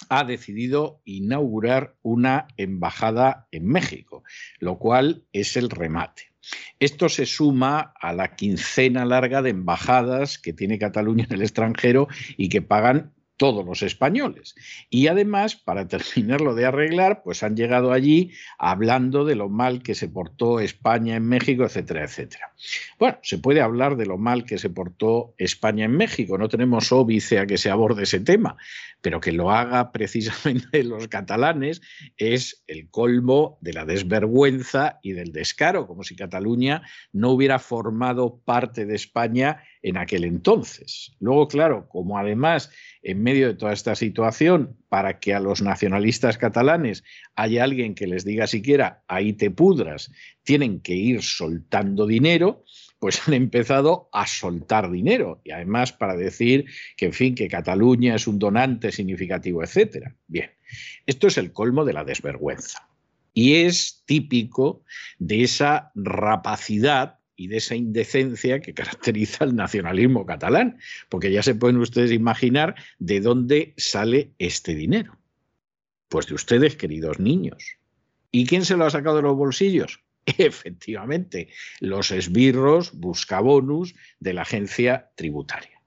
ha 0.10 0.24
decidido 0.26 1.02
inaugurar 1.06 1.96
una 2.02 2.48
embajada 2.58 3.48
en 3.52 3.66
México, 3.66 4.24
lo 4.60 4.78
cual 4.78 5.24
es 5.32 5.56
el 5.56 5.70
remate. 5.70 6.34
Esto 6.80 7.08
se 7.08 7.26
suma 7.26 7.94
a 8.00 8.14
la 8.14 8.36
quincena 8.36 9.06
larga 9.06 9.42
de 9.42 9.52
embajadas 9.52 10.38
que 10.38 10.52
tiene 10.52 10.78
Cataluña 10.78 11.26
en 11.30 11.34
el 11.34 11.42
extranjero 11.42 12.10
y 12.36 12.50
que 12.50 12.62
pagan 12.62 13.14
todos 13.38 13.66
los 13.66 13.82
españoles. 13.82 14.56
Y 14.90 15.08
además, 15.08 15.56
para 15.56 15.88
terminarlo 15.88 16.56
de 16.56 16.66
arreglar, 16.66 17.22
pues 17.24 17.44
han 17.44 17.56
llegado 17.56 17.92
allí 17.92 18.32
hablando 18.58 19.26
de 19.26 19.36
lo 19.36 19.50
mal 19.50 19.82
que 19.84 19.96
se 19.96 20.08
portó 20.08 20.60
España 20.60 21.16
en 21.16 21.28
México, 21.28 21.64
etcétera, 21.64 22.04
etcétera. 22.04 22.54
Bueno, 23.00 23.18
se 23.24 23.38
puede 23.38 23.62
hablar 23.62 23.98
de 23.98 24.06
lo 24.06 24.18
mal 24.18 24.46
que 24.46 24.58
se 24.58 24.70
portó 24.70 25.34
España 25.38 25.86
en 25.86 25.98
México, 25.98 26.38
no 26.38 26.50
tenemos 26.50 26.92
óbice 26.92 27.40
a 27.40 27.46
que 27.46 27.58
se 27.58 27.70
aborde 27.70 28.04
ese 28.04 28.20
tema, 28.20 28.58
pero 29.04 29.20
que 29.20 29.34
lo 29.34 29.52
haga 29.52 29.92
precisamente 29.92 30.84
los 30.84 31.08
catalanes 31.10 31.82
es 32.18 32.64
el 32.68 32.90
colmo 32.90 33.60
de 33.62 33.74
la 33.74 33.86
desvergüenza 33.86 35.00
y 35.04 35.12
del 35.12 35.32
descaro, 35.32 35.86
como 35.86 36.04
si 36.04 36.16
Cataluña 36.16 36.82
no 37.12 37.32
hubiera 37.32 37.60
formado 37.60 38.40
parte 38.44 38.86
de 38.86 38.96
España 38.96 39.62
en 39.82 39.98
aquel 39.98 40.24
entonces. 40.24 41.14
Luego, 41.20 41.50
claro, 41.50 41.90
como 41.90 42.18
además 42.18 42.72
en 43.04 43.22
medio 43.22 43.48
de 43.48 43.56
toda 43.56 43.74
esta 43.74 43.96
situación, 43.96 44.78
para 44.88 45.20
que 45.20 45.34
a 45.34 45.42
los 45.42 45.62
nacionalistas 45.62 46.38
catalanes 46.38 47.04
haya 47.36 47.66
alguien 47.66 47.96
que 47.96 48.08
les 48.08 48.24
diga 48.24 48.48
siquiera, 48.48 49.04
ahí 49.10 49.34
te 49.34 49.52
pudras, 49.52 50.12
tienen 50.44 50.80
que 50.80 50.94
ir 50.94 51.22
soltando 51.22 52.08
dinero, 52.08 52.64
pues 53.04 53.28
han 53.28 53.34
empezado 53.34 54.08
a 54.14 54.26
soltar 54.26 54.90
dinero. 54.90 55.42
Y 55.44 55.52
además 55.52 55.92
para 55.92 56.16
decir 56.16 56.68
que, 56.96 57.08
en 57.08 57.12
fin, 57.12 57.36
que 57.36 57.50
Cataluña 57.50 58.16
es 58.16 58.28
un 58.28 58.40
donante 58.40 58.94
significativo, 58.94 59.62
etcétera. 59.62 60.16
Bien, 60.28 60.52
esto 61.06 61.28
es 61.28 61.38
el 61.38 61.52
colmo 61.52 61.84
de 61.84 61.92
la 61.92 62.06
desvergüenza. 62.06 62.88
Y 63.34 63.56
es 63.56 64.04
típico 64.06 64.86
de 65.20 65.44
esa 65.44 65.92
rapacidad 65.96 67.20
y 67.36 67.48
de 67.48 67.58
esa 67.58 67.76
indecencia 67.76 68.62
que 68.62 68.74
caracteriza 68.74 69.44
al 69.44 69.58
nacionalismo 69.58 70.26
catalán, 70.26 70.80
porque 71.10 71.30
ya 71.30 71.44
se 71.44 71.56
pueden 71.56 71.80
ustedes 71.80 72.14
imaginar 72.14 72.76
de 73.00 73.20
dónde 73.20 73.74
sale 73.76 74.32
este 74.40 74.76
dinero. 74.76 75.18
Pues 76.08 76.28
de 76.28 76.36
ustedes, 76.36 76.78
queridos 76.78 77.20
niños. 77.20 77.76
¿Y 78.32 78.46
quién 78.46 78.64
se 78.64 78.78
lo 78.78 78.86
ha 78.86 78.90
sacado 78.90 79.18
de 79.18 79.24
los 79.24 79.36
bolsillos? 79.36 80.00
Efectivamente, 80.38 81.50
los 81.80 82.12
esbirros 82.12 82.94
buscabonus 82.94 83.96
de 84.20 84.34
la 84.34 84.44
agencia 84.44 85.12
tributaria. 85.16 85.82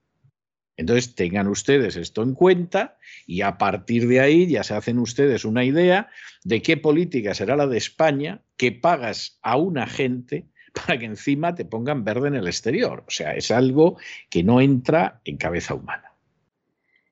Entonces, 0.77 1.15
tengan 1.15 1.49
ustedes 1.49 1.97
esto 1.97 2.23
en 2.23 2.35
cuenta 2.35 2.99
y 3.27 3.41
a 3.41 3.57
partir 3.57 4.07
de 4.09 4.21
ahí 4.21 4.47
ya 4.47 4.63
se 4.63 4.75
hacen 4.75 4.99
ustedes 4.99 5.45
una 5.45 5.65
idea 5.65 6.11
de 6.45 6.61
qué 6.61 6.77
política 6.77 7.35
será 7.35 7.57
la 7.57 7.67
de 7.67 7.79
España 7.79 8.43
que 8.59 8.73
pagas 8.73 9.39
a 9.43 9.57
un 9.57 9.79
agente 9.79 10.47
para 10.75 10.99
que 10.99 11.07
encima 11.07 11.55
te 11.55 11.65
pongan 11.65 12.05
verde 12.05 12.29
en 12.29 12.35
el 12.35 12.47
exterior. 12.47 13.05
O 13.07 13.11
sea, 13.11 13.35
es 13.35 13.51
algo 13.51 13.99
que 14.29 14.43
no 14.43 14.61
entra 14.61 15.21
en 15.25 15.39
cabeza 15.39 15.75
humana. 15.75 16.13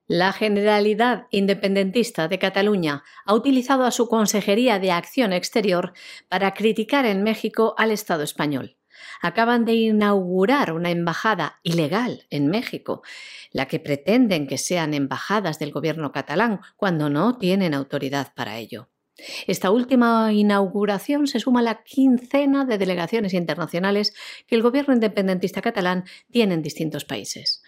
La 0.07 0.33
Generalidad 0.33 1.25
Independentista 1.31 2.27
de 2.27 2.37
Cataluña 2.37 3.03
ha 3.25 3.33
utilizado 3.33 3.85
a 3.85 3.91
su 3.91 4.07
Consejería 4.07 4.77
de 4.77 4.91
Acción 4.91 5.33
Exterior 5.33 5.93
para 6.29 6.53
criticar 6.53 7.07
en 7.07 7.23
México 7.23 7.73
al 7.75 7.89
Estado 7.89 8.21
español. 8.21 8.77
Acaban 9.19 9.65
de 9.65 9.73
inaugurar 9.73 10.73
una 10.73 10.91
embajada 10.91 11.59
ilegal 11.63 12.27
en 12.29 12.49
México, 12.49 13.01
la 13.51 13.67
que 13.67 13.79
pretenden 13.79 14.45
que 14.45 14.59
sean 14.59 14.93
embajadas 14.93 15.57
del 15.57 15.71
gobierno 15.71 16.11
catalán 16.11 16.59
cuando 16.77 17.09
no 17.09 17.39
tienen 17.39 17.73
autoridad 17.73 18.31
para 18.35 18.59
ello. 18.59 18.89
Esta 19.47 19.71
última 19.71 20.31
inauguración 20.33 21.25
se 21.25 21.39
suma 21.39 21.61
a 21.61 21.63
la 21.63 21.83
quincena 21.83 22.65
de 22.65 22.77
delegaciones 22.77 23.33
internacionales 23.33 24.13
que 24.45 24.55
el 24.55 24.61
gobierno 24.61 24.93
independentista 24.93 25.63
catalán 25.63 26.03
tiene 26.29 26.53
en 26.53 26.61
distintos 26.61 27.05
países 27.05 27.63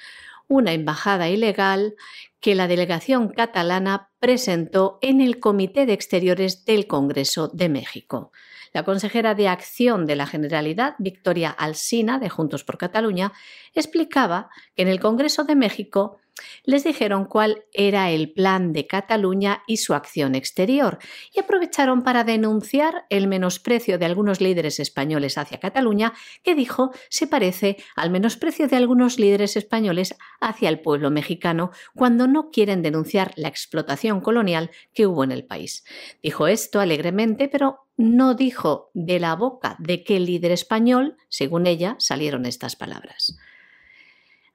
una 0.48 0.74
embajada 0.74 1.30
ilegal 1.30 1.96
que 2.40 2.56
la 2.56 2.68
delegación 2.68 3.30
catalana 3.30 4.10
presentó 4.20 5.00
en 5.02 5.22
el 5.22 5.40
Comité 5.40 5.86
de 5.86 5.94
Exteriores 5.94 6.66
del 6.66 6.88
Congreso 6.88 7.48
de 7.50 7.70
México. 7.70 8.32
La 8.74 8.84
consejera 8.84 9.34
de 9.34 9.48
Acción 9.48 10.06
de 10.06 10.16
la 10.16 10.28
Generalidad, 10.28 10.96
Victoria 11.00 11.50
Alsina, 11.50 12.20
de 12.20 12.30
Juntos 12.30 12.64
por 12.64 12.78
Cataluña, 12.78 13.34
explicaba 13.74 14.50
que 14.76 14.84
en 14.84 14.88
el 14.88 15.00
Congreso 15.00 15.44
de 15.46 15.56
México 15.56 16.18
les 16.64 16.84
dijeron 16.84 17.26
cuál 17.26 17.66
era 17.74 18.12
el 18.12 18.32
plan 18.32 18.74
de 18.74 18.88
Cataluña 18.88 19.64
y 19.68 19.78
su 19.78 19.94
acción 19.94 20.36
exterior, 20.36 21.00
y 21.34 21.40
aprovecharon 21.40 22.04
para 22.04 22.24
denunciar 22.24 23.06
el 23.10 23.28
menosprecio 23.28 23.98
de 23.98 24.06
algunos 24.06 24.42
líderes 24.42 24.80
españoles 24.80 25.38
hacia 25.38 25.60
Cataluña, 25.60 26.14
que 26.44 26.56
dijo 26.56 26.92
se 27.10 27.28
parece 27.28 27.78
al 27.96 28.10
menosprecio 28.10 28.68
de 28.68 28.76
algunos 28.76 29.20
líderes 29.20 29.58
españoles 29.58 30.16
hacia 30.40 30.70
el 30.70 30.80
pueblo 30.80 31.12
mexicano 31.12 31.72
cuando 31.96 32.28
no 32.28 32.50
quieren 32.52 32.82
denunciar 32.82 33.34
la 33.36 33.48
explotación 33.48 34.22
colonial 34.22 34.72
que 34.94 35.08
hubo 35.08 35.24
en 35.24 35.32
el 35.32 35.46
país. 35.46 35.84
Dijo 36.22 36.48
esto 36.48 36.80
alegremente, 36.80 37.48
pero 37.48 37.88
no 37.98 38.36
dijo 38.36 38.92
de 38.94 39.20
la 39.20 39.36
boca 39.36 39.76
de 39.80 40.04
qué 40.04 40.20
líder 40.20 40.52
español, 40.52 41.18
según 41.30 41.66
ella, 41.66 41.96
salieron 42.00 42.46
estas 42.46 42.76
palabras. 42.76 43.38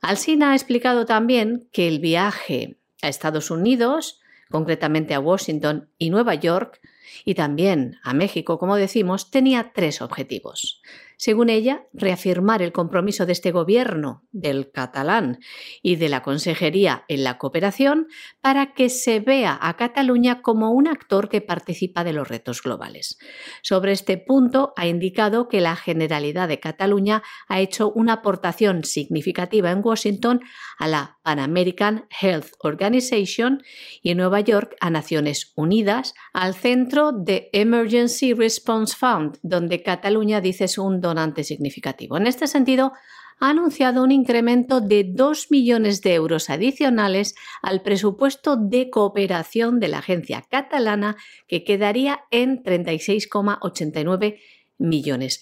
Alsina 0.03 0.51
ha 0.51 0.55
explicado 0.55 1.07
también 1.07 1.69
que 1.73 1.87
el 1.87 2.01
viaje 2.01 2.77
a 3.03 3.09
Estados 3.09 3.51
Unidos, 3.51 4.21
concretamente 4.51 5.15
a 5.15 5.21
Washington 5.21 5.89
y 5.97 6.11
Nueva 6.11 6.35
York, 6.35 6.81
y 7.25 7.35
también 7.35 7.99
a 8.03 8.13
México, 8.13 8.59
como 8.59 8.77
decimos, 8.77 9.31
tenía 9.31 9.73
tres 9.73 10.03
objetivos 10.03 10.83
según 11.23 11.51
ella, 11.51 11.87
reafirmar 11.93 12.63
el 12.63 12.73
compromiso 12.73 13.27
de 13.27 13.33
este 13.33 13.53
gobierno, 13.53 14.27
del 14.33 14.73
catalán 14.73 15.39
y 15.81 15.95
de 15.95 16.09
la 16.09 16.21
Consejería 16.21 17.05
en 17.07 17.23
la 17.23 17.39
cooperación 17.39 18.09
para 18.41 18.75
que 18.75 18.89
se 18.89 19.21
vea 19.21 19.57
a 19.63 19.77
Cataluña 19.77 20.43
como 20.43 20.73
un 20.73 20.89
actor 20.89 21.29
que 21.29 21.41
participa 21.41 22.03
de 22.03 22.13
los 22.13 22.27
retos 22.27 22.61
globales. 22.61 23.19
Sobre 23.63 23.93
este 23.93 24.19
punto 24.19 24.73
ha 24.77 24.89
indicado 24.89 25.47
que 25.47 25.61
la 25.61 25.77
Generalidad 25.77 26.49
de 26.49 26.59
Cataluña 26.59 27.23
ha 27.47 27.61
hecho 27.61 27.93
una 27.93 28.15
aportación 28.15 28.83
significativa 28.83 29.71
en 29.71 29.81
Washington 29.81 30.41
a 30.77 30.89
la 30.89 31.21
Pan 31.23 31.39
American 31.39 32.07
Health 32.21 32.53
Organization 32.61 33.63
y 34.03 34.11
en 34.11 34.19
Nueva 34.19 34.41
York 34.41 34.77
a 34.81 34.91
Naciones 34.91 35.53
Unidas, 35.55 36.15
al 36.33 36.55
Centro 36.55 37.13
de 37.13 37.49
Emergency 37.53 38.35
Response 38.35 38.97
Fund, 38.97 39.39
donde 39.43 39.83
Cataluña 39.83 40.41
dice 40.41 40.65
es 40.65 40.79
un 40.79 41.01
donante 41.01 41.45
significativo. 41.45 42.17
En 42.17 42.27
este 42.27 42.47
sentido, 42.47 42.93
ha 43.41 43.51
anunciado 43.51 44.05
un 44.05 44.13
incremento 44.13 44.81
de 44.81 45.05
2 45.05 45.51
millones 45.51 46.01
de 46.01 46.15
euros 46.15 46.49
adicionales 46.49 47.35
al 47.61 47.83
presupuesto 47.83 48.57
de 48.57 48.89
cooperación 48.89 49.81
de 49.81 49.89
la 49.89 49.99
agencia 49.99 50.45
catalana, 50.49 51.17
que 51.49 51.65
quedaría 51.65 52.21
en 52.31 52.63
36,89 52.63 54.19
millones, 54.19 54.41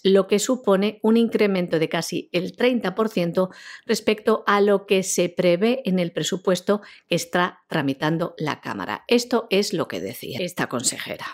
lo 0.04 0.26
que 0.26 0.38
supone 0.38 0.98
un 1.02 1.16
incremento 1.16 1.78
de 1.78 1.88
casi 1.88 2.28
el 2.32 2.56
30% 2.56 3.48
respecto 3.86 4.44
a 4.46 4.60
lo 4.60 4.86
que 4.86 5.02
se 5.02 5.28
prevé 5.28 5.82
en 5.84 5.98
el 5.98 6.12
presupuesto 6.12 6.82
que 7.08 7.16
está 7.16 7.60
tramitando 7.68 8.34
la 8.38 8.60
Cámara. 8.60 9.04
Esto 9.08 9.46
es 9.50 9.72
lo 9.72 9.88
que 9.88 10.00
decía 10.00 10.38
esta 10.40 10.68
consejera. 10.68 11.26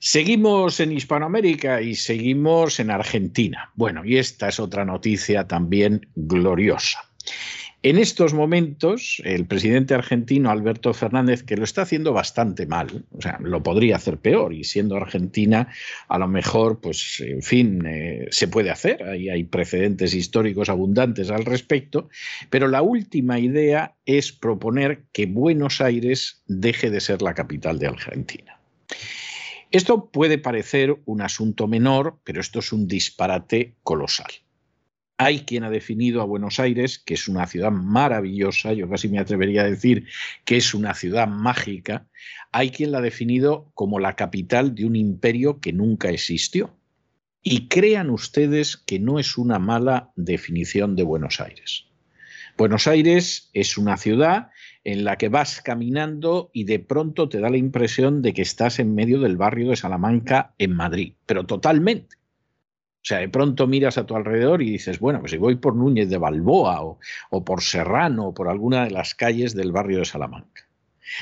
Seguimos 0.00 0.78
en 0.78 0.92
Hispanoamérica 0.92 1.82
y 1.82 1.96
seguimos 1.96 2.78
en 2.78 2.90
Argentina. 2.90 3.72
Bueno, 3.74 4.04
y 4.04 4.16
esta 4.16 4.48
es 4.48 4.60
otra 4.60 4.84
noticia 4.84 5.48
también 5.48 6.08
gloriosa. 6.14 7.00
En 7.84 7.96
estos 7.96 8.34
momentos, 8.34 9.22
el 9.24 9.46
presidente 9.46 9.94
argentino 9.94 10.50
Alberto 10.50 10.92
Fernández, 10.92 11.44
que 11.44 11.56
lo 11.56 11.62
está 11.62 11.82
haciendo 11.82 12.12
bastante 12.12 12.66
mal, 12.66 13.04
o 13.16 13.22
sea, 13.22 13.38
lo 13.40 13.62
podría 13.62 13.94
hacer 13.94 14.18
peor, 14.18 14.52
y 14.52 14.64
siendo 14.64 14.96
Argentina, 14.96 15.68
a 16.08 16.18
lo 16.18 16.26
mejor, 16.26 16.80
pues, 16.80 17.20
en 17.20 17.40
fin, 17.40 17.86
eh, 17.86 18.26
se 18.32 18.48
puede 18.48 18.70
hacer, 18.70 19.04
ahí 19.04 19.28
hay 19.28 19.44
precedentes 19.44 20.12
históricos 20.12 20.68
abundantes 20.68 21.30
al 21.30 21.44
respecto, 21.44 22.08
pero 22.50 22.66
la 22.66 22.82
última 22.82 23.38
idea 23.38 23.94
es 24.06 24.32
proponer 24.32 25.04
que 25.12 25.26
Buenos 25.26 25.80
Aires 25.80 26.42
deje 26.48 26.90
de 26.90 27.00
ser 27.00 27.22
la 27.22 27.34
capital 27.34 27.78
de 27.78 27.86
Argentina. 27.86 28.58
Esto 29.70 30.10
puede 30.10 30.38
parecer 30.38 30.96
un 31.04 31.22
asunto 31.22 31.68
menor, 31.68 32.18
pero 32.24 32.40
esto 32.40 32.58
es 32.58 32.72
un 32.72 32.88
disparate 32.88 33.74
colosal. 33.84 34.32
Hay 35.20 35.40
quien 35.40 35.64
ha 35.64 35.70
definido 35.70 36.22
a 36.22 36.26
Buenos 36.26 36.60
Aires, 36.60 37.00
que 37.00 37.14
es 37.14 37.26
una 37.26 37.46
ciudad 37.48 37.72
maravillosa, 37.72 38.72
yo 38.72 38.88
casi 38.88 39.08
me 39.08 39.18
atrevería 39.18 39.62
a 39.62 39.70
decir 39.70 40.06
que 40.44 40.56
es 40.56 40.74
una 40.74 40.94
ciudad 40.94 41.26
mágica, 41.26 42.06
hay 42.52 42.70
quien 42.70 42.92
la 42.92 42.98
ha 42.98 43.02
definido 43.02 43.70
como 43.74 43.98
la 43.98 44.14
capital 44.14 44.76
de 44.76 44.86
un 44.86 44.94
imperio 44.94 45.60
que 45.60 45.72
nunca 45.72 46.08
existió. 46.10 46.78
Y 47.42 47.66
crean 47.66 48.10
ustedes 48.10 48.76
que 48.76 49.00
no 49.00 49.18
es 49.18 49.36
una 49.36 49.58
mala 49.58 50.12
definición 50.14 50.94
de 50.94 51.02
Buenos 51.02 51.40
Aires. 51.40 51.86
Buenos 52.56 52.86
Aires 52.86 53.50
es 53.54 53.76
una 53.76 53.96
ciudad 53.96 54.50
en 54.84 55.04
la 55.04 55.16
que 55.18 55.28
vas 55.28 55.60
caminando 55.62 56.50
y 56.52 56.64
de 56.64 56.78
pronto 56.78 57.28
te 57.28 57.40
da 57.40 57.50
la 57.50 57.56
impresión 57.56 58.22
de 58.22 58.34
que 58.34 58.42
estás 58.42 58.78
en 58.78 58.94
medio 58.94 59.20
del 59.20 59.36
barrio 59.36 59.70
de 59.70 59.76
Salamanca 59.76 60.54
en 60.58 60.74
Madrid, 60.74 61.14
pero 61.26 61.44
totalmente. 61.44 62.16
Sea, 63.08 63.20
de 63.20 63.28
pronto 63.30 63.66
miras 63.66 63.96
a 63.96 64.04
tu 64.04 64.14
alrededor 64.16 64.60
y 64.60 64.70
dices, 64.70 64.98
bueno, 64.98 65.20
pues 65.20 65.30
si 65.32 65.38
voy 65.38 65.56
por 65.56 65.74
Núñez 65.74 66.10
de 66.10 66.18
Balboa 66.18 66.82
o, 66.82 66.98
o 67.30 67.42
por 67.42 67.62
Serrano 67.62 68.26
o 68.26 68.34
por 68.34 68.50
alguna 68.50 68.84
de 68.84 68.90
las 68.90 69.14
calles 69.14 69.54
del 69.54 69.72
barrio 69.72 70.00
de 70.00 70.04
Salamanca. 70.04 70.68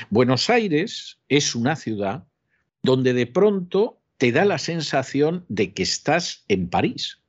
Buenos 0.09 0.49
Aires 0.49 1.17
es 1.29 1.55
una 1.55 1.77
ciudad 1.77 2.25
donde 2.83 3.13
de 3.13 3.25
pronto 3.25 4.01
te 4.17 4.33
da 4.33 4.43
la 4.43 4.57
sensación 4.57 5.45
de 5.47 5.71
que 5.71 5.83
estás 5.83 6.43
en 6.49 6.67
París 6.67 7.21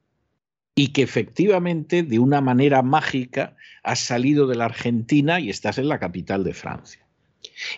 y 0.75 0.89
que 0.89 1.03
efectivamente 1.03 2.03
de 2.03 2.19
una 2.19 2.41
manera 2.41 2.83
mágica 2.83 3.55
has 3.85 4.01
salido 4.01 4.49
de 4.49 4.57
la 4.57 4.65
Argentina 4.65 5.39
y 5.39 5.51
estás 5.51 5.79
en 5.79 5.89
la 5.89 6.01
capital 6.01 6.43
de 6.43 6.55
Francia. 6.55 7.07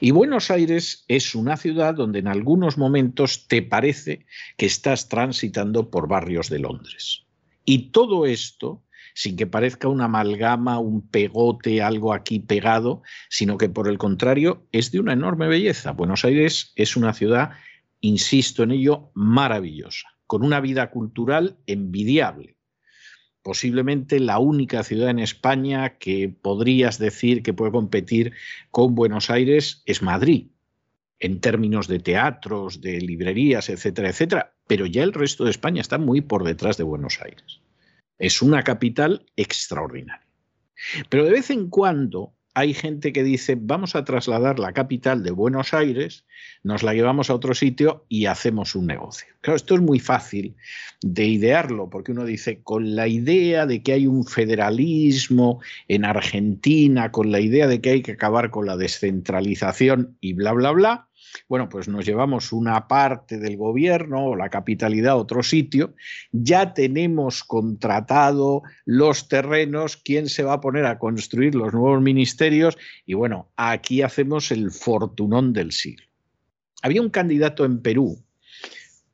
Y 0.00 0.10
Buenos 0.10 0.50
Aires 0.50 1.04
es 1.08 1.34
una 1.34 1.56
ciudad 1.56 1.94
donde 1.94 2.18
en 2.18 2.28
algunos 2.28 2.78
momentos 2.78 3.46
te 3.46 3.62
parece 3.62 4.26
que 4.56 4.66
estás 4.66 5.08
transitando 5.08 5.90
por 5.90 6.08
barrios 6.08 6.48
de 6.48 6.58
Londres. 6.58 7.24
Y 7.64 7.90
todo 7.90 8.26
esto 8.26 8.82
sin 9.14 9.36
que 9.36 9.46
parezca 9.46 9.88
una 9.88 10.04
amalgama, 10.04 10.78
un 10.78 11.06
pegote, 11.08 11.82
algo 11.82 12.14
aquí 12.14 12.38
pegado, 12.38 13.02
sino 13.28 13.58
que 13.58 13.68
por 13.68 13.88
el 13.88 13.98
contrario 13.98 14.66
es 14.72 14.92
de 14.92 15.00
una 15.00 15.12
enorme 15.12 15.48
belleza. 15.48 15.92
Buenos 15.92 16.24
Aires 16.24 16.72
es 16.76 16.96
una 16.96 17.12
ciudad, 17.12 17.50
insisto 18.00 18.62
en 18.62 18.70
ello, 18.70 19.10
maravillosa, 19.14 20.08
con 20.26 20.44
una 20.44 20.60
vida 20.60 20.90
cultural 20.90 21.58
envidiable 21.66 22.56
posiblemente 23.42 24.20
la 24.20 24.38
única 24.38 24.82
ciudad 24.82 25.10
en 25.10 25.18
España 25.18 25.98
que 25.98 26.28
podrías 26.28 26.98
decir 26.98 27.42
que 27.42 27.54
puede 27.54 27.72
competir 27.72 28.32
con 28.70 28.94
Buenos 28.94 29.30
Aires 29.30 29.82
es 29.86 30.02
Madrid, 30.02 30.48
en 31.18 31.40
términos 31.40 31.88
de 31.88 31.98
teatros, 31.98 32.80
de 32.80 33.00
librerías, 33.00 33.68
etcétera, 33.68 34.10
etcétera. 34.10 34.54
Pero 34.66 34.86
ya 34.86 35.02
el 35.02 35.12
resto 35.12 35.44
de 35.44 35.50
España 35.50 35.80
está 35.80 35.98
muy 35.98 36.20
por 36.20 36.44
detrás 36.44 36.76
de 36.76 36.84
Buenos 36.84 37.20
Aires. 37.22 37.60
Es 38.18 38.42
una 38.42 38.62
capital 38.62 39.26
extraordinaria. 39.36 40.26
Pero 41.08 41.24
de 41.24 41.30
vez 41.30 41.50
en 41.50 41.68
cuando 41.68 42.34
hay 42.54 42.74
gente 42.74 43.12
que 43.12 43.22
dice, 43.22 43.56
vamos 43.58 43.94
a 43.94 44.04
trasladar 44.04 44.58
la 44.58 44.72
capital 44.72 45.22
de 45.22 45.30
Buenos 45.30 45.72
Aires, 45.72 46.24
nos 46.62 46.82
la 46.82 46.94
llevamos 46.94 47.30
a 47.30 47.34
otro 47.34 47.54
sitio 47.54 48.04
y 48.08 48.26
hacemos 48.26 48.74
un 48.74 48.86
negocio. 48.86 49.28
Esto 49.42 49.74
es 49.74 49.80
muy 49.80 50.00
fácil 50.00 50.56
de 51.00 51.24
idearlo, 51.24 51.88
porque 51.88 52.12
uno 52.12 52.24
dice, 52.24 52.60
con 52.62 52.96
la 52.96 53.06
idea 53.06 53.66
de 53.66 53.82
que 53.82 53.92
hay 53.92 54.06
un 54.06 54.24
federalismo 54.26 55.60
en 55.88 56.04
Argentina, 56.04 57.12
con 57.12 57.30
la 57.30 57.40
idea 57.40 57.66
de 57.66 57.80
que 57.80 57.90
hay 57.90 58.02
que 58.02 58.12
acabar 58.12 58.50
con 58.50 58.66
la 58.66 58.76
descentralización 58.76 60.16
y 60.20 60.32
bla, 60.32 60.52
bla, 60.52 60.72
bla, 60.72 61.09
bueno, 61.48 61.68
pues 61.68 61.88
nos 61.88 62.04
llevamos 62.04 62.52
una 62.52 62.88
parte 62.88 63.38
del 63.38 63.56
gobierno 63.56 64.26
o 64.26 64.36
la 64.36 64.50
capitalidad 64.50 65.12
a 65.12 65.16
otro 65.16 65.42
sitio, 65.42 65.94
ya 66.32 66.74
tenemos 66.74 67.44
contratado 67.44 68.62
los 68.84 69.28
terrenos, 69.28 69.96
quién 69.96 70.28
se 70.28 70.42
va 70.42 70.54
a 70.54 70.60
poner 70.60 70.86
a 70.86 70.98
construir 70.98 71.54
los 71.54 71.72
nuevos 71.72 72.00
ministerios 72.00 72.78
y 73.06 73.14
bueno, 73.14 73.50
aquí 73.56 74.02
hacemos 74.02 74.50
el 74.50 74.70
fortunón 74.70 75.52
del 75.52 75.72
siglo. 75.72 76.06
Había 76.82 77.02
un 77.02 77.10
candidato 77.10 77.64
en 77.64 77.82
Perú 77.82 78.22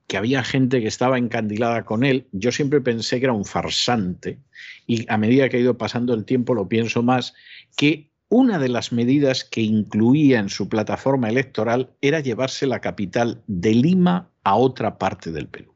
que 0.06 0.16
había 0.16 0.44
gente 0.44 0.80
que 0.80 0.86
estaba 0.86 1.18
encandilada 1.18 1.84
con 1.84 2.04
él, 2.04 2.28
yo 2.30 2.52
siempre 2.52 2.80
pensé 2.80 3.18
que 3.18 3.26
era 3.26 3.32
un 3.32 3.44
farsante 3.44 4.38
y 4.86 5.04
a 5.10 5.18
medida 5.18 5.48
que 5.48 5.56
ha 5.56 5.60
ido 5.60 5.76
pasando 5.76 6.14
el 6.14 6.24
tiempo 6.24 6.54
lo 6.54 6.68
pienso 6.68 7.02
más, 7.02 7.34
que 7.76 8.10
una 8.28 8.58
de 8.58 8.68
las 8.68 8.92
medidas 8.92 9.44
que 9.44 9.60
incluía 9.60 10.40
en 10.40 10.48
su 10.48 10.68
plataforma 10.68 11.28
electoral 11.28 11.90
era 12.00 12.20
llevarse 12.20 12.66
la 12.66 12.80
capital 12.80 13.42
de 13.46 13.74
Lima 13.74 14.30
a 14.42 14.56
otra 14.56 14.98
parte 14.98 15.30
del 15.30 15.48
Perú. 15.48 15.74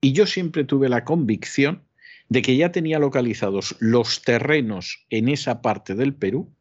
Y 0.00 0.12
yo 0.12 0.26
siempre 0.26 0.64
tuve 0.64 0.88
la 0.88 1.04
convicción 1.04 1.82
de 2.28 2.42
que 2.42 2.56
ya 2.56 2.70
tenía 2.70 2.98
localizados 2.98 3.74
los 3.80 4.22
terrenos 4.22 5.06
en 5.10 5.28
esa 5.28 5.60
parte 5.60 5.94
del 5.94 6.14
Perú 6.14 6.52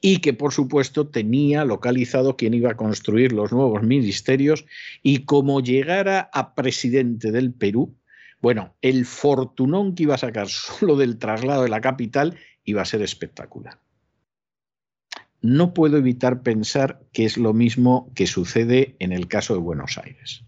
y 0.00 0.18
que 0.18 0.34
por 0.34 0.52
supuesto 0.52 1.08
tenía 1.08 1.64
localizado 1.64 2.36
quién 2.36 2.54
iba 2.54 2.72
a 2.72 2.76
construir 2.76 3.32
los 3.32 3.52
nuevos 3.52 3.82
ministerios 3.82 4.66
y 5.02 5.24
como 5.24 5.60
llegara 5.60 6.28
a 6.32 6.54
presidente 6.54 7.32
del 7.32 7.52
Perú, 7.52 7.96
bueno, 8.40 8.74
el 8.82 9.06
fortunón 9.06 9.94
que 9.94 10.04
iba 10.04 10.14
a 10.14 10.18
sacar 10.18 10.48
solo 10.48 10.96
del 10.96 11.18
traslado 11.18 11.62
de 11.62 11.70
la 11.70 11.80
capital 11.80 12.36
iba 12.68 12.82
a 12.82 12.86
ser 12.86 13.02
espectacular. 13.02 13.78
No 15.40 15.72
puedo 15.72 15.96
evitar 15.96 16.42
pensar 16.42 17.00
que 17.12 17.24
es 17.24 17.36
lo 17.36 17.52
mismo 17.54 18.12
que 18.14 18.26
sucede 18.26 18.96
en 18.98 19.12
el 19.12 19.28
caso 19.28 19.54
de 19.54 19.60
Buenos 19.60 19.96
Aires. 19.96 20.44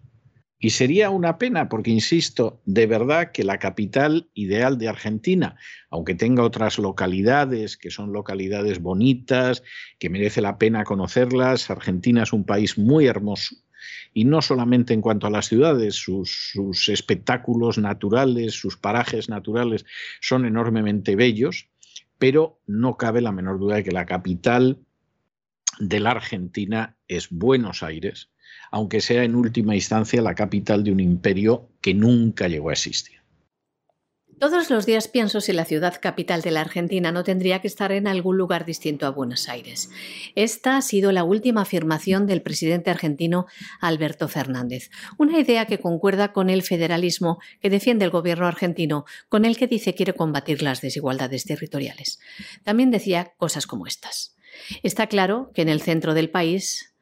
Y 0.62 0.70
sería 0.70 1.08
una 1.08 1.38
pena, 1.38 1.70
porque 1.70 1.90
insisto, 1.90 2.60
de 2.66 2.86
verdad 2.86 3.32
que 3.32 3.44
la 3.44 3.58
capital 3.58 4.28
ideal 4.34 4.76
de 4.76 4.88
Argentina, 4.88 5.56
aunque 5.90 6.14
tenga 6.14 6.42
otras 6.42 6.78
localidades 6.78 7.78
que 7.78 7.90
son 7.90 8.12
localidades 8.12 8.82
bonitas, 8.82 9.62
que 9.98 10.10
merece 10.10 10.42
la 10.42 10.58
pena 10.58 10.84
conocerlas, 10.84 11.70
Argentina 11.70 12.24
es 12.24 12.34
un 12.34 12.44
país 12.44 12.76
muy 12.76 13.06
hermoso. 13.06 13.56
Y 14.12 14.26
no 14.26 14.42
solamente 14.42 14.92
en 14.92 15.00
cuanto 15.00 15.26
a 15.26 15.30
las 15.30 15.46
ciudades, 15.46 15.94
sus, 15.94 16.50
sus 16.52 16.90
espectáculos 16.90 17.78
naturales, 17.78 18.52
sus 18.52 18.76
parajes 18.76 19.30
naturales 19.30 19.86
son 20.20 20.44
enormemente 20.44 21.16
bellos, 21.16 21.70
pero 22.20 22.60
no 22.66 22.98
cabe 22.98 23.22
la 23.22 23.32
menor 23.32 23.58
duda 23.58 23.76
de 23.76 23.82
que 23.82 23.92
la 23.92 24.04
capital 24.04 24.78
de 25.78 26.00
la 26.00 26.10
Argentina 26.10 26.98
es 27.08 27.30
Buenos 27.30 27.82
Aires, 27.82 28.30
aunque 28.70 29.00
sea 29.00 29.24
en 29.24 29.34
última 29.34 29.74
instancia 29.74 30.20
la 30.20 30.34
capital 30.34 30.84
de 30.84 30.92
un 30.92 31.00
imperio 31.00 31.70
que 31.80 31.94
nunca 31.94 32.46
llegó 32.46 32.68
a 32.68 32.74
existir. 32.74 33.19
Todos 34.40 34.70
los 34.70 34.86
días 34.86 35.06
pienso 35.06 35.42
si 35.42 35.52
la 35.52 35.66
ciudad 35.66 36.00
capital 36.00 36.40
de 36.40 36.50
la 36.50 36.62
Argentina 36.62 37.12
no 37.12 37.24
tendría 37.24 37.60
que 37.60 37.66
estar 37.66 37.92
en 37.92 38.06
algún 38.06 38.38
lugar 38.38 38.64
distinto 38.64 39.04
a 39.04 39.10
Buenos 39.10 39.50
Aires. 39.50 39.90
Esta 40.34 40.78
ha 40.78 40.80
sido 40.80 41.12
la 41.12 41.24
última 41.24 41.60
afirmación 41.60 42.26
del 42.26 42.40
presidente 42.40 42.88
argentino 42.88 43.44
Alberto 43.82 44.28
Fernández, 44.28 44.90
una 45.18 45.38
idea 45.38 45.66
que 45.66 45.78
concuerda 45.78 46.32
con 46.32 46.48
el 46.48 46.62
federalismo 46.62 47.38
que 47.60 47.68
defiende 47.68 48.06
el 48.06 48.10
gobierno 48.10 48.46
argentino, 48.46 49.04
con 49.28 49.44
el 49.44 49.58
que 49.58 49.66
dice 49.66 49.94
quiere 49.94 50.14
combatir 50.14 50.62
las 50.62 50.80
desigualdades 50.80 51.44
territoriales. 51.44 52.18
También 52.64 52.90
decía 52.90 53.34
cosas 53.36 53.66
como 53.66 53.86
estas. 53.86 54.34
Está 54.82 55.06
claro 55.06 55.50
que 55.54 55.60
en 55.60 55.68
el 55.68 55.82
centro 55.82 56.14
del 56.14 56.30
país 56.30 56.94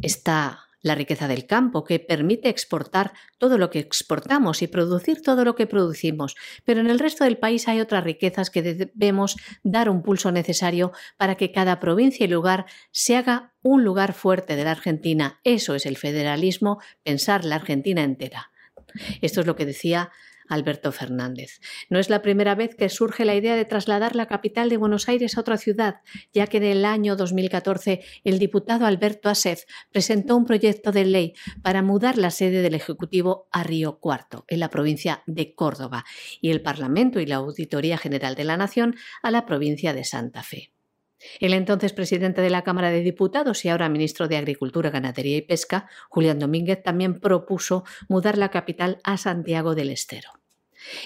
está 0.00 0.63
la 0.84 0.94
riqueza 0.94 1.26
del 1.26 1.46
campo, 1.46 1.82
que 1.82 1.98
permite 1.98 2.50
exportar 2.50 3.14
todo 3.38 3.58
lo 3.58 3.70
que 3.70 3.78
exportamos 3.78 4.62
y 4.62 4.68
producir 4.68 5.22
todo 5.22 5.44
lo 5.44 5.56
que 5.56 5.66
producimos. 5.66 6.36
Pero 6.64 6.80
en 6.80 6.88
el 6.88 6.98
resto 6.98 7.24
del 7.24 7.38
país 7.38 7.66
hay 7.66 7.80
otras 7.80 8.04
riquezas 8.04 8.50
que 8.50 8.62
debemos 8.62 9.36
dar 9.62 9.88
un 9.88 10.02
pulso 10.02 10.30
necesario 10.30 10.92
para 11.16 11.36
que 11.36 11.50
cada 11.52 11.80
provincia 11.80 12.24
y 12.24 12.28
lugar 12.28 12.66
se 12.92 13.16
haga 13.16 13.54
un 13.62 13.82
lugar 13.82 14.12
fuerte 14.12 14.56
de 14.56 14.64
la 14.64 14.72
Argentina. 14.72 15.40
Eso 15.42 15.74
es 15.74 15.86
el 15.86 15.96
federalismo, 15.96 16.80
pensar 17.02 17.46
la 17.46 17.56
Argentina 17.56 18.02
entera. 18.02 18.50
Esto 19.22 19.40
es 19.40 19.46
lo 19.46 19.56
que 19.56 19.66
decía 19.66 20.12
Alberto 20.48 20.92
Fernández. 20.92 21.60
No 21.88 21.98
es 21.98 22.10
la 22.10 22.22
primera 22.22 22.54
vez 22.54 22.74
que 22.74 22.88
surge 22.88 23.24
la 23.24 23.34
idea 23.34 23.56
de 23.56 23.64
trasladar 23.64 24.16
la 24.16 24.26
capital 24.26 24.68
de 24.68 24.76
Buenos 24.76 25.08
Aires 25.08 25.36
a 25.36 25.40
otra 25.40 25.56
ciudad, 25.56 26.00
ya 26.32 26.46
que 26.46 26.58
en 26.58 26.64
el 26.64 26.84
año 26.84 27.16
2014 27.16 28.02
el 28.24 28.38
diputado 28.38 28.86
Alberto 28.86 29.28
Asef 29.28 29.64
presentó 29.90 30.36
un 30.36 30.44
proyecto 30.44 30.92
de 30.92 31.04
ley 31.04 31.34
para 31.62 31.82
mudar 31.82 32.18
la 32.18 32.30
sede 32.30 32.62
del 32.62 32.74
Ejecutivo 32.74 33.48
a 33.52 33.62
Río 33.62 33.98
Cuarto, 33.98 34.44
en 34.48 34.60
la 34.60 34.70
provincia 34.70 35.22
de 35.26 35.54
Córdoba, 35.54 36.04
y 36.40 36.50
el 36.50 36.62
Parlamento 36.62 37.20
y 37.20 37.26
la 37.26 37.36
Auditoría 37.36 37.98
General 37.98 38.34
de 38.34 38.44
la 38.44 38.56
Nación 38.56 38.96
a 39.22 39.30
la 39.30 39.46
provincia 39.46 39.94
de 39.94 40.04
Santa 40.04 40.42
Fe. 40.42 40.73
El 41.40 41.54
entonces 41.54 41.92
presidente 41.92 42.40
de 42.40 42.50
la 42.50 42.62
Cámara 42.62 42.90
de 42.90 43.00
Diputados 43.00 43.64
y 43.64 43.68
ahora 43.68 43.88
ministro 43.88 44.28
de 44.28 44.36
Agricultura, 44.36 44.90
Ganadería 44.90 45.36
y 45.36 45.42
Pesca, 45.42 45.88
Julián 46.08 46.38
Domínguez, 46.38 46.82
también 46.82 47.20
propuso 47.20 47.84
mudar 48.08 48.38
la 48.38 48.50
capital 48.50 48.98
a 49.04 49.16
Santiago 49.16 49.74
del 49.74 49.90
Estero. 49.90 50.30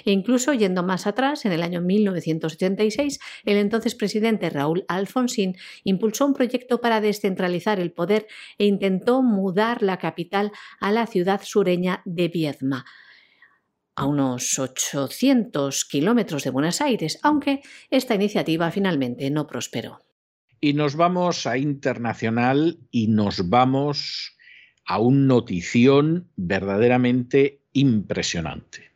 E 0.04 0.10
incluso 0.10 0.52
yendo 0.52 0.82
más 0.82 1.06
atrás, 1.06 1.44
en 1.44 1.52
el 1.52 1.62
año 1.62 1.80
1986, 1.80 3.18
el 3.44 3.56
entonces 3.56 3.94
presidente 3.94 4.50
Raúl 4.50 4.84
Alfonsín 4.88 5.56
impulsó 5.84 6.26
un 6.26 6.34
proyecto 6.34 6.80
para 6.80 7.00
descentralizar 7.00 7.80
el 7.80 7.92
poder 7.92 8.26
e 8.58 8.66
intentó 8.66 9.22
mudar 9.22 9.82
la 9.82 9.98
capital 9.98 10.52
a 10.80 10.92
la 10.92 11.06
ciudad 11.06 11.40
sureña 11.44 12.02
de 12.04 12.28
Viedma, 12.28 12.84
a 13.94 14.06
unos 14.06 14.58
800 14.58 15.84
kilómetros 15.84 16.44
de 16.44 16.50
Buenos 16.50 16.80
Aires, 16.80 17.18
aunque 17.22 17.62
esta 17.90 18.14
iniciativa 18.14 18.70
finalmente 18.70 19.30
no 19.30 19.46
prosperó. 19.46 20.07
Y 20.60 20.72
nos 20.72 20.96
vamos 20.96 21.46
a 21.46 21.56
internacional 21.56 22.78
y 22.90 23.06
nos 23.08 23.48
vamos 23.48 24.36
a 24.84 24.98
un 24.98 25.26
notición 25.26 26.28
verdaderamente 26.36 27.60
impresionante. 27.72 28.90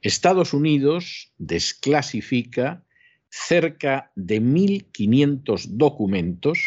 Estados 0.00 0.54
Unidos 0.54 1.32
desclasifica 1.38 2.84
cerca 3.28 4.12
de 4.14 4.40
1.500 4.40 5.66
documentos, 5.70 6.58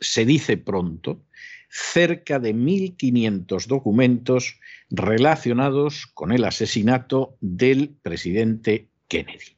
se 0.00 0.24
dice 0.24 0.56
pronto, 0.56 1.24
cerca 1.70 2.38
de 2.38 2.54
1.500 2.54 3.66
documentos 3.66 4.58
relacionados 4.90 6.06
con 6.06 6.32
el 6.32 6.44
asesinato 6.44 7.36
del 7.40 7.90
presidente 8.02 8.88
Kennedy. 9.08 9.55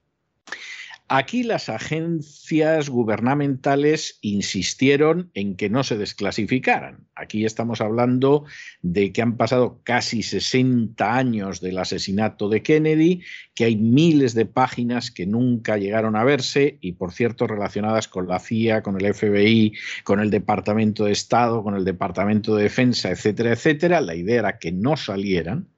Aquí 1.11 1.43
las 1.43 1.71
agencias 1.71 2.91
gubernamentales 2.91 4.19
insistieron 4.21 5.31
en 5.33 5.57
que 5.57 5.71
no 5.71 5.83
se 5.83 5.97
desclasificaran. 5.97 7.07
Aquí 7.15 7.47
estamos 7.47 7.81
hablando 7.81 8.45
de 8.83 9.11
que 9.11 9.23
han 9.23 9.39
pasado 9.39 9.81
casi 9.85 10.23
60 10.23 11.17
años 11.17 11.63
del 11.63 11.79
asesinato 11.79 12.51
de 12.51 12.63
Kennedy, 12.63 13.23
que 13.55 13.65
hay 13.65 13.77
miles 13.77 14.35
de 14.35 14.45
páginas 14.45 15.11
que 15.11 15.25
nunca 15.25 15.79
llegaron 15.79 16.15
a 16.15 16.25
verse 16.25 16.77
y, 16.83 16.93
por 16.93 17.13
cierto, 17.13 17.47
relacionadas 17.47 18.07
con 18.07 18.29
la 18.29 18.39
CIA, 18.39 18.83
con 18.83 19.01
el 19.01 19.15
FBI, 19.15 19.73
con 20.05 20.21
el 20.21 20.29
Departamento 20.29 21.07
de 21.07 21.13
Estado, 21.13 21.63
con 21.63 21.75
el 21.75 21.87
Departamento 21.87 22.55
de 22.55 22.65
Defensa, 22.65 23.11
etcétera, 23.11 23.53
etcétera. 23.53 24.03
La 24.03 24.15
idea 24.15 24.41
era 24.41 24.59
que 24.59 24.73
no 24.73 24.99
salieran. 24.99 25.69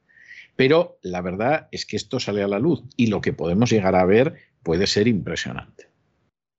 Pero 0.57 0.99
la 1.01 1.23
verdad 1.23 1.69
es 1.71 1.87
que 1.87 1.97
esto 1.97 2.21
sale 2.21 2.43
a 2.43 2.49
la 2.49 2.59
luz 2.59 2.83
y 2.95 3.07
lo 3.07 3.23
que 3.23 3.33
podemos 3.33 3.71
llegar 3.71 3.95
a 3.95 4.05
ver 4.05 4.50
puede 4.63 4.87
ser 4.87 5.09
impresionante. 5.09 5.91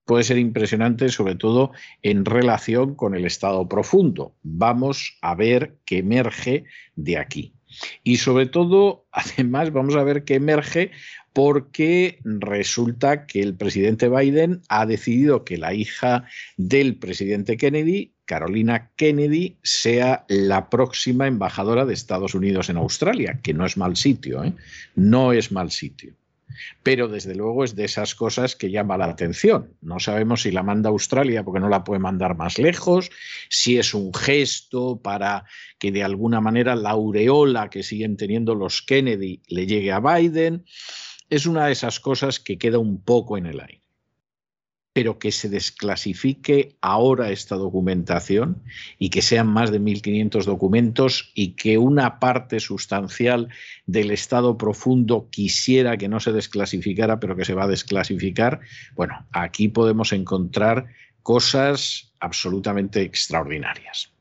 Puede 0.06 0.24
ser 0.24 0.40
impresionante 0.40 1.10
sobre 1.10 1.36
todo 1.36 1.72
en 2.02 2.26
relación 2.26 2.96
con 2.96 3.16
el 3.16 3.26
estado 3.26 3.68
profundo. 3.70 4.36
Vamos 4.44 5.18
a 5.22 5.36
ver 5.36 5.78
qué 5.86 6.00
emerge 6.00 6.66
de 6.96 7.18
aquí. 7.18 7.54
Y 8.04 8.18
sobre 8.18 8.48
todo, 8.48 9.06
además, 9.12 9.72
vamos 9.72 9.96
a 9.96 10.04
ver 10.04 10.24
qué 10.24 10.36
emerge 10.36 10.92
porque 11.34 12.20
resulta 12.26 13.26
que 13.26 13.42
el 13.42 13.56
presidente 13.56 14.10
Biden 14.10 14.62
ha 14.68 14.86
decidido 14.86 15.46
que 15.46 15.58
la 15.58 15.74
hija 15.74 16.26
del 16.58 16.98
presidente 16.98 17.56
Kennedy, 17.56 18.14
Carolina 18.26 18.92
Kennedy, 18.98 19.58
sea 19.64 20.26
la 20.28 20.70
próxima 20.70 21.28
embajadora 21.28 21.86
de 21.86 21.94
Estados 21.94 22.36
Unidos 22.36 22.70
en 22.70 22.78
Australia, 22.78 23.40
que 23.42 23.54
no 23.54 23.66
es 23.66 23.78
mal 23.78 23.96
sitio, 23.96 24.44
¿eh? 24.44 24.54
no 24.96 25.32
es 25.32 25.54
mal 25.54 25.72
sitio. 25.72 26.16
Pero 26.84 27.08
desde 27.08 27.36
luego 27.36 27.64
es 27.64 27.76
de 27.76 27.86
esas 27.86 28.16
cosas 28.16 28.56
que 28.56 28.72
llama 28.72 28.98
la 28.98 29.06
atención. 29.06 29.74
No 29.82 30.00
sabemos 30.00 30.44
si 30.44 30.52
la 30.52 30.64
manda 30.64 30.90
Australia 30.90 31.44
porque 31.44 31.60
no 31.60 31.70
la 31.70 31.84
puede 31.84 32.00
mandar 32.00 32.36
más 32.36 32.58
lejos, 32.58 33.10
si 33.50 33.78
es 33.78 33.94
un 33.94 34.14
gesto 34.14 35.00
para 35.02 35.46
que 35.80 35.92
de 35.92 36.04
alguna 36.04 36.42
manera 36.42 36.76
la 36.76 36.92
aureola 36.92 37.70
que 37.70 37.84
siguen 37.84 38.18
teniendo 38.18 38.56
los 38.56 38.82
Kennedy 38.82 39.42
le 39.48 39.68
llegue 39.68 39.92
a 39.92 40.00
Biden. 40.00 40.66
Es 41.30 41.46
una 41.46 41.68
de 41.68 41.72
esas 41.72 42.00
cosas 42.00 42.40
que 42.40 42.58
queda 42.58 42.78
un 42.78 43.02
poco 43.02 43.38
en 43.38 43.46
el 43.46 43.60
aire. 43.60 43.81
Pero 44.94 45.20
que 45.20 45.32
se 45.32 45.48
desclasifique 45.48 46.76
ahora 46.82 47.32
esta 47.32 47.56
documentación 47.56 48.62
y 49.00 49.10
que 49.10 49.22
sean 49.22 49.48
más 49.48 49.72
de 49.72 49.80
1.500 49.80 50.44
documentos 50.44 51.32
y 51.34 51.54
que 51.54 51.78
una 51.78 52.20
parte 52.20 52.60
sustancial 52.60 53.50
del 53.86 54.12
Estado 54.12 54.58
profundo 54.58 55.30
quisiera 55.30 55.98
que 55.98 56.10
no 56.10 56.20
se 56.20 56.34
desclasificara, 56.34 57.20
pero 57.20 57.36
que 57.36 57.46
se 57.46 57.54
va 57.54 57.64
a 57.64 57.68
desclasificar, 57.68 58.60
bueno, 58.96 59.26
aquí 59.32 59.70
podemos 59.70 60.12
encontrar 60.12 60.88
cosas 61.24 62.14
absolutamente 62.20 63.02
extraordinarias. 63.02 64.12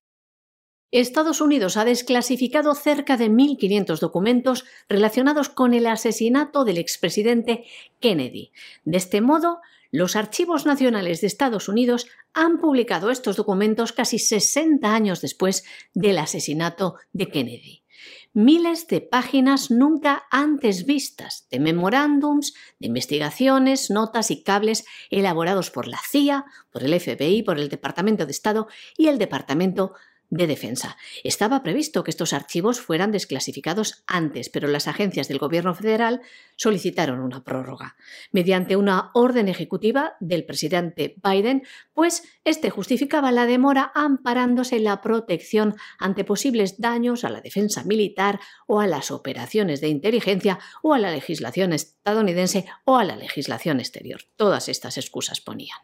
Estados 0.93 1.41
Unidos 1.41 1.77
ha 1.77 1.85
desclasificado 1.85 2.75
cerca 2.75 3.17
de 3.17 3.31
1.500 3.31 4.01
documentos 4.01 4.65
relacionados 4.89 5.49
con 5.49 5.73
el 5.73 5.87
asesinato 5.87 6.65
del 6.65 6.79
expresidente 6.79 7.65
Kennedy. 8.01 8.51
De 8.85 8.97
este 8.97 9.21
modo, 9.21 9.61
los 9.91 10.17
archivos 10.17 10.67
nacionales 10.67 11.21
de 11.21 11.27
Estados 11.27 11.69
Unidos 11.69 12.07
han 12.33 12.59
publicado 12.59 13.11
estos 13.11 13.37
documentos 13.37 13.93
casi 13.93 14.19
60 14.19 14.93
años 14.93 15.21
después 15.21 15.65
del 15.95 16.19
asesinato 16.19 16.95
de 17.13 17.29
Kennedy. 17.29 17.85
Miles 18.33 18.87
de 18.87 19.01
páginas 19.01 19.73
nunca 19.73 20.23
antes 20.31 20.87
vistas, 20.87 21.49
de 21.51 21.59
memorándums, 21.59 22.55
de 22.79 22.87
investigaciones, 22.87 23.91
notas 23.91 24.31
y 24.31 24.45
cables 24.45 24.85
elaborados 25.11 25.73
por 25.73 25.89
la 25.89 25.99
CIA, 26.09 26.45
por 26.71 26.85
el 26.85 26.99
FBI, 26.99 27.43
por 27.43 27.59
el 27.59 27.69
Departamento 27.69 28.27
de 28.27 28.33
Estado 28.33 28.69
y 28.97 29.09
el 29.09 29.19
Departamento 29.19 29.95
de 30.31 30.47
Defensa. 30.47 30.97
Estaba 31.25 31.63
previsto 31.63 32.05
que 32.05 32.11
estos 32.11 32.33
archivos 32.33 32.81
fueran 32.81 33.13
desclasificados 33.13 34.05
antes, 34.07 34.49
pero 34.49 34.69
las 34.69 34.89
agencias 34.89 35.29
del 35.29 35.39
Gobierno 35.39 35.75
federal 35.75 36.23
solicitaron 36.57 37.21
una 37.21 37.43
prórroga 37.43 37.97
mediante 38.33 38.77
una 38.77 39.11
orden 39.15 39.49
ejecutiva 39.49 40.15
del 40.21 40.45
presidente 40.45 41.17
Biden, 41.23 41.65
pues 41.93 42.23
este 42.45 42.71
justificaba 42.71 43.33
la 43.33 43.47
demora 43.47 43.91
amparándose 43.95 44.77
en 44.77 44.85
la 44.85 45.01
protección 45.01 45.75
ante 45.99 46.25
posibles 46.25 46.81
daños 46.81 47.25
a 47.25 47.31
la 47.31 47.41
defensa 47.41 47.85
militar 47.85 48.41
o 48.67 48.81
a 48.81 48.87
las 48.87 49.11
operaciones 49.11 49.81
de 49.81 49.89
inteligencia 49.89 50.59
o 50.83 50.95
a 50.95 50.99
la 50.99 51.11
legislación 51.11 51.73
estadounidense 51.73 52.67
o 52.85 52.97
a 52.97 53.05
la 53.05 53.17
legislación 53.17 53.81
exterior. 53.81 54.23
Todas 54.37 54.69
estas 54.69 54.97
excusas 54.97 55.41
ponían. 55.41 55.79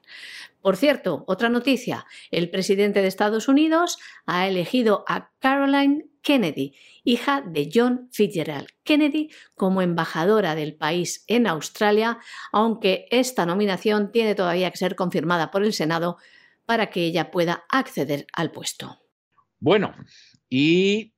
Por 0.66 0.76
cierto, 0.76 1.22
otra 1.28 1.48
noticia, 1.48 2.06
el 2.32 2.50
presidente 2.50 3.00
de 3.00 3.06
Estados 3.06 3.46
Unidos 3.46 3.98
ha 4.26 4.48
elegido 4.48 5.04
a 5.06 5.30
Caroline 5.38 6.06
Kennedy, 6.22 6.74
hija 7.04 7.40
de 7.40 7.70
John 7.72 8.08
Fitzgerald 8.10 8.66
Kennedy, 8.82 9.30
como 9.54 9.80
embajadora 9.80 10.56
del 10.56 10.74
país 10.74 11.22
en 11.28 11.46
Australia, 11.46 12.18
aunque 12.50 13.06
esta 13.12 13.46
nominación 13.46 14.10
tiene 14.10 14.34
todavía 14.34 14.72
que 14.72 14.78
ser 14.78 14.96
confirmada 14.96 15.52
por 15.52 15.62
el 15.62 15.72
Senado 15.72 16.16
para 16.64 16.90
que 16.90 17.04
ella 17.04 17.30
pueda 17.30 17.64
acceder 17.68 18.26
al 18.32 18.50
puesto. 18.50 18.98
Bueno, 19.60 19.94
y 20.50 21.14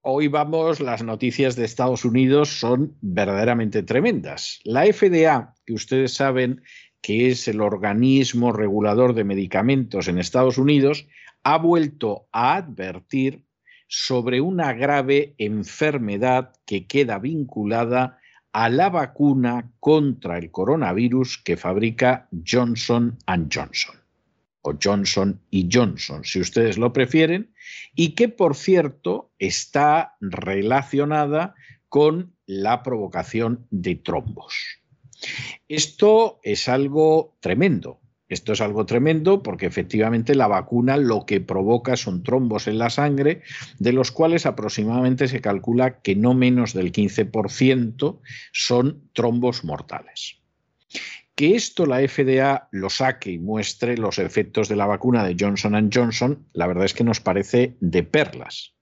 hoy 0.00 0.26
vamos, 0.26 0.80
las 0.80 1.04
noticias 1.04 1.54
de 1.54 1.66
Estados 1.66 2.04
Unidos 2.04 2.58
son 2.58 2.98
verdaderamente 3.00 3.84
tremendas. 3.84 4.58
La 4.64 4.92
FDA, 4.92 5.54
que 5.64 5.72
ustedes 5.72 6.14
saben 6.14 6.62
que 7.02 7.28
es 7.28 7.48
el 7.48 7.60
organismo 7.60 8.52
regulador 8.52 9.14
de 9.14 9.24
medicamentos 9.24 10.08
en 10.08 10.18
Estados 10.18 10.56
Unidos, 10.56 11.06
ha 11.42 11.58
vuelto 11.58 12.28
a 12.32 12.54
advertir 12.54 13.44
sobre 13.88 14.40
una 14.40 14.72
grave 14.72 15.34
enfermedad 15.36 16.52
que 16.64 16.86
queda 16.86 17.18
vinculada 17.18 18.18
a 18.52 18.68
la 18.68 18.88
vacuna 18.88 19.70
contra 19.80 20.38
el 20.38 20.50
coronavirus 20.50 21.38
que 21.38 21.56
fabrica 21.56 22.28
Johnson⁇ 22.46 23.18
Johnson 23.52 23.96
o 24.62 24.74
Johnson 24.80 25.40
y 25.50 25.68
Johnson, 25.70 26.24
si 26.24 26.40
ustedes 26.40 26.78
lo 26.78 26.92
prefieren, 26.92 27.52
y 27.94 28.10
que 28.14 28.28
por 28.28 28.54
cierto 28.54 29.32
está 29.38 30.14
relacionada 30.20 31.54
con 31.88 32.36
la 32.46 32.82
provocación 32.82 33.66
de 33.70 33.96
trombos. 33.96 34.81
Esto 35.68 36.40
es 36.42 36.68
algo 36.68 37.36
tremendo. 37.40 38.00
Esto 38.32 38.54
es 38.54 38.62
algo 38.62 38.86
tremendo 38.86 39.42
porque 39.42 39.66
efectivamente 39.66 40.34
la 40.34 40.46
vacuna 40.46 40.96
lo 40.96 41.26
que 41.26 41.42
provoca 41.42 41.96
son 41.96 42.22
trombos 42.22 42.66
en 42.66 42.78
la 42.78 42.88
sangre, 42.88 43.42
de 43.78 43.92
los 43.92 44.10
cuales 44.10 44.46
aproximadamente 44.46 45.28
se 45.28 45.42
calcula 45.42 46.00
que 46.00 46.16
no 46.16 46.32
menos 46.32 46.72
del 46.72 46.92
15% 46.92 48.20
son 48.52 49.10
trombos 49.12 49.64
mortales. 49.64 50.38
Que 51.34 51.56
esto 51.56 51.84
la 51.84 51.98
FDA 52.08 52.68
lo 52.72 52.88
saque 52.88 53.32
y 53.32 53.38
muestre 53.38 53.98
los 53.98 54.18
efectos 54.18 54.66
de 54.70 54.76
la 54.76 54.86
vacuna 54.86 55.24
de 55.24 55.36
Johnson 55.38 55.90
Johnson, 55.92 56.46
la 56.54 56.66
verdad 56.66 56.86
es 56.86 56.94
que 56.94 57.04
nos 57.04 57.20
parece 57.20 57.76
de 57.80 58.02
perlas. 58.02 58.72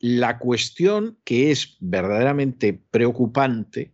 La 0.00 0.40
cuestión 0.40 1.18
que 1.22 1.52
es 1.52 1.76
verdaderamente 1.78 2.72
preocupante 2.72 3.92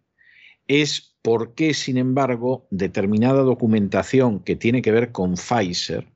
es 0.67 1.18
por 1.29 1.53
qué, 1.53 1.75
sin 1.75 1.99
embargo, 1.99 2.67
determinada 2.71 3.43
documentación 3.43 4.41
que 4.41 4.57
tiene 4.57 4.81
que 4.81 4.93
ver 4.93 5.13
con 5.13 5.35
Pfizer 5.35 6.09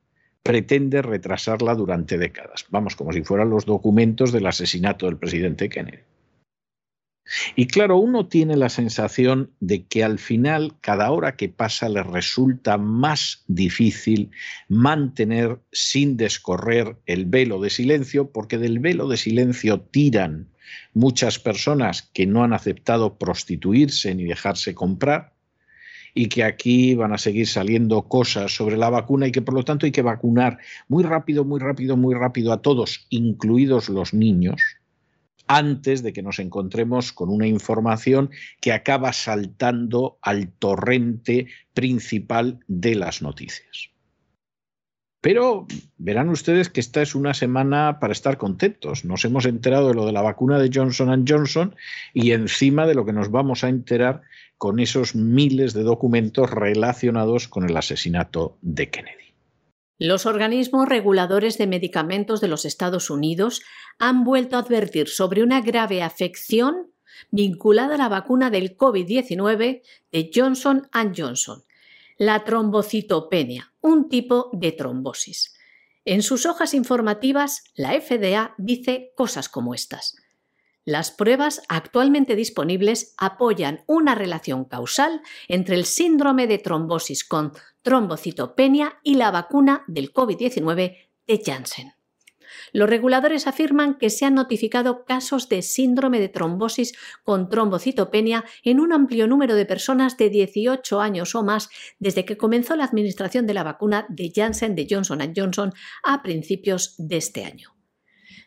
pretende 0.43 1.03
retrasarla 1.03 1.75
durante 1.75 2.17
décadas. 2.17 2.65
Vamos, 2.71 2.97
como 2.97 3.13
si 3.13 3.23
fueran 3.23 3.51
los 3.51 3.67
documentos 3.67 4.33
del 4.33 4.47
asesinato 4.47 5.05
del 5.05 5.19
presidente 5.19 5.69
Kennedy. 5.69 5.99
Y 7.57 7.67
claro, 7.67 7.99
uno 7.99 8.27
tiene 8.27 8.57
la 8.57 8.71
sensación 8.71 9.51
de 9.61 9.85
que 9.85 10.03
al 10.03 10.19
final, 10.19 10.77
cada 10.81 11.11
hora 11.11 11.37
que 11.37 11.51
pasa, 11.51 11.91
le 11.91 12.03
resulta 12.03 12.79
más 12.79 13.45
difícil 13.49 14.31
mantener 14.69 15.59
sin 15.73 16.17
descorrer 16.17 16.97
el 17.05 17.27
velo 17.27 17.61
de 17.61 17.69
silencio, 17.69 18.31
porque 18.31 18.57
del 18.57 18.79
velo 18.79 19.09
de 19.09 19.19
silencio 19.19 19.79
tiran 19.79 20.49
muchas 20.95 21.39
personas 21.39 22.11
que 22.13 22.27
no 22.27 22.45
han 22.45 22.53
aceptado 22.53 23.19
prostituirse 23.19 24.15
ni 24.15 24.25
dejarse 24.25 24.75
comprar 24.75 25.33
y 26.15 26.29
que 26.29 26.45
aquí 26.45 26.95
van 26.95 27.13
a 27.13 27.19
seguir 27.19 27.47
saliendo 27.47 28.03
cosas 28.03 28.55
sobre 28.55 28.77
la 28.77 28.91
vacuna 28.91 29.27
y 29.27 29.33
que 29.33 29.43
por 29.43 29.55
lo 29.55 29.65
tanto 29.65 29.87
hay 29.87 29.93
que 29.93 30.03
vacunar 30.03 30.59
muy 30.89 31.05
rápido, 31.05 31.45
muy 31.45 31.61
rápido, 31.61 31.97
muy 31.97 32.15
rápido 32.15 32.53
a 32.53 32.61
todos, 32.61 33.07
incluidos 33.11 33.89
los 33.89 34.13
niños, 34.13 34.61
antes 35.47 36.03
de 36.03 36.13
que 36.13 36.23
nos 36.23 36.39
encontremos 36.39 37.13
con 37.13 37.29
una 37.31 37.47
información 37.47 38.31
que 38.61 38.73
acaba 38.73 39.13
saltando 39.13 40.19
al 40.23 40.53
torrente 40.53 41.49
principal 41.75 42.61
de 42.69 42.95
las 42.95 43.23
noticias. 43.23 43.92
Pero 45.23 45.69
verán 45.99 46.29
ustedes 46.31 46.69
que 46.69 46.81
esta 46.81 47.01
es 47.01 47.15
una 47.15 47.33
semana 47.33 48.01
para 48.01 48.13
estar 48.13 48.39
contentos. 48.39 49.05
Nos 49.05 49.25
hemos 49.25 49.47
enterado 49.47 49.89
de 49.89 49.95
lo 49.95 50.05
de 50.05 50.11
la 50.11 50.21
vacuna 50.21 50.59
de 50.59 50.69
Johnson 50.75 51.25
Johnson 51.27 51.77
y 52.13 52.33
encima 52.33 52.89
de 52.89 52.97
lo 52.97 53.07
que 53.07 53.13
nos 53.13 53.31
vamos 53.31 53.63
a 53.63 53.69
enterar 53.69 54.23
con 54.59 54.81
esos 54.81 55.15
miles 55.15 55.75
de 55.75 55.85
documentos 55.85 56.51
relacionados 56.51 57.47
con 57.47 57.69
el 57.71 57.77
asesinato 57.77 58.59
de 58.63 58.91
Kennedy. 58.91 59.35
Los 60.01 60.27
organismos 60.27 60.89
reguladores 60.89 61.57
de 61.57 61.69
medicamentos 61.69 62.41
de 62.41 62.49
los 62.49 62.65
Estados 62.65 63.09
Unidos 63.09 63.63
han 64.01 64.25
vuelto 64.25 64.57
a 64.57 64.61
advertir 64.61 65.07
sobre 65.07 65.45
una 65.45 65.61
grave 65.61 66.03
afección 66.03 66.91
vinculada 67.31 67.95
a 67.95 67.99
la 67.99 68.09
vacuna 68.09 68.51
del 68.51 68.77
COVID-19 68.77 69.83
de 70.11 70.31
Johnson 70.35 70.89
Johnson, 71.17 71.63
la 72.19 72.43
trombocitopenia, 72.43 73.72
un 73.83 74.09
tipo 74.09 74.49
de 74.55 74.73
trombosis. 74.73 75.55
En 76.05 76.23
sus 76.23 76.47
hojas 76.47 76.73
informativas, 76.73 77.65
la 77.75 77.93
FDA 78.01 78.55
dice 78.57 79.13
cosas 79.15 79.49
como 79.49 79.75
estas. 79.75 80.17
Las 80.85 81.13
pruebas 81.13 81.63
actualmente 81.69 82.35
disponibles 82.35 83.15
apoyan 83.17 83.85
una 83.87 84.17
relación 84.17 84.65
causal 84.65 85.23
entre 85.47 85.77
el 85.77 85.85
síndrome 85.85 86.49
de 86.49 86.59
trombosis 86.59 87.25
con 87.25 87.53
trombocitopenia 87.83 88.99
y 89.05 89.15
la 89.15 89.31
vacuna 89.31 89.85
del 89.87 90.13
COVID-19 90.13 91.09
de 91.27 91.43
Janssen. 91.45 91.93
Los 92.73 92.89
reguladores 92.89 93.47
afirman 93.47 93.99
que 93.99 94.11
se 94.11 94.25
han 94.25 94.35
notificado 94.35 95.05
casos 95.05 95.49
de 95.49 95.63
síndrome 95.63 96.21
de 96.21 96.29
trombosis 96.29 96.95
con 97.25 97.49
trombocitopenia 97.49 98.45
en 98.65 98.81
un 98.81 98.93
amplio 98.93 99.27
número 99.27 99.55
de 99.55 99.67
personas 99.67 100.17
de 100.17 100.31
18 100.31 101.01
años 101.01 101.35
o 101.35 101.43
más 101.43 101.69
desde 101.99 102.25
que 102.25 102.37
comenzó 102.37 102.77
la 102.77 102.85
administración 102.85 103.47
de 103.47 103.55
la 103.55 103.65
vacuna 103.65 104.07
de 104.09 104.33
Janssen 104.35 104.75
de 104.75 104.87
Johnson 104.89 105.21
Johnson 105.35 105.73
a 106.03 106.23
principios 106.23 106.95
de 106.99 107.17
este 107.17 107.45
año. 107.45 107.75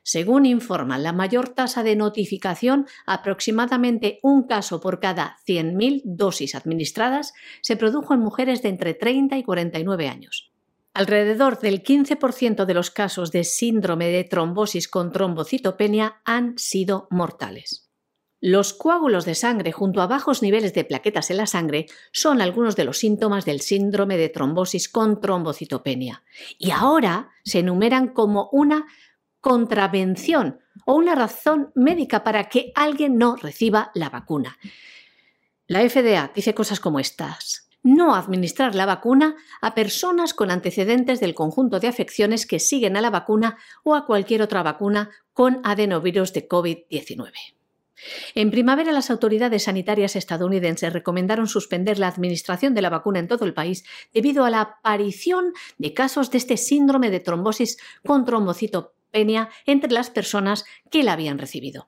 Según 0.03 0.45
informa 0.45 0.99
la 0.99 1.13
mayor 1.13 1.49
tasa 1.49 1.81
de 1.81 1.95
notificación, 1.95 2.85
aproximadamente 3.07 4.19
un 4.21 4.43
caso 4.43 4.79
por 4.79 4.99
cada 4.99 5.37
100.000 5.47 6.03
dosis 6.05 6.53
administradas, 6.53 7.33
se 7.61 7.75
produjo 7.75 8.13
en 8.13 8.19
mujeres 8.19 8.61
de 8.61 8.69
entre 8.69 8.93
30 8.93 9.37
y 9.37 9.43
49 9.43 10.07
años. 10.07 10.54
Alrededor 10.95 11.59
del 11.59 11.83
15% 11.83 12.63
de 12.63 12.73
los 12.73 12.89
casos 12.89 13.33
de 13.33 13.43
síndrome 13.43 14.07
de 14.07 14.23
trombosis 14.23 14.87
con 14.87 15.11
trombocitopenia 15.11 16.21
han 16.23 16.57
sido 16.57 17.09
mortales. 17.11 17.91
Los 18.39 18.73
coágulos 18.73 19.25
de 19.25 19.35
sangre 19.35 19.73
junto 19.73 20.01
a 20.01 20.07
bajos 20.07 20.41
niveles 20.41 20.73
de 20.73 20.85
plaquetas 20.85 21.31
en 21.31 21.37
la 21.37 21.47
sangre 21.47 21.87
son 22.13 22.41
algunos 22.41 22.77
de 22.77 22.85
los 22.85 22.97
síntomas 22.97 23.43
del 23.43 23.59
síndrome 23.59 24.15
de 24.15 24.29
trombosis 24.29 24.87
con 24.87 25.19
trombocitopenia 25.19 26.23
y 26.57 26.71
ahora 26.71 27.29
se 27.43 27.59
enumeran 27.59 28.13
como 28.13 28.47
una 28.53 28.85
contravención 29.41 30.61
o 30.85 30.95
una 30.95 31.13
razón 31.13 31.73
médica 31.75 32.23
para 32.23 32.47
que 32.47 32.71
alguien 32.73 33.17
no 33.17 33.35
reciba 33.35 33.91
la 33.95 34.09
vacuna. 34.09 34.57
La 35.67 35.81
FDA 35.89 36.31
dice 36.33 36.53
cosas 36.53 36.79
como 36.79 37.01
estas. 37.01 37.64
No 37.85 38.15
administrar 38.15 38.73
la 38.73 38.87
vacuna 38.87 39.35
a 39.61 39.75
personas 39.75 40.33
con 40.33 40.49
antecedentes 40.49 41.19
del 41.19 41.35
conjunto 41.35 41.79
de 41.79 41.87
afecciones 41.87 42.47
que 42.47 42.59
siguen 42.59 42.97
a 42.97 43.01
la 43.01 43.11
vacuna 43.11 43.59
o 43.83 43.93
a 43.93 44.07
cualquier 44.07 44.41
otra 44.41 44.63
vacuna 44.63 45.11
con 45.33 45.61
adenovirus 45.63 46.33
de 46.33 46.47
COVID-19. 46.47 47.31
En 48.33 48.49
primavera, 48.49 48.91
las 48.91 49.11
autoridades 49.11 49.65
sanitarias 49.65 50.15
estadounidenses 50.15 50.93
recomendaron 50.93 51.47
suspender 51.47 51.99
la 51.99 52.07
administración 52.07 52.73
de 52.73 52.81
la 52.81 52.89
vacuna 52.89 53.19
en 53.19 53.27
todo 53.27 53.45
el 53.45 53.53
país 53.53 53.83
debido 54.11 54.45
a 54.45 54.49
la 54.49 54.61
aparición 54.61 55.53
de 55.77 55.93
casos 55.93 56.31
de 56.31 56.39
este 56.39 56.57
síndrome 56.57 57.11
de 57.11 57.19
trombosis 57.19 57.77
con 58.03 58.25
trombocitopenia 58.25 59.49
entre 59.67 59.91
las 59.91 60.09
personas 60.09 60.65
que 60.89 61.03
la 61.03 61.13
habían 61.13 61.37
recibido. 61.37 61.87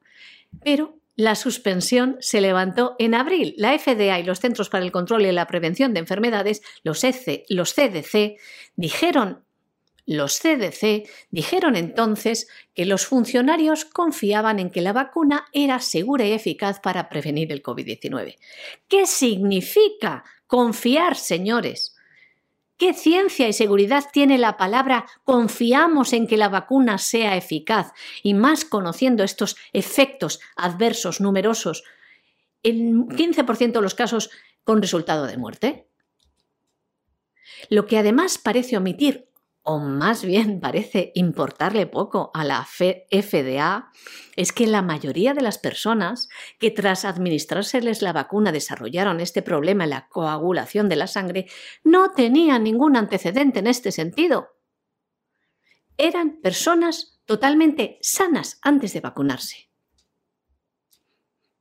Pero 0.64 1.00
la 1.18 1.36
suspensión 1.36 2.16
se 2.22 2.40
levantó 2.40 2.96
en 3.00 3.16
abril. 3.16 3.56
La 3.58 3.78
FDA 3.78 4.20
y 4.20 4.24
los 4.24 4.40
Centros 4.40 4.70
para 4.70 4.86
el 4.86 4.92
Control 4.92 5.26
y 5.26 5.32
la 5.32 5.48
Prevención 5.48 5.94
de 5.94 6.00
Enfermedades, 6.00 6.62
los, 6.84 7.04
e 7.04 7.44
los 7.50 7.74
CDC, 7.74 8.38
dijeron 8.78 9.44
los 10.06 10.40
CDC 10.40 11.10
dijeron 11.32 11.76
entonces 11.76 12.48
que 12.74 12.86
los 12.86 13.06
funcionarios 13.06 13.84
confiaban 13.84 14.58
en 14.58 14.70
que 14.70 14.80
la 14.80 14.94
vacuna 14.94 15.48
era 15.52 15.82
segura 15.82 16.26
y 16.26 16.32
eficaz 16.32 16.80
para 16.80 17.10
prevenir 17.10 17.52
el 17.52 17.62
COVID-19. 17.62 18.38
¿Qué 18.88 19.06
significa 19.06 20.24
confiar, 20.48 21.18
señores? 21.18 21.97
¿Qué 22.78 22.94
ciencia 22.94 23.48
y 23.48 23.54
seguridad 23.54 24.06
tiene 24.14 24.38
la 24.38 24.56
palabra 24.56 25.08
confiamos 25.24 26.14
en 26.14 26.28
que 26.28 26.38
la 26.38 26.48
vacuna 26.48 27.00
sea 27.00 27.36
eficaz? 27.36 27.92
Y 28.22 28.36
más 28.36 28.66
conociendo 28.66 29.24
estos 29.24 29.58
efectos 29.74 30.40
adversos 30.56 31.20
numerosos, 31.20 31.84
en 32.62 33.08
15% 33.08 33.72
de 33.72 33.82
los 33.82 33.96
casos 33.96 34.30
con 34.64 34.82
resultado 34.82 35.26
de 35.26 35.38
muerte. 35.38 35.88
Lo 37.70 37.88
que 37.88 37.98
además 37.98 38.38
parece 38.38 38.78
omitir 38.78 39.27
o 39.70 39.80
más 39.80 40.24
bien 40.24 40.60
parece 40.62 41.12
importarle 41.14 41.88
poco 41.88 42.32
a 42.34 42.46
la 42.46 42.66
FDA, 42.66 43.92
es 44.38 44.54
que 44.54 44.66
la 44.66 44.82
mayoría 44.82 45.34
de 45.34 45.42
las 45.42 45.58
personas 45.58 46.30
que 46.58 46.72
tras 46.72 47.04
administrárseles 47.04 48.02
la 48.02 48.14
vacuna 48.14 48.54
desarrollaron 48.54 49.20
este 49.20 49.42
problema 49.42 49.84
en 49.84 49.90
la 49.90 50.08
coagulación 50.08 50.88
de 50.88 50.96
la 50.96 51.08
sangre 51.08 51.48
no 51.84 52.12
tenían 52.12 52.64
ningún 52.64 52.96
antecedente 52.96 53.60
en 53.60 53.68
este 53.68 53.92
sentido. 53.92 54.56
Eran 55.98 56.40
personas 56.40 57.20
totalmente 57.26 57.98
sanas 58.02 58.60
antes 58.62 58.94
de 58.94 59.02
vacunarse. 59.02 59.67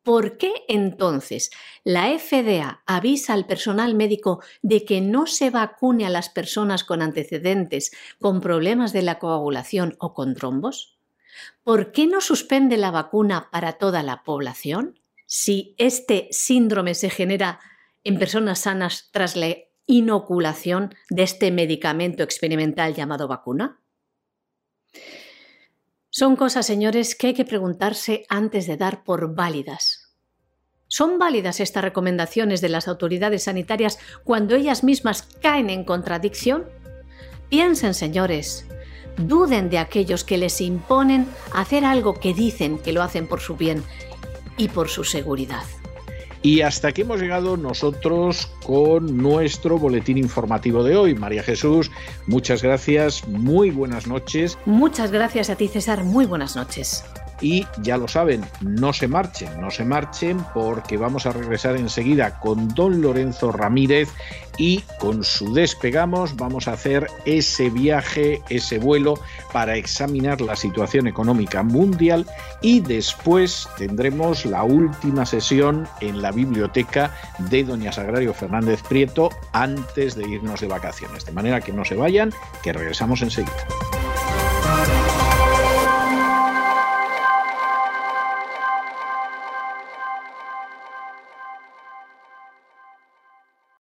¿Por 0.07 0.39
qué 0.39 0.53
entonces 0.69 1.51
la 1.83 2.17
FDA 2.17 2.85
avisa 2.87 3.33
al 3.33 3.45
personal 3.45 3.97
médico 3.97 4.41
de 4.63 4.85
que 4.85 5.01
no 5.01 5.27
se 5.27 5.51
vacune 5.51 6.07
a 6.07 6.11
las 6.11 6.29
personas 6.29 6.85
con 6.85 7.03
antecedentes 7.03 7.91
con 8.21 8.41
problemas 8.41 8.93
de 8.93 9.03
la 9.03 9.19
coagulación 9.19 9.97
o 9.99 10.15
con 10.15 10.37
trombos? 10.37 10.97
¿Por 11.65 11.91
qué 11.91 12.07
no 12.07 12.21
suspende 12.21 12.77
la 12.77 12.93
vacuna 12.93 13.49
para 13.51 13.79
toda 13.79 14.05
la 14.05 14.23
población? 14.23 15.01
Si 15.27 15.75
este 15.77 16.29
síndrome 16.31 16.95
se 16.95 17.11
genera 17.11 17.59
en 18.05 18.21
personas 18.21 18.61
sanas 18.61 19.09
tras 19.11 19.35
la 19.35 19.57
inoculación 19.87 20.95
de 21.11 21.25
este 21.25 21.51
medicamento 21.51 22.23
experimental 22.23 22.95
llamado 22.95 23.27
vacuna? 23.27 23.81
Son 26.19 26.35
cosas, 26.35 26.65
señores, 26.65 27.15
que 27.15 27.27
hay 27.27 27.35
que 27.35 27.45
preguntarse 27.45 28.25
antes 28.31 28.67
de 28.67 28.79
dar 28.79 29.05
por 29.05 29.35
válidas. 29.35 30.15
¿Son 30.87 31.19
válidas 31.19 31.61
estas 31.61 31.85
recomendaciones 31.85 32.63
de 32.63 32.71
las 32.71 32.89
autoridades 32.89 33.43
sanitarias 33.43 33.99
cuando 34.25 34.55
ellas 34.55 34.83
mismas 34.83 35.29
caen 35.43 35.69
en 35.69 35.85
contradicción? 35.85 36.65
Piensen, 37.51 37.93
señores, 37.93 38.67
duden 39.19 39.69
de 39.69 39.77
aquellos 39.77 40.25
que 40.25 40.39
les 40.39 40.63
imponen 40.63 41.29
hacer 41.53 41.85
algo 41.85 42.15
que 42.15 42.33
dicen 42.33 42.79
que 42.79 42.95
lo 42.95 43.03
hacen 43.03 43.29
por 43.29 43.41
su 43.41 43.57
bien 43.57 43.85
y 44.57 44.69
por 44.69 44.89
su 44.89 45.05
seguridad. 45.05 45.65
Y 46.47 46.61
hasta 46.61 46.87
aquí 46.87 47.01
hemos 47.01 47.21
llegado 47.21 47.57
nosotros 47.57 48.49
con 48.65 49.17
nuestro 49.17 49.81
boletín 49.81 50.17
informativo 50.17 50.85
de 50.85 50.97
hoy. 50.97 51.13
María 51.17 51.43
Jesús, 51.43 51.91
muchas 52.29 52.63
gracias, 52.63 53.27
muy 53.27 53.73
buenas 53.73 54.07
noches. 54.07 54.57
Muchas 54.65 55.11
gracias 55.11 55.51
a 55.51 55.57
ti, 55.57 55.67
César, 55.67 56.05
muy 56.05 56.25
buenas 56.25 56.55
noches. 56.55 57.05
Y 57.41 57.67
ya 57.83 57.99
lo 57.99 58.09
saben, 58.09 58.45
no 58.61 58.93
se 58.93 59.09
marchen, 59.09 59.61
no 59.61 59.71
se 59.71 59.85
marchen 59.85 60.39
porque 60.55 60.97
vamos 60.97 61.27
a 61.27 61.33
regresar 61.33 61.77
enseguida 61.77 62.39
con 62.41 62.69
don 62.69 63.03
Lorenzo 63.03 63.53
Ramírez 63.53 64.09
y 64.59 64.81
con 64.99 65.23
su 65.23 65.53
despegamos 65.53 66.37
vamos 66.37 66.69
a 66.69 66.73
hacer 66.73 67.09
ese 67.25 67.71
viaje, 67.71 68.43
ese 68.49 68.79
vuelo 68.79 69.15
para 69.53 69.77
examinar 69.77 70.41
la 70.41 70.57
situación 70.57 71.07
económica 71.07 71.63
mundial 71.63 72.27
y 72.63 72.81
después 72.81 73.69
tendremos 73.77 74.47
la 74.47 74.63
última 74.65 75.27
sesión 75.27 75.87
en 76.01 76.23
la 76.23 76.33
biblioteca 76.33 77.15
de 77.51 77.65
doña 77.65 77.93
Sagrario 77.93 78.33
Fernández 78.33 78.83
Prieto 78.83 79.31
antes 79.53 80.15
de 80.15 80.29
irnos 80.29 80.61
de 80.61 80.69
vacaciones. 80.69 81.25
De 81.25 81.33
manera 81.33 81.61
que 81.61 81.73
no 81.73 81.85
se 81.85 81.97
vayan, 81.97 82.33
que 82.63 82.73
regresamos 82.73 83.23
enseguida. 83.23 83.53